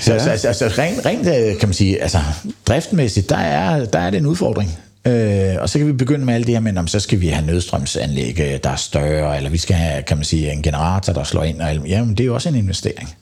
Så, 0.00 0.12
ja. 0.12 0.18
så 0.18 0.30
altså, 0.30 0.48
altså 0.48 0.66
rent, 0.66 1.06
rent, 1.06 1.58
kan 1.58 1.68
man 1.68 1.74
sige, 1.74 2.02
altså 2.02 2.18
driftmæssigt, 2.66 3.30
der 3.30 3.36
er, 3.36 3.84
der 3.84 3.98
er 3.98 4.10
det 4.10 4.18
en 4.18 4.26
udfordring. 4.26 4.78
Øh, 5.06 5.56
og 5.60 5.68
så 5.68 5.78
kan 5.78 5.86
vi 5.86 5.92
begynde 5.92 6.24
med 6.24 6.34
alt 6.34 6.46
det 6.46 6.54
her 6.54 6.60
med, 6.60 6.76
om 6.76 6.86
så 6.86 7.00
skal 7.00 7.20
vi 7.20 7.28
have 7.28 7.46
nødstrømsanlæg, 7.46 8.60
der 8.64 8.70
er 8.70 8.76
større, 8.76 9.36
eller 9.36 9.50
vi 9.50 9.58
skal 9.58 9.76
have, 9.76 10.02
kan 10.02 10.16
man 10.16 10.24
sige, 10.24 10.52
en 10.52 10.62
generator, 10.62 11.12
der 11.12 11.24
slår 11.24 11.42
ind. 11.42 11.60
Og, 11.60 11.86
jamen, 11.86 12.14
det 12.14 12.20
er 12.20 12.26
jo 12.26 12.34
også 12.34 12.48
en 12.48 12.54
investering. 12.54 13.14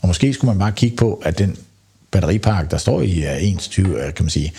Og 0.00 0.08
måske 0.08 0.34
skulle 0.34 0.48
man 0.48 0.58
bare 0.58 0.72
kigge 0.72 0.96
på, 0.96 1.22
at 1.24 1.38
den 1.38 1.56
batteripark, 2.10 2.70
der 2.70 2.76
står 2.76 3.02
i 3.02 3.24
21, 3.40 4.12
kan 4.16 4.24
man 4.24 4.30
sige, 4.30 4.52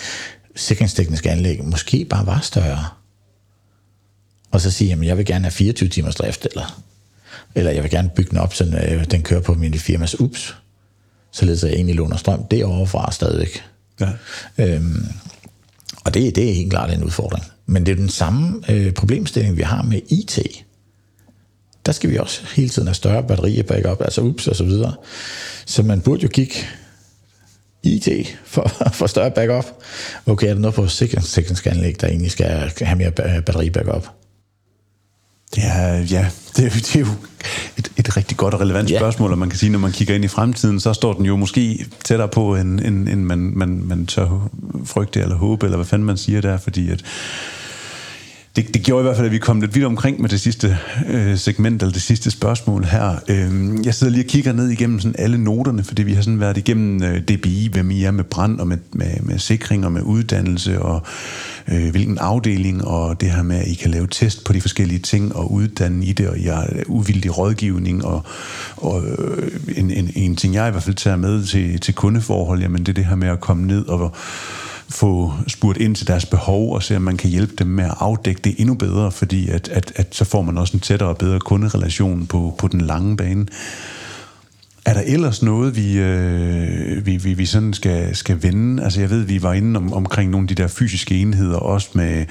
sikringstekniske 0.56 1.32
anlæg 1.32 1.64
måske 1.64 2.06
bare 2.06 2.26
var 2.26 2.40
større. 2.40 2.86
Og 4.52 4.62
så 4.62 4.72
sige, 4.72 4.94
at 4.94 5.06
jeg 5.06 5.18
vil 5.18 5.26
gerne 5.26 5.44
have 5.44 5.52
24 5.52 5.90
timers 5.90 6.16
drift, 6.16 6.46
eller, 6.46 6.82
eller 7.56 7.72
jeg 7.72 7.84
vil 7.84 7.92
gerne 7.92 8.10
bygge 8.16 8.30
den 8.30 8.38
op, 8.38 8.54
så 8.54 8.64
øh, 8.90 9.06
den 9.12 9.24
kører 9.24 9.42
på 9.42 9.54
min 9.54 9.74
firmas 9.74 10.20
ups, 10.20 10.56
således 11.32 11.64
at 11.64 11.70
jeg 11.70 11.76
egentlig 11.76 11.96
låner 11.96 12.18
strøm 12.18 12.48
derovre 12.52 12.88
fra 12.88 13.12
stadigvæk. 13.12 13.64
Ja. 14.00 14.10
Øhm, 14.58 15.06
og 16.04 16.14
det, 16.14 16.36
det 16.36 16.50
er 16.50 16.54
helt 16.54 16.72
klart 16.72 16.92
en 16.92 17.04
udfordring. 17.04 17.46
Men 17.66 17.86
det 17.86 17.92
er 17.92 17.96
den 17.96 18.10
samme 18.10 18.62
øh, 18.70 18.94
problemstilling, 18.94 19.58
vi 19.58 19.62
har 19.62 19.82
med 19.82 20.02
IT. 20.08 20.40
Der 21.86 21.92
skal 21.92 22.10
vi 22.10 22.18
også 22.18 22.42
hele 22.56 22.70
tiden 22.70 22.88
have 22.88 22.96
større 22.96 23.24
batterier 23.24 23.64
backup, 23.64 24.02
altså 24.02 24.22
ups 24.22 24.48
og 24.48 24.56
så 24.56 24.64
videre. 24.64 24.94
Så 25.66 25.84
man 25.84 26.02
burde 26.02 26.24
jo 26.24 26.28
kigge 26.28 26.56
IT 27.86 28.38
for, 28.46 28.72
for 28.98 29.08
større 29.08 29.32
backup. 29.32 29.66
Okay, 30.26 30.48
er 30.48 30.54
der 30.54 30.62
noget 30.62 30.76
på 30.76 30.88
sikringsanlæg, 30.88 32.02
der 32.02 32.08
egentlig 32.08 32.32
skal 32.32 32.72
have 32.82 32.98
mere 32.98 33.12
batteri 33.42 33.70
backup? 33.70 34.08
Ja, 35.58 36.06
ja 36.12 36.28
det, 36.58 36.74
det 36.74 36.96
er 36.96 37.00
jo 37.00 37.08
et, 37.78 37.92
et 37.98 38.18
rigtig 38.18 38.38
godt 38.38 38.54
og 38.54 38.62
relevant 38.62 38.92
ja. 38.92 38.98
spørgsmål, 38.98 39.32
og 39.32 39.38
man 39.38 39.50
kan 39.50 39.60
sige, 39.60 39.70
når 39.70 39.80
man 39.80 39.92
kigger 39.92 40.16
ind 40.16 40.26
i 40.26 40.28
fremtiden, 40.28 40.80
så 40.80 40.94
står 40.94 41.14
den 41.14 41.26
jo 41.26 41.36
måske 41.36 41.86
tættere 42.04 42.28
på, 42.28 42.56
end, 42.56 42.80
end, 42.80 43.10
end 43.10 43.24
man, 43.24 43.40
man, 43.56 43.82
man 43.86 44.06
tør 44.06 44.50
frygte 44.86 45.22
eller 45.22 45.36
håbe, 45.36 45.66
eller 45.66 45.78
hvad 45.78 45.86
fanden 45.86 46.06
man 46.06 46.18
siger 46.18 46.42
der, 46.42 46.58
fordi 46.58 46.90
at 46.90 47.04
det, 48.56 48.74
det 48.74 48.84
gjorde 48.84 49.02
i 49.02 49.04
hvert 49.04 49.16
fald, 49.16 49.26
at 49.26 49.32
vi 49.32 49.38
kom 49.38 49.62
lidt 49.62 49.76
vidt 49.76 49.86
omkring 49.86 50.22
med 50.22 50.30
det 50.30 50.42
sidste 50.42 50.78
øh, 51.08 51.38
segment, 51.38 51.82
eller 51.82 51.94
det 51.94 52.02
sidste 52.02 52.32
spørgsmål 52.32 52.84
her. 52.84 53.16
Øh, 53.28 53.86
jeg 53.86 53.94
sidder 53.94 54.14
lige 54.14 54.24
og 54.24 54.28
kigger 54.28 54.54
ned 54.54 54.70
igennem 54.70 55.00
sådan 55.00 55.16
alle 55.20 55.38
noterne, 55.38 55.84
fordi 55.84 56.04
vi 56.04 56.14
har 56.14 56.22
sådan 56.22 56.40
været 56.40 56.58
igennem 56.58 57.04
øh, 57.04 57.22
DBI, 57.22 57.70
hvem 57.72 57.92
I 57.92 58.04
er 58.04 58.12
med 58.12 58.24
brand, 58.24 58.60
og 58.60 58.68
med, 58.68 58.78
med, 58.92 59.22
med 59.22 59.40
sikring, 59.40 59.86
og 59.86 59.92
med 59.92 60.02
uddannelse, 60.02 60.82
og 60.82 61.02
øh, 61.68 61.90
hvilken 61.92 62.18
afdeling, 62.18 62.86
og 62.86 63.22
det 63.22 63.32
her 63.32 63.44
med, 63.44 63.56
at 63.56 63.68
I 63.68 63.74
kan 63.74 63.92
lave 63.92 64.08
test 64.12 64.44
på 64.44 64.54
de 64.54 64.62
forskellige 64.62 65.00
ting, 65.00 65.36
og 65.36 65.52
uddanne 65.52 66.06
i 66.06 66.14
det, 66.14 66.30
og 66.30 66.38
I 66.38 66.44
har 66.44 66.70
uvildig 66.88 67.38
rådgivning, 67.38 68.06
og, 68.06 68.24
og 68.78 69.04
øh, 69.06 69.52
en, 69.78 69.92
en, 69.92 70.12
en 70.16 70.36
ting, 70.36 70.54
jeg 70.54 70.68
i 70.68 70.72
hvert 70.72 70.84
fald 70.84 70.96
tager 70.96 71.18
med 71.18 71.46
til, 71.46 71.80
til 71.80 71.94
kundeforhold, 71.94 72.62
jamen 72.62 72.80
det 72.80 72.90
er 72.90 72.94
det 72.94 73.06
her 73.06 73.16
med 73.16 73.28
at 73.28 73.40
komme 73.40 73.68
ned 73.68 73.88
og 73.88 74.16
få 74.90 75.34
spurgt 75.48 75.78
ind 75.78 75.96
til 75.96 76.08
deres 76.08 76.26
behov 76.26 76.74
og 76.74 76.84
se, 76.84 76.96
om 76.96 77.02
man 77.02 77.18
kan 77.18 77.30
hjælpe 77.30 77.54
dem 77.60 77.68
med 77.68 77.84
at 77.84 77.96
afdække 78.00 78.42
det 78.44 78.56
endnu 78.58 78.74
bedre, 78.74 79.12
fordi 79.12 79.50
at, 79.50 79.68
at, 79.68 79.94
at 79.96 80.16
så 80.16 80.26
får 80.26 80.42
man 80.42 80.58
også 80.58 80.74
en 80.74 80.80
tættere 80.80 81.10
og 81.10 81.18
bedre 81.18 81.40
kunderelation 81.40 82.28
på, 82.28 82.56
på 82.58 82.68
den 82.68 82.82
lange 82.82 83.18
bane. 83.18 83.46
Er 84.86 84.94
der 84.94 85.02
ellers 85.06 85.42
noget, 85.44 85.76
vi, 85.76 85.98
øh, 85.98 87.06
vi, 87.06 87.18
vi, 87.18 87.34
vi 87.34 87.46
sådan 87.46 87.74
skal, 87.74 88.16
skal 88.16 88.44
vende? 88.44 88.84
Altså 88.84 89.00
jeg 89.00 89.10
ved, 89.10 89.22
vi 89.22 89.44
var 89.44 89.54
inde 89.54 89.78
om, 89.78 89.94
omkring 89.94 90.32
nogle 90.32 90.44
af 90.44 90.48
de 90.48 90.62
der 90.62 90.68
fysiske 90.68 91.22
enheder, 91.22 91.58
også 91.58 91.90
med, 91.94 92.26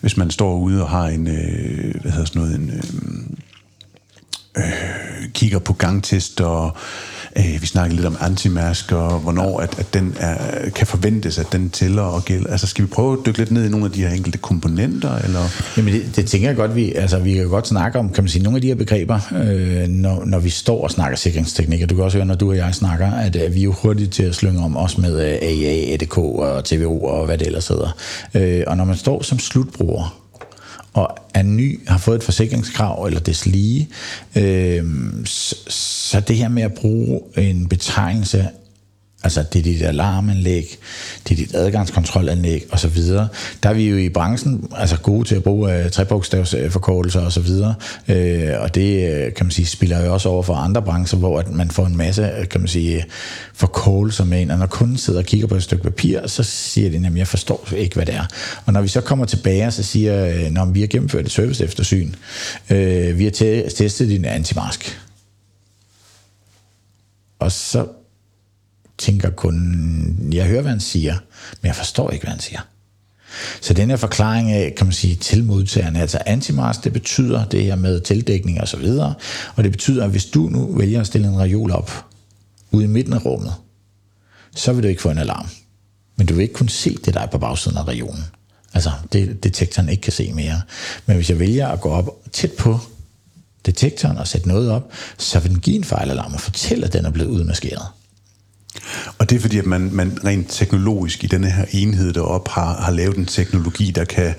hvis 0.00 0.16
man 0.16 0.30
står 0.30 0.58
ude 0.58 0.82
og 0.82 0.88
har 0.88 1.06
en, 1.06 1.28
øh, 1.28 2.00
hvad 2.00 2.12
hedder 2.12 2.26
sådan 2.26 2.42
noget, 2.42 2.54
en, 2.54 2.70
øh, 2.70 2.82
øh, 4.56 5.32
kigger 5.32 5.58
på 5.58 5.72
gangtest 5.72 6.40
og 6.40 6.76
Øh, 6.76 7.15
Øh, 7.38 7.60
vi 7.60 7.66
snakkede 7.66 7.96
lidt 7.96 8.06
om 8.06 8.16
antimask, 8.20 8.92
og 8.92 9.18
hvornår 9.18 9.60
at, 9.60 9.78
at 9.78 9.94
den 9.94 10.14
er, 10.20 10.70
kan 10.70 10.86
forventes, 10.86 11.38
at 11.38 11.46
den 11.52 11.70
tæller 11.70 12.02
og 12.02 12.24
gælder. 12.24 12.50
Altså, 12.50 12.66
skal 12.66 12.84
vi 12.84 12.88
prøve 12.88 13.12
at 13.12 13.18
dykke 13.26 13.38
lidt 13.38 13.50
ned 13.50 13.66
i 13.66 13.68
nogle 13.68 13.86
af 13.86 13.92
de 13.92 14.06
her 14.06 14.10
enkelte 14.10 14.38
komponenter? 14.38 15.18
Eller? 15.18 15.40
Jamen, 15.76 15.94
det, 15.94 16.16
det 16.16 16.26
tænker 16.26 16.48
jeg 16.48 16.56
godt, 16.56 16.76
vi, 16.76 16.92
altså, 16.92 17.18
vi 17.18 17.34
kan 17.34 17.48
godt 17.48 17.68
snakke 17.68 17.98
om, 17.98 18.10
kan 18.10 18.24
man 18.24 18.28
sige, 18.28 18.42
nogle 18.42 18.56
af 18.56 18.62
de 18.62 18.68
her 18.68 18.74
begreber, 18.74 19.20
øh, 19.44 19.88
når, 19.88 20.24
når 20.24 20.38
vi 20.38 20.50
står 20.50 20.82
og 20.82 20.90
snakker 20.90 21.16
sikringsteknik. 21.16 21.82
Og 21.82 21.90
du 21.90 21.94
kan 21.94 22.04
også 22.04 22.18
høre, 22.18 22.26
når 22.26 22.34
du 22.34 22.50
og 22.50 22.56
jeg 22.56 22.74
snakker, 22.74 23.10
at 23.10 23.36
øh, 23.36 23.54
vi 23.54 23.60
er 23.60 23.64
jo 23.64 23.72
hurtigt 23.72 24.12
til 24.12 24.22
at 24.22 24.34
slynge 24.34 24.64
om, 24.64 24.76
også 24.76 25.00
med 25.00 25.20
øh, 25.20 25.38
AA, 25.42 25.94
EDK 25.94 26.18
og 26.18 26.64
TVO 26.64 27.04
og 27.04 27.26
hvad 27.26 27.38
det 27.38 27.46
ellers 27.46 27.68
hedder. 27.68 27.96
Øh, 28.34 28.62
og 28.66 28.76
når 28.76 28.84
man 28.84 28.96
står 28.96 29.22
som 29.22 29.38
slutbruger, 29.38 30.25
og 30.96 31.16
er 31.34 31.42
ny, 31.42 31.88
har 31.88 31.98
fået 31.98 32.16
et 32.16 32.22
forsikringskrav 32.22 33.04
eller 33.04 33.20
des 33.20 33.46
lige, 33.46 33.88
øh, 34.36 34.84
så, 35.24 35.56
så 35.68 36.20
det 36.20 36.36
her 36.36 36.48
med 36.48 36.62
at 36.62 36.74
bruge 36.74 37.20
en 37.36 37.68
betegnelse 37.68 38.48
Altså, 39.26 39.42
det 39.52 39.58
er 39.58 39.62
dit 39.62 39.82
alarmanlæg, 39.82 40.78
det 41.28 41.32
er 41.32 41.36
dit 41.36 41.54
adgangskontrolanlæg 41.54 42.66
osv. 42.70 43.02
Der 43.62 43.68
er 43.68 43.72
vi 43.72 43.88
jo 43.88 43.96
i 43.96 44.08
branchen 44.08 44.68
altså 44.76 44.98
gode 44.98 45.28
til 45.28 45.34
at 45.34 45.42
bruge 45.42 45.74
øh, 45.74 45.90
trebogstavsforkortelser 45.90 47.20
osv. 47.20 47.50
Uh, 47.50 48.16
øh, 48.16 48.60
og 48.60 48.74
det, 48.74 49.12
øh, 49.12 49.34
kan 49.34 49.46
man 49.46 49.50
sige, 49.50 49.66
spiller 49.66 50.04
jo 50.04 50.12
også 50.12 50.28
over 50.28 50.42
for 50.42 50.54
andre 50.54 50.82
brancher, 50.82 51.18
hvor 51.18 51.38
at 51.38 51.50
man 51.50 51.70
får 51.70 51.86
en 51.86 51.96
masse, 51.96 52.30
øh, 52.38 52.48
kan 52.48 52.60
man 52.60 52.68
sige, 52.68 53.04
forkortelser 53.54 54.24
med 54.24 54.40
ind. 54.40 54.50
Og 54.50 54.58
når 54.58 54.66
kunden 54.66 54.96
sidder 54.96 55.20
og 55.20 55.26
kigger 55.26 55.46
på 55.46 55.54
et 55.54 55.62
stykke 55.62 55.84
papir, 55.84 56.26
så 56.26 56.42
siger 56.42 56.90
de, 56.90 57.06
at 57.06 57.16
jeg 57.16 57.28
forstår 57.28 57.68
ikke, 57.76 57.94
hvad 57.94 58.06
det 58.06 58.14
er. 58.14 58.26
Og 58.66 58.72
når 58.72 58.82
vi 58.82 58.88
så 58.88 59.00
kommer 59.00 59.24
tilbage, 59.24 59.70
så 59.70 59.82
siger 59.82 60.50
når 60.50 60.64
vi 60.64 60.80
har 60.80 60.86
gennemført 60.86 61.24
et 61.24 61.32
service 61.32 61.64
eftersyn, 61.64 62.14
øh, 62.70 63.18
vi 63.18 63.24
har 63.24 63.30
testet 63.70 64.08
din 64.08 64.24
antimask. 64.24 65.00
Og 67.38 67.52
så 67.52 67.86
tænker 68.98 69.30
kun, 69.30 70.28
jeg 70.32 70.46
hører, 70.46 70.62
hvad 70.62 70.70
han 70.70 70.80
siger, 70.80 71.14
men 71.62 71.66
jeg 71.66 71.76
forstår 71.76 72.10
ikke, 72.10 72.24
hvad 72.24 72.32
han 72.32 72.40
siger. 72.40 72.60
Så 73.60 73.74
den 73.74 73.90
her 73.90 73.96
forklaring 73.96 74.52
af, 74.52 74.74
kan 74.76 74.86
man 74.86 74.92
sige, 74.92 75.14
til 75.14 75.44
modtagerne, 75.44 76.00
altså 76.00 76.18
antimars, 76.26 76.78
det 76.78 76.92
betyder 76.92 77.44
det 77.44 77.64
her 77.64 77.76
med 77.76 78.00
tildækning 78.00 78.60
og 78.60 78.68
så 78.68 78.76
videre, 78.76 79.14
og 79.54 79.64
det 79.64 79.72
betyder, 79.72 80.04
at 80.04 80.10
hvis 80.10 80.24
du 80.24 80.40
nu 80.40 80.76
vælger 80.76 81.00
at 81.00 81.06
stille 81.06 81.28
en 81.28 81.40
reol 81.40 81.70
op 81.70 82.04
ude 82.70 82.84
i 82.84 82.88
midten 82.88 83.12
af 83.12 83.24
rummet, 83.24 83.54
så 84.54 84.72
vil 84.72 84.82
du 84.82 84.88
ikke 84.88 85.02
få 85.02 85.10
en 85.10 85.18
alarm. 85.18 85.48
Men 86.16 86.26
du 86.26 86.34
vil 86.34 86.42
ikke 86.42 86.54
kunne 86.54 86.70
se 86.70 86.96
det, 87.04 87.14
der 87.14 87.20
er 87.20 87.26
på 87.26 87.38
bagsiden 87.38 87.78
af 87.78 87.88
reolen. 87.88 88.24
Altså, 88.74 88.90
det 89.12 89.44
detektoren 89.44 89.88
ikke 89.88 90.00
kan 90.00 90.12
se 90.12 90.32
mere. 90.32 90.62
Men 91.06 91.16
hvis 91.16 91.30
jeg 91.30 91.38
vælger 91.38 91.68
at 91.68 91.80
gå 91.80 91.88
op 91.88 92.08
tæt 92.32 92.52
på 92.52 92.78
detektoren 93.66 94.18
og 94.18 94.28
sætte 94.28 94.48
noget 94.48 94.70
op, 94.70 94.92
så 95.18 95.40
vil 95.40 95.50
den 95.50 95.60
give 95.60 95.76
en 95.76 95.84
fejlalarm 95.84 96.34
og 96.34 96.40
fortælle, 96.40 96.86
at 96.86 96.92
den 96.92 97.04
er 97.04 97.10
blevet 97.10 97.30
udmaskeret. 97.30 97.86
Og 99.18 99.30
det 99.30 99.36
er 99.36 99.40
fordi, 99.40 99.58
at 99.58 99.66
man, 99.66 99.90
man 99.92 100.18
rent 100.24 100.46
teknologisk 100.50 101.24
i 101.24 101.26
denne 101.26 101.50
her 101.50 101.64
enhed 101.72 102.12
deroppe 102.12 102.50
har, 102.50 102.74
har 102.74 102.92
lavet 102.92 103.16
en 103.16 103.26
teknologi, 103.26 103.90
der 103.90 104.04
kan 104.04 104.34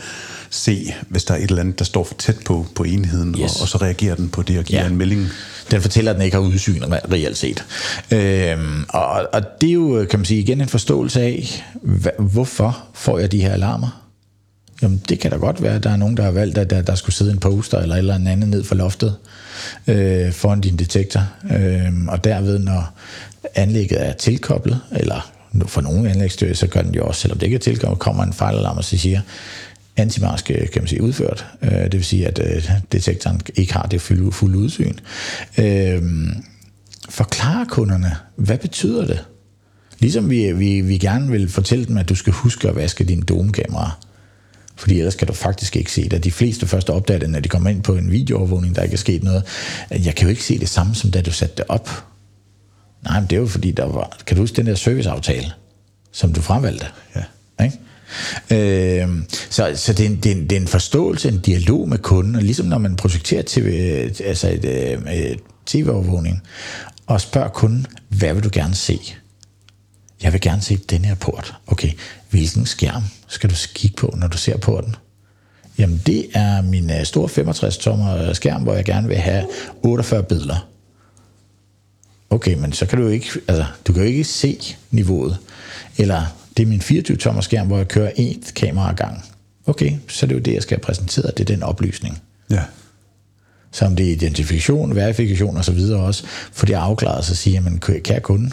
se, 0.50 0.94
hvis 1.10 1.24
der 1.24 1.34
er 1.34 1.38
et 1.38 1.44
eller 1.44 1.60
andet, 1.60 1.80
der 1.80 1.86
står 1.86 2.04
for 2.04 2.14
tæt 2.14 2.38
på, 2.46 2.66
på 2.76 2.84
enheden, 2.84 3.36
yes. 3.40 3.56
og, 3.56 3.62
og 3.62 3.68
så 3.68 3.78
reagerer 3.78 4.16
den 4.16 4.30
på 4.30 4.42
det 4.42 4.60
og 4.60 4.66
giver 4.66 4.82
ja. 4.82 4.88
en 4.88 4.96
melding. 4.96 5.28
Den 5.72 5.82
fortæller, 5.82 6.12
at 6.12 6.16
den 6.16 6.26
ikke 6.26 6.38
har 6.38 6.44
udsyn 6.44 6.84
reelt 7.12 7.38
set. 7.38 7.66
Øhm, 8.12 8.86
og, 8.90 9.28
og 9.34 9.42
det 9.62 9.70
er 9.70 9.74
jo, 9.74 10.06
kan 10.10 10.20
man 10.20 10.26
sige, 10.26 10.40
igen 10.40 10.62
en 10.62 10.68
forståelse 10.68 11.22
af, 11.22 11.64
hva, 11.82 12.10
hvorfor 12.20 12.84
får 12.94 13.20
jeg 13.20 13.32
de 13.32 13.42
her 13.42 13.54
alarmer? 13.54 14.04
Jamen, 14.82 15.02
det 15.10 15.20
kan 15.20 15.32
da 15.32 15.38
godt 15.38 15.62
være, 15.62 15.76
at 15.76 15.84
der 15.84 15.90
er 15.90 15.98
nogen, 15.98 16.18
der 16.18 16.24
har 16.24 16.32
valgt, 16.32 16.58
at 16.58 16.70
der, 16.70 16.82
der 16.82 16.96
skulle 16.96 17.16
sidde 17.16 17.32
en 17.32 17.38
poster 17.38 17.80
eller 17.80 17.96
eller 17.96 18.16
andet 18.16 18.50
ned 18.50 18.64
for 18.64 18.76
loftet 18.76 19.16
øh, 19.88 20.32
foran 20.32 20.62
din 20.62 20.78
detektor. 20.78 21.22
Øh, 21.52 21.92
og 22.08 22.24
derved, 22.24 22.60
når 22.60 22.94
anlægget 23.56 24.08
er 24.08 24.14
tilkoblet, 24.14 24.82
eller 24.92 25.32
for 25.66 25.82
nogle 25.82 26.10
anlægsstyrer, 26.10 26.54
så 26.54 26.68
gør 26.68 26.82
den 26.82 26.96
jo 26.96 27.06
også, 27.06 27.22
selvom 27.22 27.40
det 27.40 27.46
ikke 27.46 27.56
er 27.56 27.60
tilkoblet, 27.60 28.00
kommer 28.00 28.24
en 28.24 28.34
fejlalarm 28.34 28.78
og 28.78 28.84
så 28.84 28.98
siger, 28.98 29.22
antimask 29.98 30.46
kan 30.46 30.70
man 30.76 30.88
sige 30.88 31.02
udført. 31.02 31.46
Øh, 31.62 31.72
det 31.72 31.94
vil 31.94 32.06
sige, 32.06 32.28
at 32.28 32.40
øh, 32.40 32.72
detektoren 32.92 33.42
ikke 33.56 33.74
har 33.74 33.84
det 33.84 34.02
fulde, 34.02 34.32
fulde 34.32 34.58
udsyn. 34.58 34.94
Øh, 35.58 36.02
forklare 37.10 37.66
kunderne, 37.66 38.16
hvad 38.36 38.58
betyder 38.58 39.06
det? 39.06 39.26
Ligesom 40.00 40.30
vi, 40.30 40.52
vi, 40.52 40.82
vi 40.82 40.98
gerne 40.98 41.32
vil 41.32 41.50
fortælle 41.50 41.86
dem, 41.86 41.98
at 41.98 42.10
du 42.10 42.16
skal 42.16 42.34
huske 42.34 42.70
at 42.70 42.76
vaske 42.76 43.04
din 43.04 43.22
domkameraer. 43.22 44.00
Fordi 44.76 45.00
ellers 45.00 45.16
kan 45.16 45.28
du 45.28 45.34
faktisk 45.34 45.76
ikke 45.76 45.92
se 45.92 46.10
det. 46.10 46.24
De 46.24 46.32
fleste 46.32 46.68
først 46.68 46.90
opdager 46.90 47.20
det, 47.20 47.30
når 47.30 47.40
de 47.40 47.50
kommer 47.50 47.70
ind 47.70 47.84
på 47.84 47.96
en 47.96 48.12
videoovervågning, 48.12 48.76
der 48.76 48.82
ikke 48.82 48.94
er 48.94 48.98
sket 48.98 49.24
noget. 49.24 49.44
Jeg 49.90 50.16
kan 50.16 50.24
jo 50.24 50.30
ikke 50.30 50.44
se 50.44 50.60
det 50.60 50.70
samme, 50.70 50.96
som 50.96 51.12
da 51.12 51.22
du 51.22 51.32
satte 51.32 51.56
det 51.58 51.66
op. 51.70 51.90
Nej, 53.04 53.20
men 53.20 53.30
det 53.30 53.36
er 53.36 53.40
jo 53.40 53.48
fordi, 53.48 53.72
der 53.72 53.86
var... 53.86 54.18
Kan 54.26 54.38
du 54.38 54.44
huske 54.44 54.56
den 54.56 54.66
der 54.66 54.76
serviceaftale, 54.76 55.52
som 56.12 56.34
du 56.34 56.42
fremvalgte? 56.42 56.86
Ja. 57.16 57.24
Ikke? 57.64 57.80
Øh, 58.52 59.10
så 59.50 59.72
så 59.76 59.94
det, 59.94 60.06
er 60.06 60.10
en, 60.10 60.16
det, 60.16 60.32
er 60.32 60.36
en, 60.36 60.44
det 60.50 60.52
er 60.52 60.62
en 60.62 60.68
forståelse, 60.68 61.30
en 61.30 61.40
dialog 61.40 61.90
med 61.90 61.98
kunden, 61.98 62.36
og 62.36 62.42
ligesom 62.42 62.66
når 62.66 62.78
man 62.78 62.96
projekterer 62.96 63.44
TV, 63.48 63.66
altså 64.24 64.50
et, 64.50 64.66
et 64.66 65.40
tv-overvågning, 65.66 66.42
og 67.08 67.22
spørger 67.22 67.50
kunden, 67.50 67.86
hvad 68.10 68.34
vil 68.34 68.44
du 68.44 68.50
gerne 68.54 68.76
se? 68.76 69.00
Jeg 70.24 70.34
vil 70.34 70.42
gerne 70.42 70.62
se 70.62 70.78
den 70.78 71.06
her 71.06 71.16
port. 71.16 71.56
Okay, 71.68 71.92
hvilken 72.30 72.66
skærm 72.66 73.04
skal 73.28 73.50
du 73.50 73.56
kigge 73.74 73.96
på, 73.96 74.14
når 74.18 74.28
du 74.28 74.38
ser 74.38 74.58
porten? 74.58 74.96
Jamen, 75.78 76.02
det 76.06 76.28
er 76.34 76.62
min 76.62 76.92
øh, 76.92 77.06
store 77.06 77.30
65-tommer 77.30 78.34
skærm, 78.34 78.64
hvor 78.64 78.74
jeg 78.74 78.86
gerne 78.86 79.08
vil 79.08 79.18
have 79.18 79.46
48 79.84 80.24
billeder. 80.24 80.68
Okay, 82.30 82.54
men 82.54 82.74
så 82.74 82.86
kan 82.86 82.98
du 82.98 83.04
jo 83.04 83.10
ikke, 83.10 83.30
altså, 83.48 83.66
du 83.88 83.94
kan 83.94 84.02
jo 84.02 84.08
ikke 84.08 84.24
se 84.24 84.76
niveauet. 84.92 85.38
Eller 85.98 86.26
det 86.58 86.64
er 86.64 86.68
min 86.68 86.82
24-tommer 86.82 87.42
skærm, 87.42 87.68
hvor 87.68 87.78
jeg 87.78 87.88
kører 87.88 88.12
et 88.16 88.52
kamera 88.56 88.94
gang. 88.94 89.26
Okay, 89.66 89.98
så 90.08 90.26
er 90.26 90.28
det 90.28 90.36
jo 90.36 90.40
det, 90.40 90.54
jeg 90.54 90.62
skal 90.62 90.78
have 90.78 90.84
præsenteret. 90.84 91.38
Det 91.38 91.50
er 91.50 91.56
den 91.56 91.64
oplysning. 91.64 92.22
Ja. 92.50 92.64
Så 93.72 93.86
om 93.86 93.96
det 93.96 94.08
er 94.08 94.12
identifikation, 94.12 94.96
verifikation 94.96 95.58
og 95.58 95.66
så 95.66 95.72
videre 95.72 96.02
også, 96.02 96.24
for 96.52 96.66
det 96.66 96.76
er 96.76 96.80
afklaret, 96.80 97.26
så 97.26 97.36
siger 97.36 97.62
man, 97.62 97.80
kære 97.80 98.20
kunde, 98.20 98.52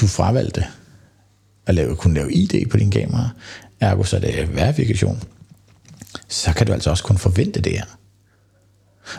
du 0.00 0.06
fravalgte 0.06 0.64
at 1.66 1.74
lave, 1.74 1.96
kunne 1.96 2.14
lave 2.14 2.32
ID 2.32 2.70
på 2.70 2.76
din 2.76 2.90
kamera, 2.90 3.30
ergo 3.80 4.04
så 4.04 4.16
er 4.16 4.20
det 4.20 4.54
verifikation, 4.54 5.22
så 6.28 6.52
kan 6.52 6.66
du 6.66 6.72
altså 6.72 6.90
også 6.90 7.04
kun 7.04 7.18
forvente 7.18 7.60
det 7.60 7.72
her. 7.72 7.84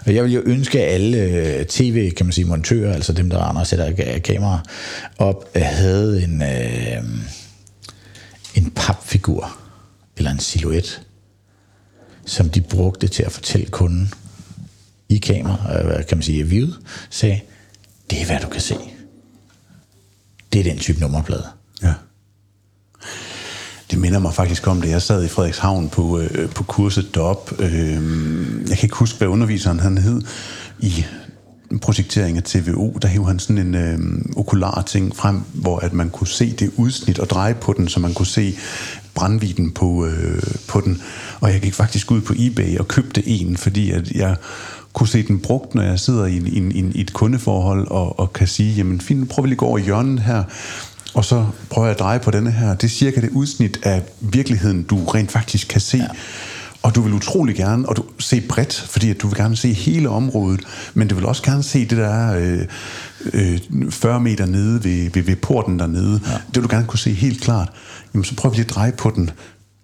Og 0.05 0.15
jeg 0.15 0.23
vil 0.23 0.33
jo 0.33 0.41
ønske, 0.45 0.81
at 0.81 0.93
alle 0.93 1.17
øh, 1.17 1.65
tv, 1.65 2.11
kan 2.11 2.25
man 2.25 2.33
sige, 2.33 2.45
montører, 2.45 2.93
altså 2.93 3.13
dem, 3.13 3.29
der 3.29 3.49
render 3.49 3.61
og 3.61 3.67
sætter 3.67 4.19
kamera 4.19 4.63
op, 5.17 5.49
øh, 5.55 5.61
havde 5.65 6.23
en, 6.23 6.41
øh, 6.41 7.03
en 8.55 8.71
papfigur, 8.75 9.57
eller 10.17 10.31
en 10.31 10.39
silhuet, 10.39 11.01
som 12.25 12.49
de 12.49 12.61
brugte 12.61 13.07
til 13.07 13.23
at 13.23 13.31
fortælle 13.31 13.65
kunden 13.65 14.13
i 15.09 15.17
kamera, 15.17 15.79
øh, 15.79 16.05
kan 16.05 16.17
man 16.17 16.23
sige, 16.23 16.39
i 16.39 16.43
viewet, 16.43 16.79
sagde, 17.09 17.39
det 18.09 18.21
er 18.21 18.25
hvad 18.25 18.39
du 18.39 18.47
kan 18.47 18.61
se. 18.61 18.75
Det 20.53 20.59
er 20.59 20.63
den 20.63 20.77
type 20.77 20.99
nummerplade. 20.99 21.47
Det 23.93 24.01
minder 24.01 24.19
mig 24.19 24.33
faktisk 24.33 24.67
om, 24.67 24.81
da 24.81 24.89
jeg 24.89 25.01
sad 25.01 25.23
i 25.23 25.27
Frederikshavn 25.27 25.89
på, 25.89 26.19
øh, 26.19 26.49
på 26.49 26.63
kurset 26.63 27.15
derop. 27.15 27.51
Øh, 27.59 27.69
jeg 28.69 28.77
kan 28.77 28.83
ikke 28.83 28.95
huske, 28.95 29.17
hvad 29.17 29.27
underviseren 29.27 29.79
han 29.79 29.97
hed 29.97 30.21
i 30.79 31.05
projektering 31.81 32.37
af 32.37 32.43
TVO, 32.43 32.97
der 33.01 33.07
hævde 33.07 33.27
han 33.27 33.39
sådan 33.39 33.57
en 33.57 33.75
øh, 33.75 33.99
okular 34.35 34.81
ting 34.81 35.15
frem, 35.15 35.41
hvor 35.53 35.79
at 35.79 35.93
man 35.93 36.09
kunne 36.09 36.27
se 36.27 36.51
det 36.51 36.71
udsnit 36.77 37.19
og 37.19 37.29
dreje 37.29 37.53
på 37.53 37.73
den, 37.73 37.87
så 37.87 37.99
man 37.99 38.13
kunne 38.13 38.25
se 38.25 38.57
brandviden 39.15 39.71
på, 39.71 40.05
øh, 40.05 40.43
på 40.67 40.81
den. 40.81 41.01
Og 41.39 41.51
jeg 41.51 41.61
gik 41.61 41.73
faktisk 41.73 42.11
ud 42.11 42.21
på 42.21 42.33
eBay 42.37 42.77
og 42.77 42.87
købte 42.87 43.27
en, 43.27 43.57
fordi 43.57 43.91
at 43.91 44.11
jeg 44.11 44.35
kunne 44.93 45.07
se 45.07 45.27
den 45.27 45.39
brugt, 45.39 45.75
når 45.75 45.83
jeg 45.83 45.99
sidder 45.99 46.25
i, 46.25 46.37
en, 46.37 46.47
i, 46.47 46.79
en, 46.79 46.91
i 46.95 47.01
et 47.01 47.13
kundeforhold 47.13 47.87
og, 47.87 48.19
og 48.19 48.33
kan 48.33 48.47
sige, 48.47 48.73
jamen 48.73 49.01
fint, 49.01 49.29
prøv 49.29 49.45
lige 49.45 49.55
gå 49.55 49.65
over 49.65 49.77
i 49.77 49.81
hjørnet 49.81 50.19
her, 50.19 50.43
og 51.13 51.25
så 51.25 51.45
prøver 51.69 51.87
jeg 51.87 51.93
at 51.93 51.99
dreje 51.99 52.19
på 52.19 52.31
denne 52.31 52.51
her. 52.51 52.75
Det 52.75 52.83
er 52.83 52.91
cirka 52.91 53.21
det 53.21 53.29
udsnit 53.29 53.79
af 53.83 54.03
virkeligheden, 54.19 54.83
du 54.83 55.05
rent 55.05 55.31
faktisk 55.31 55.67
kan 55.67 55.81
se. 55.81 55.97
Ja. 55.97 56.07
Og 56.81 56.95
du 56.95 57.01
vil 57.01 57.13
utrolig 57.13 57.55
gerne, 57.55 57.89
og 57.89 57.97
du 57.97 58.03
se 58.19 58.41
bredt, 58.41 58.85
fordi 58.89 59.09
at 59.09 59.21
du 59.21 59.27
vil 59.27 59.37
gerne 59.37 59.55
se 59.55 59.73
hele 59.73 60.09
området, 60.09 60.61
men 60.93 61.07
du 61.07 61.15
vil 61.15 61.25
også 61.25 61.43
gerne 61.43 61.63
se 61.63 61.79
det 61.79 61.97
der 61.97 62.33
øh, 62.33 62.61
øh, 63.33 63.91
40 63.91 64.19
meter 64.19 64.45
nede 64.45 64.83
ved, 64.83 65.09
ved, 65.13 65.23
ved 65.23 65.35
porten 65.35 65.79
dernede. 65.79 66.21
Ja. 66.27 66.31
Det 66.33 66.55
vil 66.55 66.63
du 66.63 66.67
gerne 66.69 66.85
kunne 66.87 66.99
se 66.99 67.13
helt 67.13 67.41
klart. 67.41 67.69
Jamen 68.13 68.25
så 68.25 68.35
prøv 68.35 68.51
lige 68.51 68.63
at 68.63 68.69
dreje 68.69 68.91
på 68.91 69.11
den. 69.15 69.29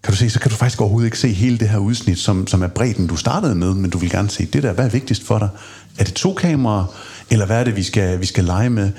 Kan 0.03 0.13
du 0.13 0.17
se, 0.17 0.30
så 0.30 0.39
kan 0.39 0.51
du 0.51 0.57
faktisk 0.57 0.82
overhovedet 0.82 1.07
ikke 1.07 1.19
se 1.19 1.27
hele 1.27 1.57
det 1.57 1.69
her 1.69 1.77
udsnit, 1.77 2.19
som, 2.19 2.47
som 2.47 2.63
er 2.63 2.67
bredden, 2.67 3.07
du 3.07 3.15
startede 3.15 3.55
med, 3.55 3.73
men 3.73 3.89
du 3.89 3.97
vil 3.97 4.09
gerne 4.09 4.30
se 4.30 4.45
det 4.45 4.63
der. 4.63 4.73
Hvad 4.73 4.86
er 4.86 4.89
vigtigst 4.89 5.23
for 5.23 5.39
dig? 5.39 5.49
Er 5.97 6.03
det 6.03 6.13
to 6.13 6.34
kameraer, 6.34 6.86
eller 7.30 7.45
hvad 7.45 7.59
er 7.59 7.63
det, 7.63 7.75
vi 7.75 7.84
skal, 7.84 8.21
vi 8.21 8.25
skal 8.25 8.43
lege 8.43 8.69
med? 8.69 8.91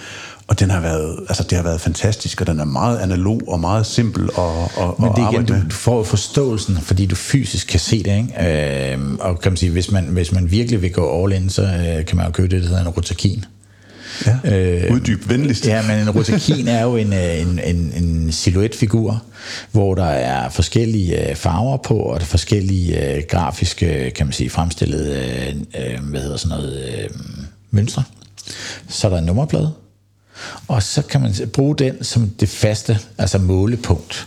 Og 0.51 0.61
den 0.61 0.70
har 0.70 0.80
været, 0.80 1.16
altså 1.28 1.42
det 1.42 1.57
har 1.57 1.62
været 1.62 1.80
fantastisk, 1.80 2.40
og 2.40 2.46
den 2.46 2.61
er 2.61 2.64
meget 2.64 2.98
analog 2.98 3.42
og 3.48 3.61
meget 3.61 3.86
simpel 3.86 4.30
og, 4.34 4.70
og, 4.76 4.96
Men 4.98 5.11
det 5.11 5.18
er 5.18 5.32
igen, 5.32 5.46
du, 5.46 5.55
du 5.55 5.74
får 5.74 6.05
forståelsen, 6.05 6.76
fordi 6.76 7.07
du 7.07 7.14
fysisk 7.14 7.66
kan 7.66 7.80
se 7.80 8.03
det, 8.03 8.16
ikke? 8.16 8.92
Øh, 8.92 8.98
og 9.20 9.40
kan 9.40 9.53
man 9.53 9.57
sige, 9.57 9.72
hvis 9.72 9.90
man, 9.90 10.05
hvis 10.05 10.32
man 10.32 10.51
virkelig 10.51 10.82
vil 10.82 10.92
gå 10.92 11.24
all 11.24 11.32
in, 11.32 11.51
så 11.51 11.62
øh, 11.62 12.05
kan 12.05 12.16
man 12.16 12.26
jo 12.26 12.32
købe 12.32 12.48
det, 12.48 12.62
der 12.62 12.68
hedder 12.68 12.82
en 12.82 12.88
rotakin. 12.88 13.44
Ja, 14.26 14.57
øh, 14.57 14.94
uddyb 14.94 15.28
venligst. 15.28 15.66
Ja, 15.66 15.82
men 15.82 15.98
en 16.01 16.11
rotakin 16.11 16.68
er 16.68 16.82
jo 16.82 16.96
en, 16.96 17.12
øh, 17.12 17.40
en, 17.40 17.61
en, 17.64 17.92
en 18.05 18.32
silhuetfigur, 18.32 19.22
hvor 19.72 19.94
der 19.94 20.05
er 20.05 20.48
forskellige 20.48 21.30
øh, 21.30 21.36
farver 21.36 21.76
på, 21.76 21.94
og 21.94 22.20
der 22.20 22.24
er 22.24 22.28
forskellige 22.28 23.14
øh, 23.14 23.22
grafiske, 23.28 24.12
kan 24.16 24.26
man 24.26 24.32
sige, 24.32 24.51
fremstillede, 24.51 25.16
øh, 25.78 26.11
hvad 26.11 26.20
hedder 26.20 26.36
sådan 26.36 26.59
noget, 26.59 26.88
øh, 26.88 27.11
mønstre. 27.70 28.03
Så 28.88 29.07
er 29.07 29.11
der 29.11 29.18
en 29.18 29.24
nummerplade, 29.24 29.72
og 30.68 30.82
så 30.82 31.03
kan 31.03 31.20
man 31.20 31.34
bruge 31.53 31.76
den 31.76 32.05
som 32.05 32.30
det 32.30 32.49
faste, 32.49 32.99
altså 33.18 33.38
målepunkt. 33.38 34.26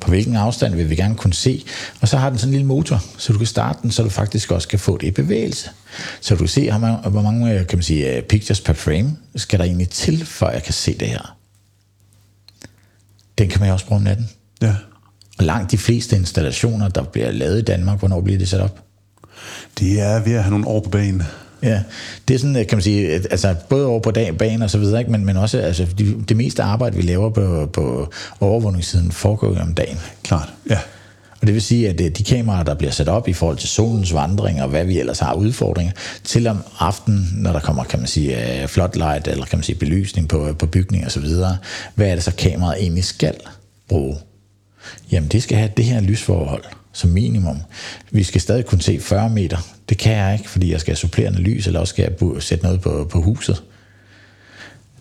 På 0.00 0.08
hvilken 0.08 0.36
afstand 0.36 0.74
vil 0.74 0.90
vi 0.90 0.96
gerne 0.96 1.14
kunne 1.14 1.34
se. 1.34 1.64
Og 2.00 2.08
så 2.08 2.16
har 2.16 2.30
den 2.30 2.38
sådan 2.38 2.48
en 2.48 2.52
lille 2.52 2.66
motor, 2.66 3.04
så 3.18 3.32
du 3.32 3.38
kan 3.38 3.46
starte 3.46 3.78
den, 3.82 3.90
så 3.90 4.02
du 4.02 4.08
faktisk 4.08 4.50
også 4.50 4.68
kan 4.68 4.78
få 4.78 4.98
det 4.98 5.06
i 5.06 5.10
bevægelse. 5.10 5.70
Så 6.20 6.34
du 6.34 6.38
kan 6.38 6.48
se, 6.48 6.72
hvor 6.72 7.22
mange 7.22 7.64
kan 7.64 7.78
man 7.78 7.82
sige, 7.82 8.22
pictures 8.22 8.60
per 8.60 8.72
frame 8.72 9.16
skal 9.36 9.58
der 9.58 9.64
egentlig 9.64 9.88
til, 9.88 10.26
for 10.26 10.48
jeg 10.50 10.62
kan 10.62 10.72
se 10.72 10.98
det 10.98 11.08
her. 11.08 11.36
Den 13.38 13.48
kan 13.48 13.60
man 13.60 13.68
jo 13.68 13.72
også 13.72 13.86
bruge 13.86 13.96
om 13.96 14.02
natten. 14.02 14.28
Ja. 14.62 14.74
Og 15.38 15.44
langt 15.44 15.70
de 15.70 15.78
fleste 15.78 16.16
installationer, 16.16 16.88
der 16.88 17.02
bliver 17.02 17.30
lavet 17.30 17.58
i 17.58 17.62
Danmark, 17.62 17.98
hvornår 17.98 18.20
bliver 18.20 18.38
det 18.38 18.48
sat 18.48 18.60
op? 18.60 18.80
Det 19.78 20.00
er 20.00 20.20
ved 20.20 20.32
at 20.32 20.42
have 20.42 20.50
nogle 20.50 20.66
år 20.66 20.80
på 20.80 20.90
banen. 20.90 21.22
Ja, 21.62 21.82
det 22.28 22.34
er 22.34 22.38
sådan, 22.38 22.54
kan 22.54 22.76
man 22.76 22.82
sige, 22.82 23.08
altså 23.10 23.54
både 23.68 23.86
over 23.86 24.00
på 24.00 24.10
dag, 24.10 24.38
banen 24.38 24.62
og 24.62 24.70
så 24.70 24.78
videre, 24.78 25.00
ikke? 25.00 25.12
Men, 25.12 25.24
men 25.24 25.36
også 25.36 25.58
altså, 25.58 25.86
det, 25.98 26.28
det 26.28 26.36
meste 26.36 26.62
arbejde, 26.62 26.96
vi 26.96 27.02
laver 27.02 27.30
på, 27.30 27.66
på 27.72 28.12
overvågningssiden, 28.40 29.12
foregår 29.12 29.48
jo 29.48 29.60
om 29.60 29.74
dagen. 29.74 29.98
Klart, 30.22 30.52
ja. 30.70 30.78
Og 31.40 31.46
det 31.46 31.54
vil 31.54 31.62
sige, 31.62 31.88
at 31.88 31.98
de 31.98 32.24
kameraer, 32.24 32.62
der 32.62 32.74
bliver 32.74 32.90
sat 32.90 33.08
op 33.08 33.28
i 33.28 33.32
forhold 33.32 33.56
til 33.56 33.68
solens 33.68 34.14
vandring 34.14 34.62
og 34.62 34.68
hvad 34.68 34.84
vi 34.84 34.98
ellers 35.00 35.18
har 35.18 35.34
udfordringer, 35.34 35.92
til 36.24 36.46
om 36.46 36.58
aftenen, 36.78 37.28
når 37.34 37.52
der 37.52 37.60
kommer, 37.60 37.84
kan 37.84 37.98
man 37.98 38.08
sige, 38.08 38.62
øh, 38.62 38.68
floodlight 38.68 39.28
eller 39.28 39.44
kan 39.44 39.58
man 39.58 39.62
sige 39.62 39.78
belysning 39.78 40.28
på, 40.28 40.54
på 40.58 40.66
bygning 40.66 41.04
og 41.04 41.12
så 41.12 41.20
videre, 41.20 41.56
hvad 41.94 42.08
er 42.08 42.14
det 42.14 42.24
så 42.24 42.32
kameraet 42.38 42.82
egentlig 42.82 43.04
skal 43.04 43.34
bruge? 43.88 44.16
Jamen 45.12 45.28
det 45.28 45.42
skal 45.42 45.58
have 45.58 45.70
det 45.76 45.84
her 45.84 46.00
lysforhold 46.00 46.64
som 46.96 47.10
minimum. 47.10 47.62
Vi 48.10 48.22
skal 48.22 48.40
stadig 48.40 48.66
kunne 48.66 48.82
se 48.82 49.00
40 49.00 49.30
meter. 49.30 49.58
Det 49.88 49.98
kan 49.98 50.12
jeg 50.12 50.32
ikke, 50.32 50.50
fordi 50.50 50.72
jeg 50.72 50.80
skal 50.80 50.90
have 50.90 50.96
supplerende 50.96 51.38
lys, 51.38 51.66
eller 51.66 51.80
også 51.80 51.92
skal 51.92 52.14
jeg 52.20 52.42
sætte 52.42 52.64
noget 52.64 52.80
på, 52.80 53.08
på 53.10 53.22
huset. 53.22 53.62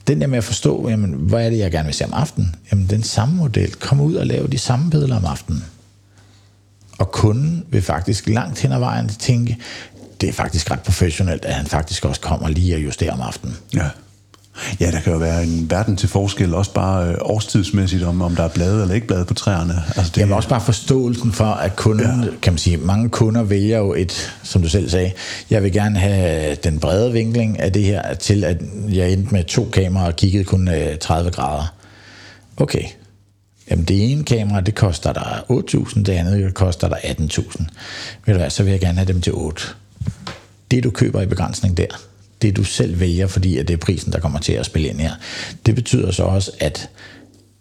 Den 0.08 0.22
der 0.22 0.28
med 0.28 0.38
at 0.38 0.44
forstå, 0.44 0.90
jamen, 0.90 1.12
hvad 1.12 1.46
er 1.46 1.50
det, 1.50 1.58
jeg 1.58 1.72
gerne 1.72 1.86
vil 1.86 1.94
se 1.94 2.06
om 2.06 2.14
aftenen? 2.14 2.56
Jamen, 2.72 2.90
den 2.90 3.04
samme 3.04 3.36
model. 3.36 3.76
Kom 3.76 4.02
ud 4.02 4.16
og 4.16 4.28
lave 4.28 4.48
de 4.48 4.58
samme 4.58 4.90
billeder 4.90 5.16
om 5.16 5.26
aftenen. 5.26 5.66
Og 6.98 7.12
kunden 7.12 7.66
vil 7.70 7.82
faktisk 7.82 8.30
langt 8.30 8.60
hen 8.60 8.72
ad 8.72 8.80
vejen 8.80 9.08
tænke, 9.08 9.58
det 10.22 10.30
er 10.30 10.34
faktisk 10.34 10.72
ret 10.72 10.80
professionelt, 10.80 11.46
at 11.46 11.54
han 11.54 11.66
faktisk 11.66 12.06
også 12.06 12.22
kommer 12.22 12.50
lige 12.50 12.76
og 12.76 12.84
justerer 12.84 13.14
om 13.14 13.22
aftenen. 13.22 13.56
Ja. 13.74 13.90
Ja, 14.80 14.92
der 14.92 15.00
kan 15.00 15.14
jo 15.14 15.20
være 15.20 15.44
en 15.44 15.72
verden 15.72 15.98
til 15.98 16.10
forskel, 16.10 16.54
også 16.54 16.74
bare 16.74 17.10
øh, 17.10 17.16
årstidsmæssigt, 17.22 18.04
om, 18.04 18.22
om 18.22 18.36
der 18.36 18.44
er 18.44 18.48
blade 18.48 18.82
eller 18.82 18.96
ikke 18.96 19.08
blade 19.08 19.26
på 19.26 19.34
træerne. 19.34 19.74
Altså 19.88 20.12
det, 20.16 20.18
Jamen 20.18 20.34
også 20.34 20.50
bare 20.50 20.62
forståelsen 20.62 21.32
for, 21.32 21.46
at 21.46 21.76
kunden, 21.76 22.24
ja. 22.24 22.30
kan 22.42 22.54
man 22.54 22.58
sige, 22.58 22.78
mange 22.78 23.10
kunder 23.10 23.44
vælger 23.44 23.78
jo 23.78 23.94
et, 23.94 24.34
som 24.44 24.62
du 24.62 24.70
selv 24.70 24.90
sagde, 24.90 25.12
jeg 25.50 25.64
vil 25.64 25.72
gerne 25.72 26.00
have 26.00 26.56
den 26.56 26.80
brede 26.80 27.12
vinkling 27.12 27.60
af 27.60 27.74
det 27.74 27.84
her, 27.84 28.14
til 28.14 28.44
at 28.44 28.58
jeg 28.90 29.12
endte 29.12 29.34
med 29.34 29.44
to 29.44 29.70
kameraer 29.74 30.08
og 30.08 30.16
kiggede 30.16 30.44
kun 30.44 30.70
30 31.02 31.28
øh, 31.28 31.34
grader. 31.34 31.74
Okay, 32.58 32.84
Jamen 33.70 33.86
det 33.86 34.12
ene 34.12 34.24
kamera, 34.24 34.62
det 34.62 34.76
koster 34.76 35.14
dig 35.14 35.42
8.000, 35.52 36.04
det 36.04 36.10
andet 36.10 36.54
koster 36.54 36.88
dig 36.88 36.98
18.000. 37.04 37.66
Ved 38.26 38.34
du 38.34 38.40
hvad, 38.40 38.50
så 38.50 38.64
vil 38.64 38.72
jeg 38.72 38.80
gerne 38.80 38.98
have 38.98 39.08
dem 39.08 39.22
til 39.22 39.34
8. 39.34 39.64
Det 40.72 40.84
du 40.84 40.90
køber 40.90 41.22
i 41.22 41.26
begrænsning 41.26 41.78
der, 41.78 41.88
det 42.46 42.58
du 42.58 42.64
selv 42.64 43.00
vælger, 43.00 43.28
fordi 43.28 43.58
at 43.58 43.68
det 43.68 43.74
er 43.74 43.78
prisen, 43.78 44.14
der 44.14 44.20
kommer 44.20 44.40
til 44.40 44.54
at 44.54 44.66
spille 44.66 44.88
ind 44.88 45.00
her. 45.00 45.14
Det 45.66 45.76
betyder 45.76 46.12
så 46.12 46.24
også, 46.24 46.52
at 46.60 46.90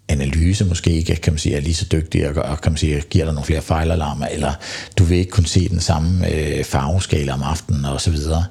analyse 0.07 0.65
måske 0.65 0.91
ikke 0.91 1.15
kan 1.15 1.33
man 1.33 1.37
sige, 1.39 1.55
er 1.55 1.61
lige 1.61 1.73
så 1.73 1.85
dygtig 1.91 2.29
og, 2.29 2.43
og 2.43 2.61
kan 2.61 2.71
man 2.71 2.77
sige, 2.77 3.01
giver 3.09 3.25
dig 3.25 3.33
nogle 3.33 3.45
flere 3.45 3.61
fejlalarmer, 3.61 4.27
eller 4.27 4.53
du 4.97 5.03
vil 5.03 5.17
ikke 5.17 5.31
kunne 5.31 5.47
se 5.47 5.69
den 5.69 5.79
samme 5.79 6.31
øh, 6.31 6.63
farveskala 6.63 7.33
om 7.33 7.43
aftenen 7.43 7.85
og 7.85 8.01
så 8.01 8.11
videre. 8.11 8.45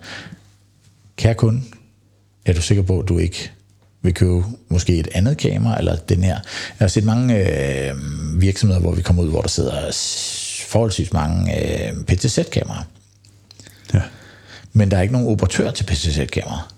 Kære 1.16 1.35
kunde, 1.35 1.62
er 2.47 2.53
du 2.53 2.62
sikker 2.62 2.82
på, 2.82 3.01
at 3.01 3.09
du 3.09 3.18
ikke 3.18 3.51
vil 4.03 4.14
købe 4.14 4.45
måske 4.68 4.97
et 4.97 5.09
andet 5.14 5.39
kamera, 5.39 5.78
eller 5.78 5.97
den 5.97 6.24
her. 6.24 6.35
Jeg 6.35 6.41
har 6.78 6.89
set 6.89 7.05
mange 7.05 7.35
øh, 7.37 7.95
virksomheder, 8.41 8.80
hvor 8.80 8.93
vi 8.93 9.03
kommer 9.03 9.22
ud, 9.22 9.30
hvor 9.30 9.41
der 9.41 9.49
sidder 9.49 9.72
forholdsvis 10.68 11.12
mange 11.12 11.59
øh, 11.59 12.05
PTZ-kameraer. 12.05 12.85
Ja. 13.95 14.01
Men 14.77 14.91
der 14.91 14.97
er 14.97 15.03
ikke 15.03 15.12
nogen 15.12 15.29
operatør 15.29 15.70
til 15.70 15.85
PTZ-kameraer. 15.85 16.72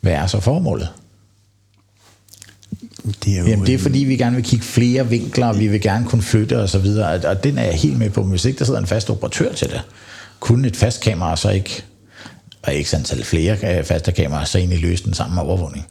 Hvad 0.00 0.12
er 0.12 0.26
så 0.26 0.40
formålet? 0.40 0.88
Det 3.24 3.34
er 3.36 3.40
jo, 3.40 3.46
Jamen, 3.46 3.66
det 3.66 3.74
er 3.74 3.78
fordi, 3.78 3.98
vi 3.98 4.16
gerne 4.16 4.36
vil 4.36 4.44
kigge 4.44 4.64
flere 4.64 5.08
vinkler, 5.08 5.46
og 5.46 5.58
vi 5.58 5.68
vil 5.68 5.80
gerne 5.80 6.06
kunne 6.06 6.22
flytte 6.22 6.62
og 6.62 6.68
så 6.68 6.78
videre, 6.78 7.26
og- 7.28 7.44
den 7.44 7.58
er 7.58 7.62
jeg 7.64 7.74
helt 7.74 7.98
med 7.98 8.10
på. 8.10 8.22
Men 8.22 8.30
hvis 8.30 8.44
ikke 8.44 8.58
der 8.58 8.64
sidder 8.64 8.80
en 8.80 8.86
fast 8.86 9.10
operatør 9.10 9.52
til 9.52 9.68
det, 9.68 9.82
kunne 10.40 10.68
et 10.68 10.76
fast 10.76 11.00
kamera 11.00 11.36
så 11.36 11.50
ikke, 11.50 11.82
og 12.62 12.74
ikke 12.74 12.96
antal 12.96 13.24
flere 13.24 13.78
øh, 13.78 13.84
faste 13.84 14.12
kameraer, 14.12 14.44
så 14.44 14.58
egentlig 14.58 14.80
løse 14.80 15.04
den 15.04 15.14
samme 15.14 15.40
overvågning. 15.40 15.86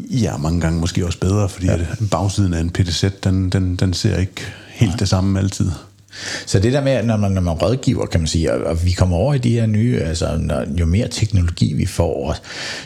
Ja, 0.00 0.36
mange 0.36 0.60
gange 0.60 0.80
måske 0.80 1.06
også 1.06 1.18
bedre, 1.18 1.48
fordi 1.48 1.66
ja. 1.66 1.72
at 1.74 1.86
bagsiden 2.10 2.54
af 2.54 2.60
en 2.60 2.70
PTZ, 2.70 3.04
den, 3.24 3.50
den, 3.50 3.76
den 3.76 3.94
ser 3.94 4.16
ikke 4.18 4.42
helt 4.68 4.98
det 5.00 5.08
samme 5.08 5.38
altid. 5.38 5.70
Så 6.46 6.58
det 6.60 6.72
der 6.72 6.84
med, 6.84 6.92
at 6.92 7.06
når 7.06 7.16
man, 7.16 7.32
når 7.32 7.40
man 7.40 7.54
rådgiver, 7.54 8.06
kan 8.06 8.20
man 8.20 8.26
sige, 8.26 8.52
og, 8.52 8.60
og 8.60 8.84
vi 8.84 8.90
kommer 8.90 9.16
over 9.16 9.34
i 9.34 9.38
de 9.38 9.50
her 9.50 9.66
nye, 9.66 10.00
altså 10.00 10.36
når, 10.36 10.64
jo 10.80 10.86
mere 10.86 11.08
teknologi 11.08 11.72
vi 11.72 11.86
får, 11.86 12.36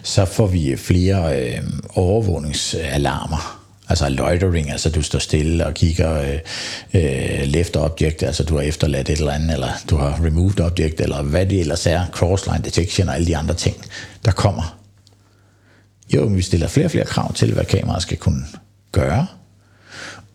så 0.03 0.25
får 0.25 0.47
vi 0.47 0.77
flere 0.77 1.41
øh, 1.41 1.63
overvågningsalarmer. 1.95 3.61
Altså 3.89 4.09
loitering, 4.09 4.71
altså 4.71 4.91
du 4.91 5.03
står 5.03 5.19
stille 5.19 5.67
og 5.67 5.75
kigger 5.75 6.23
øh, 6.23 6.39
øh, 6.95 7.43
left 7.45 7.77
object, 7.77 8.23
altså 8.23 8.45
du 8.45 8.57
har 8.57 8.63
efterladt 8.63 9.11
et 9.11 9.19
eller 9.19 9.33
andet, 9.33 9.53
eller 9.53 9.69
du 9.91 9.97
har 9.97 10.21
removed 10.25 10.61
object, 10.61 11.01
eller 11.01 11.23
hvad 11.23 11.47
det 11.47 11.61
ellers 11.61 11.87
er, 11.87 12.07
crossline 12.13 12.65
detection 12.65 13.09
og 13.09 13.15
alle 13.15 13.27
de 13.27 13.37
andre 13.37 13.55
ting, 13.55 13.77
der 14.25 14.33
kommer. 14.33 14.79
Jo, 16.15 16.29
men 16.29 16.37
vi 16.37 16.43
stiller 16.43 16.69
flere 16.69 16.87
og 16.87 16.91
flere 16.91 17.05
krav 17.05 17.33
til, 17.35 17.53
hvad 17.53 17.65
kameraet 17.65 18.03
skal 18.03 18.17
kunne 18.17 18.45
gøre, 18.93 19.27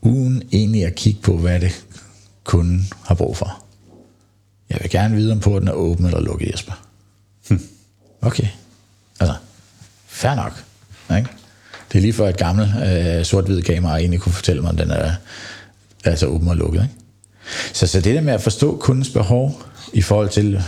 uden 0.01 0.43
egentlig 0.51 0.85
at 0.85 0.95
kigge 0.95 1.21
på, 1.21 1.37
hvad 1.37 1.59
det 1.59 1.85
kunden 2.49 2.87
har 3.05 3.15
brug 3.15 3.37
for. 3.37 3.63
Jeg 4.69 4.77
vil 4.81 4.89
gerne 4.89 5.15
vide, 5.15 5.31
om 5.31 5.39
porten 5.39 5.67
er 5.67 5.71
åben 5.71 6.05
eller 6.05 6.21
lukket, 6.21 6.51
Jesper. 6.51 6.73
Okay. 8.21 8.47
Altså, 9.19 9.35
fair 10.07 10.35
nok. 10.35 10.63
Ikke? 11.17 11.29
Det 11.91 11.97
er 11.97 12.01
lige 12.01 12.13
for 12.13 12.27
et 12.27 12.37
gammelt 12.37 12.69
øh, 12.87 13.25
sort-hvid 13.25 13.61
kamera 13.61 13.97
egentlig 13.97 14.19
kunne 14.19 14.33
fortælle 14.33 14.61
mig, 14.61 14.71
om 14.71 14.77
den 14.77 14.91
er 14.91 15.11
altså 16.05 16.25
åben 16.25 16.47
og 16.47 16.55
lukket. 16.55 16.81
Ikke? 16.81 16.93
Så, 17.73 17.87
så 17.87 18.01
det 18.01 18.15
der 18.15 18.21
med 18.21 18.33
at 18.33 18.41
forstå 18.41 18.77
kundens 18.77 19.09
behov 19.09 19.61
i 19.93 20.01
forhold 20.01 20.29
til, 20.29 20.61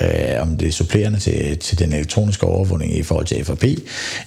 øh, 0.00 0.40
om 0.40 0.56
det 0.56 0.68
er 0.68 0.72
supplerende 0.72 1.18
til, 1.18 1.58
til 1.58 1.78
den 1.78 1.92
elektroniske 1.92 2.46
overvågning 2.46 2.96
i 2.96 3.02
forhold 3.02 3.26
til 3.26 3.44
FRP, 3.44 3.64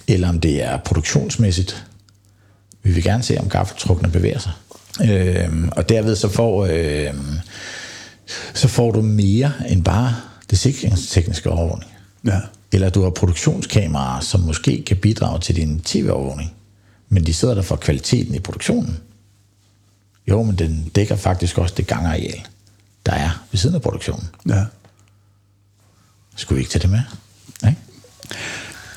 eller 0.08 0.28
om 0.28 0.40
det 0.40 0.62
er 0.62 0.76
produktionsmæssigt. 0.76 1.84
Vi 2.82 2.92
vil 2.92 3.02
gerne 3.02 3.22
se, 3.22 3.38
om 3.38 3.48
gaffeltrukkene 3.48 4.12
bevæger 4.12 4.38
sig. 4.38 4.52
Øh, 5.02 5.68
og 5.72 5.88
derved 5.88 6.16
så 6.16 6.28
får, 6.28 6.66
øh, 6.66 7.14
så 8.54 8.68
får 8.68 8.90
du 8.90 9.02
mere 9.02 9.52
end 9.68 9.84
bare 9.84 10.16
det 10.50 10.58
sikringstekniske 10.58 11.50
overvågning. 11.50 11.90
Ja. 12.24 12.40
Eller 12.72 12.90
du 12.90 13.02
har 13.02 13.10
produktionskameraer, 13.10 14.20
som 14.20 14.40
måske 14.40 14.82
kan 14.86 14.96
bidrage 14.96 15.40
til 15.40 15.56
din 15.56 15.80
tv-overvågning, 15.80 16.52
men 17.08 17.26
de 17.26 17.34
sidder 17.34 17.54
der 17.54 17.62
for 17.62 17.76
kvaliteten 17.76 18.34
i 18.34 18.40
produktionen. 18.40 18.98
Jo, 20.28 20.42
men 20.42 20.58
den 20.58 20.90
dækker 20.94 21.16
faktisk 21.16 21.58
også 21.58 21.74
det 21.76 21.86
gangareal, 21.86 22.46
der 23.06 23.12
er 23.12 23.44
ved 23.52 23.58
siden 23.58 23.74
af 23.74 23.82
produktionen. 23.82 24.28
ja. 24.48 24.64
Skulle 26.36 26.56
vi 26.56 26.60
ikke 26.60 26.70
tage 26.70 26.82
det 26.82 26.90
med? 26.90 27.00
Ikke? 27.68 27.80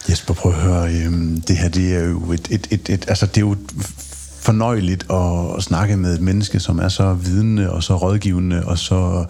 Jesper, 0.10 0.34
prøv 0.34 0.52
at 0.54 0.58
høre, 0.58 0.94
øhm, 0.94 1.42
det 1.42 1.58
her, 1.58 1.70
det 1.70 1.96
er 1.96 2.04
jo 2.04 2.32
et, 2.32 2.48
et, 2.50 2.68
et, 2.72 2.90
et, 2.90 3.06
altså 3.10 3.26
det 3.26 3.38
er 3.38 3.42
jo 3.42 3.58
fornøjeligt 4.42 5.06
at, 5.10 5.58
at 5.58 5.64
snakke 5.64 5.98
med 5.98 6.14
et 6.14 6.22
menneske, 6.22 6.60
som 6.60 6.80
er 6.80 6.90
så 6.90 7.14
vidende 7.14 7.72
og 7.72 7.84
så 7.84 7.96
rådgivende 7.96 8.64
og 8.66 8.78
så 8.78 9.26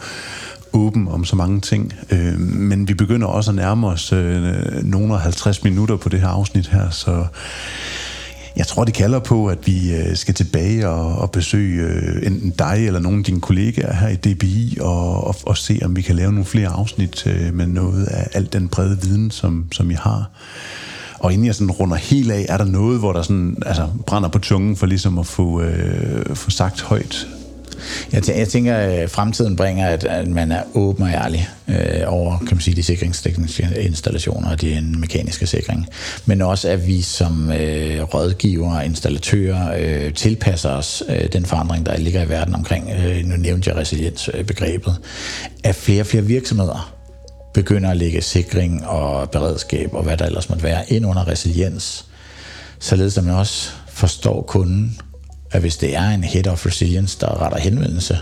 åben 0.74 1.08
om 1.08 1.26
så 1.26 1.36
mange 1.36 1.62
ting. 1.62 1.94
Øh, 2.12 2.40
men 2.40 2.88
vi 2.88 2.94
begynder 2.94 3.28
også 3.28 3.52
at 3.52 3.56
nærme 3.56 3.88
os 3.88 4.14
øh, 4.14 4.44
nogle 4.84 5.18
50 5.20 5.64
minutter 5.64 5.98
på 5.98 6.10
det 6.10 6.20
her 6.20 6.28
afsnit 6.28 6.68
her, 6.68 6.90
så 6.90 7.26
jeg 8.56 8.68
tror, 8.68 8.84
det 8.84 8.94
kalder 8.94 9.20
på, 9.20 9.48
at 9.48 9.68
vi 9.68 9.96
øh, 9.96 10.16
skal 10.16 10.34
tilbage 10.34 10.90
og, 10.90 11.16
og 11.16 11.32
besøge 11.32 11.88
øh, 11.88 12.28
enten 12.28 12.52
dig 12.52 12.88
eller 12.88 13.00
nogle 13.00 13.18
af 13.18 13.24
dine 13.24 13.42
kollegaer 13.42 13.94
her 13.94 14.08
i 14.08 14.16
DBI 14.16 14.78
og, 14.82 15.28
og, 15.28 15.36
og 15.46 15.58
se, 15.58 15.80
om 15.84 15.96
vi 15.96 16.02
kan 16.02 16.16
lave 16.16 16.32
nogle 16.32 16.46
flere 16.46 16.70
afsnit 16.70 17.28
øh, 17.28 17.54
med 17.54 17.68
noget 17.68 18.06
af 18.06 18.28
al 18.34 18.50
den 18.54 18.68
brede 18.68 19.02
viden, 19.02 19.32
som, 19.32 19.66
som 19.72 19.92
I 19.92 19.94
har. 19.94 20.30
Og 21.22 21.34
inden 21.34 21.48
jeg 21.48 21.56
sådan 21.56 21.72
runder 21.72 21.96
helt 21.96 22.32
af, 22.32 22.46
er 22.50 22.58
der 22.58 22.66
noget, 22.66 23.00
hvor 23.00 23.14
der 23.14 23.22
sådan, 23.22 23.58
altså, 23.66 23.88
brænder 24.06 24.30
på 24.30 24.40
tungen 24.40 24.76
for 24.76 24.86
ligesom 24.86 25.20
at 25.20 25.26
få, 25.26 25.62
øh, 25.62 26.36
få 26.36 26.50
sagt 26.50 26.82
højt? 26.82 27.28
Jeg, 28.12 28.22
tæ- 28.22 28.38
jeg 28.38 28.48
tænker, 28.48 28.76
at 28.76 29.10
fremtiden 29.10 29.56
bringer, 29.56 29.88
at, 29.88 30.04
at 30.04 30.28
man 30.28 30.52
er 30.52 30.64
åben 30.74 31.04
og 31.04 31.10
ærlig 31.10 31.50
øh, 31.68 32.02
over 32.06 32.38
kan 32.38 32.48
man 32.52 32.62
sige, 32.62 32.76
de 32.76 32.84
sikringstekniske 32.84 33.70
installationer 33.80 34.50
og 34.52 34.62
de 34.62 34.96
mekaniske 34.98 35.48
sikring. 35.48 35.88
Men 36.26 36.42
også, 36.42 36.70
at 36.70 36.88
vi 36.88 37.02
som 37.02 37.52
øh, 37.52 38.04
rådgiver 38.04 38.76
og 38.76 38.86
installatører 38.86 39.76
øh, 39.80 40.14
tilpasser 40.14 40.70
os 40.70 41.04
øh, 41.10 41.28
den 41.34 41.46
forandring, 41.46 41.86
der 41.86 41.98
ligger 41.98 42.24
i 42.24 42.30
verden 42.30 42.56
omkring, 42.56 42.90
øh, 43.06 43.26
nu 43.26 43.36
nævnte 43.36 43.70
jeg 43.70 43.78
resiliensbegrebet, 43.78 44.96
at 45.64 45.76
flere 45.76 46.02
og 46.02 46.08
flere 46.08 46.24
virksomheder 46.24 47.01
begynder 47.54 47.90
at 47.90 47.98
lægge 47.98 48.22
sikring 48.22 48.88
og 48.88 49.32
beredskab 49.32 49.94
og 49.94 50.04
hvad 50.04 50.18
der 50.18 50.26
ellers 50.26 50.50
måtte 50.50 50.64
være 50.64 50.92
ind 50.92 51.06
under 51.06 51.28
resiliens, 51.28 52.06
således 52.80 53.18
at 53.18 53.24
man 53.24 53.36
også 53.36 53.70
forstår 53.88 54.42
kunden, 54.42 55.00
at 55.52 55.62
hvis 55.62 55.78
det 55.78 55.96
er 55.96 56.10
en 56.10 56.24
head 56.24 56.48
of 56.48 56.66
resilience, 56.66 57.18
der 57.20 57.42
retter 57.42 57.60
henvendelse, 57.60 58.20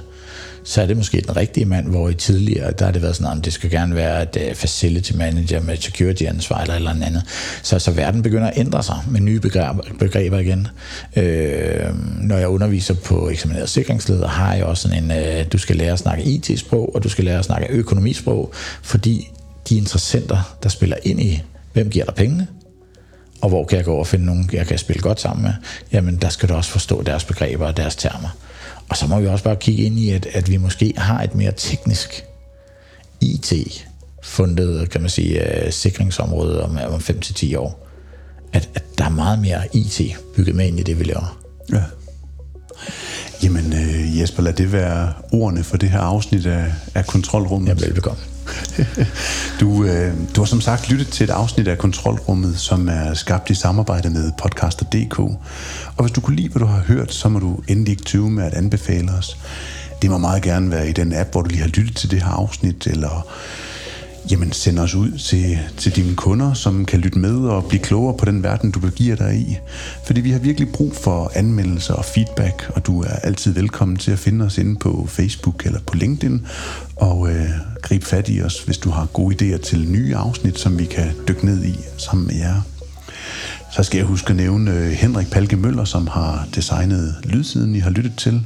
så 0.69 0.81
er 0.81 0.85
det 0.85 0.97
måske 0.97 1.21
den 1.21 1.35
rigtige 1.35 1.65
mand, 1.65 1.87
hvor 1.87 2.09
i 2.09 2.13
tidligere, 2.13 2.71
der 2.71 2.85
har 2.85 2.91
det 2.91 3.01
været 3.01 3.15
sådan, 3.15 3.37
at 3.37 3.45
det 3.45 3.53
skal 3.53 3.69
gerne 3.69 3.95
være 3.95 4.23
et 4.23 4.37
øh, 4.49 4.55
facility 4.55 5.11
manager 5.11 5.61
med 5.61 5.77
security 5.77 6.23
ansvar 6.23 6.61
eller 6.61 6.75
eller 6.75 6.91
andet. 6.91 7.23
Så, 7.63 7.79
så 7.79 7.91
verden 7.91 8.21
begynder 8.21 8.47
at 8.47 8.57
ændre 8.57 8.83
sig 8.83 8.95
med 9.07 9.21
nye 9.21 9.39
begreber, 9.39 9.83
begreber 9.99 10.37
igen. 10.37 10.67
Øh, 11.15 11.95
når 12.21 12.37
jeg 12.37 12.47
underviser 12.47 12.93
på 12.93 13.29
eksamineret 13.29 13.69
sikringsleder, 13.69 14.27
har 14.27 14.53
jeg 14.53 14.65
også 14.65 14.81
sådan 14.81 15.03
en, 15.03 15.11
øh, 15.11 15.45
du 15.51 15.57
skal 15.57 15.75
lære 15.75 15.93
at 15.93 15.99
snakke 15.99 16.23
IT-sprog, 16.23 16.95
og 16.95 17.03
du 17.03 17.09
skal 17.09 17.25
lære 17.25 17.39
at 17.39 17.45
snakke 17.45 17.67
økonomisprog, 17.67 18.53
fordi 18.81 19.27
de 19.69 19.77
interessenter, 19.77 20.57
der 20.63 20.69
spiller 20.69 20.97
ind 21.03 21.21
i, 21.21 21.41
hvem 21.73 21.89
giver 21.89 22.05
dig 22.05 22.15
pengene, 22.15 22.47
og 23.41 23.49
hvor 23.49 23.65
kan 23.65 23.77
jeg 23.77 23.85
gå 23.85 23.95
og 23.95 24.07
finde 24.07 24.25
nogen, 24.25 24.49
jeg 24.53 24.67
kan 24.67 24.77
spille 24.77 25.01
godt 25.01 25.21
sammen 25.21 25.43
med, 25.43 25.53
jamen 25.91 26.15
der 26.15 26.29
skal 26.29 26.49
du 26.49 26.53
også 26.53 26.71
forstå 26.71 27.01
deres 27.01 27.23
begreber 27.23 27.67
og 27.67 27.77
deres 27.77 27.95
termer. 27.95 28.29
Og 28.89 28.97
så 28.97 29.07
må 29.07 29.19
vi 29.19 29.27
også 29.27 29.43
bare 29.43 29.55
kigge 29.55 29.83
ind 29.83 29.99
i, 29.99 30.09
at, 30.09 30.25
at 30.25 30.49
vi 30.49 30.57
måske 30.57 30.93
har 30.97 31.23
et 31.23 31.35
mere 31.35 31.51
teknisk 31.57 32.23
IT-fundet, 33.21 34.89
kan 34.89 35.01
man 35.01 35.09
sige, 35.09 35.41
uh, 35.41 35.71
sikringsområde 35.71 36.63
om, 36.63 36.77
om 36.89 36.99
5-10 36.99 37.57
år. 37.57 37.87
At, 38.53 38.69
at 38.75 38.83
der 38.97 39.05
er 39.05 39.09
meget 39.09 39.39
mere 39.39 39.61
IT 39.73 40.01
bygget 40.35 40.55
med 40.55 40.67
ind 40.67 40.79
i 40.79 40.83
det, 40.83 40.99
vi 40.99 41.03
laver. 41.03 41.39
Ja. 41.71 41.83
Jamen 43.43 43.73
øh, 43.73 44.19
Jesper, 44.19 44.43
lad 44.43 44.53
det 44.53 44.71
være 44.71 45.13
ordene 45.31 45.63
for 45.63 45.77
det 45.77 45.89
her 45.89 45.99
afsnit 45.99 46.45
af, 46.45 46.73
af 46.95 47.05
Kontrolrummet. 47.05 47.69
Ja, 47.69 47.85
velbekomme. 47.85 48.21
Du, 49.59 49.83
øh, 49.83 50.13
du 50.35 50.41
har 50.41 50.45
som 50.45 50.61
sagt 50.61 50.89
lyttet 50.89 51.07
til 51.07 51.23
et 51.23 51.29
afsnit 51.29 51.67
af 51.67 51.77
Kontrolrummet, 51.77 52.59
som 52.59 52.89
er 52.89 53.13
skabt 53.13 53.49
i 53.49 53.55
samarbejde 53.55 54.09
med 54.09 54.31
Podcaster.dk. 54.37 55.19
Og 55.19 55.39
hvis 56.01 56.11
du 56.11 56.21
kunne 56.21 56.35
lide, 56.35 56.49
hvad 56.49 56.59
du 56.59 56.65
har 56.65 56.81
hørt, 56.81 57.13
så 57.13 57.29
må 57.29 57.39
du 57.39 57.59
endelig 57.67 57.91
ikke 57.91 58.03
tyve 58.03 58.29
med 58.29 58.43
at 58.43 58.53
anbefale 58.53 59.11
os. 59.11 59.37
Det 60.01 60.09
må 60.09 60.17
meget 60.17 60.41
gerne 60.41 60.71
være 60.71 60.89
i 60.89 60.91
den 60.91 61.15
app, 61.15 61.31
hvor 61.31 61.41
du 61.41 61.49
lige 61.49 61.61
har 61.61 61.67
lyttet 61.67 61.95
til 61.95 62.11
det 62.11 62.23
her 62.23 62.31
afsnit, 62.31 62.87
eller 62.87 63.27
jamen, 64.31 64.51
send 64.51 64.79
os 64.79 64.95
ud 64.95 65.11
til, 65.11 65.59
til 65.77 65.95
dine 65.95 66.15
kunder, 66.15 66.53
som 66.53 66.85
kan 66.85 66.99
lytte 66.99 67.19
med 67.19 67.35
og 67.35 67.65
blive 67.65 67.83
klogere 67.83 68.17
på 68.17 68.25
den 68.25 68.43
verden, 68.43 68.71
du 68.71 68.79
begiver 68.79 69.15
dig 69.15 69.35
i. 69.35 69.57
Fordi 70.05 70.21
vi 70.21 70.31
har 70.31 70.39
virkelig 70.39 70.69
brug 70.69 70.95
for 70.95 71.31
anmeldelser 71.35 71.93
og 71.93 72.05
feedback, 72.05 72.71
og 72.75 72.85
du 72.85 73.01
er 73.01 73.15
altid 73.23 73.53
velkommen 73.53 73.97
til 73.97 74.11
at 74.11 74.19
finde 74.19 74.45
os 74.45 74.57
inde 74.57 74.75
på 74.75 75.07
Facebook 75.09 75.65
eller 75.65 75.79
på 75.79 75.95
LinkedIn, 75.95 76.45
og 76.95 77.31
øh, 77.31 77.49
grib 77.81 78.03
fat 78.03 78.29
i 78.29 78.41
os, 78.41 78.59
hvis 78.63 78.77
du 78.77 78.89
har 78.89 79.05
gode 79.05 79.35
idéer 79.35 79.57
til 79.57 79.89
nye 79.89 80.15
afsnit, 80.15 80.59
som 80.59 80.79
vi 80.79 80.85
kan 80.85 81.11
dykke 81.27 81.45
ned 81.45 81.65
i 81.65 81.79
sammen 81.97 82.27
med 82.27 82.35
jer. 82.35 82.61
Så 83.71 83.83
skal 83.83 83.97
jeg 83.97 84.05
huske 84.05 84.29
at 84.29 84.35
nævne 84.35 84.71
øh, 84.71 84.91
Henrik 84.91 85.31
Palke 85.31 85.55
Møller, 85.55 85.85
som 85.85 86.07
har 86.07 86.47
designet 86.55 87.15
lydsiden, 87.23 87.75
I 87.75 87.79
har 87.79 87.89
lyttet 87.89 88.13
til. 88.17 88.41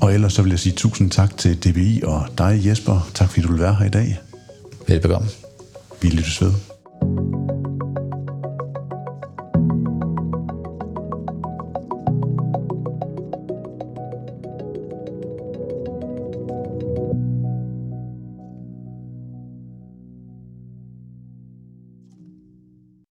Og 0.00 0.14
ellers 0.14 0.32
så 0.32 0.42
vil 0.42 0.50
jeg 0.50 0.58
sige 0.58 0.72
tusind 0.72 1.10
tak 1.10 1.36
til 1.36 1.56
DBI 1.56 2.02
og 2.04 2.26
dig, 2.38 2.62
Jesper. 2.66 3.10
Tak 3.14 3.28
fordi 3.28 3.40
du 3.40 3.48
vil 3.52 3.60
være 3.60 3.74
her 3.74 3.86
i 3.86 3.90
dag. 3.90 4.20
Velbekomme. 4.88 5.28
Vi 6.02 6.08
lyttes 6.08 6.42
ved. 6.42 6.52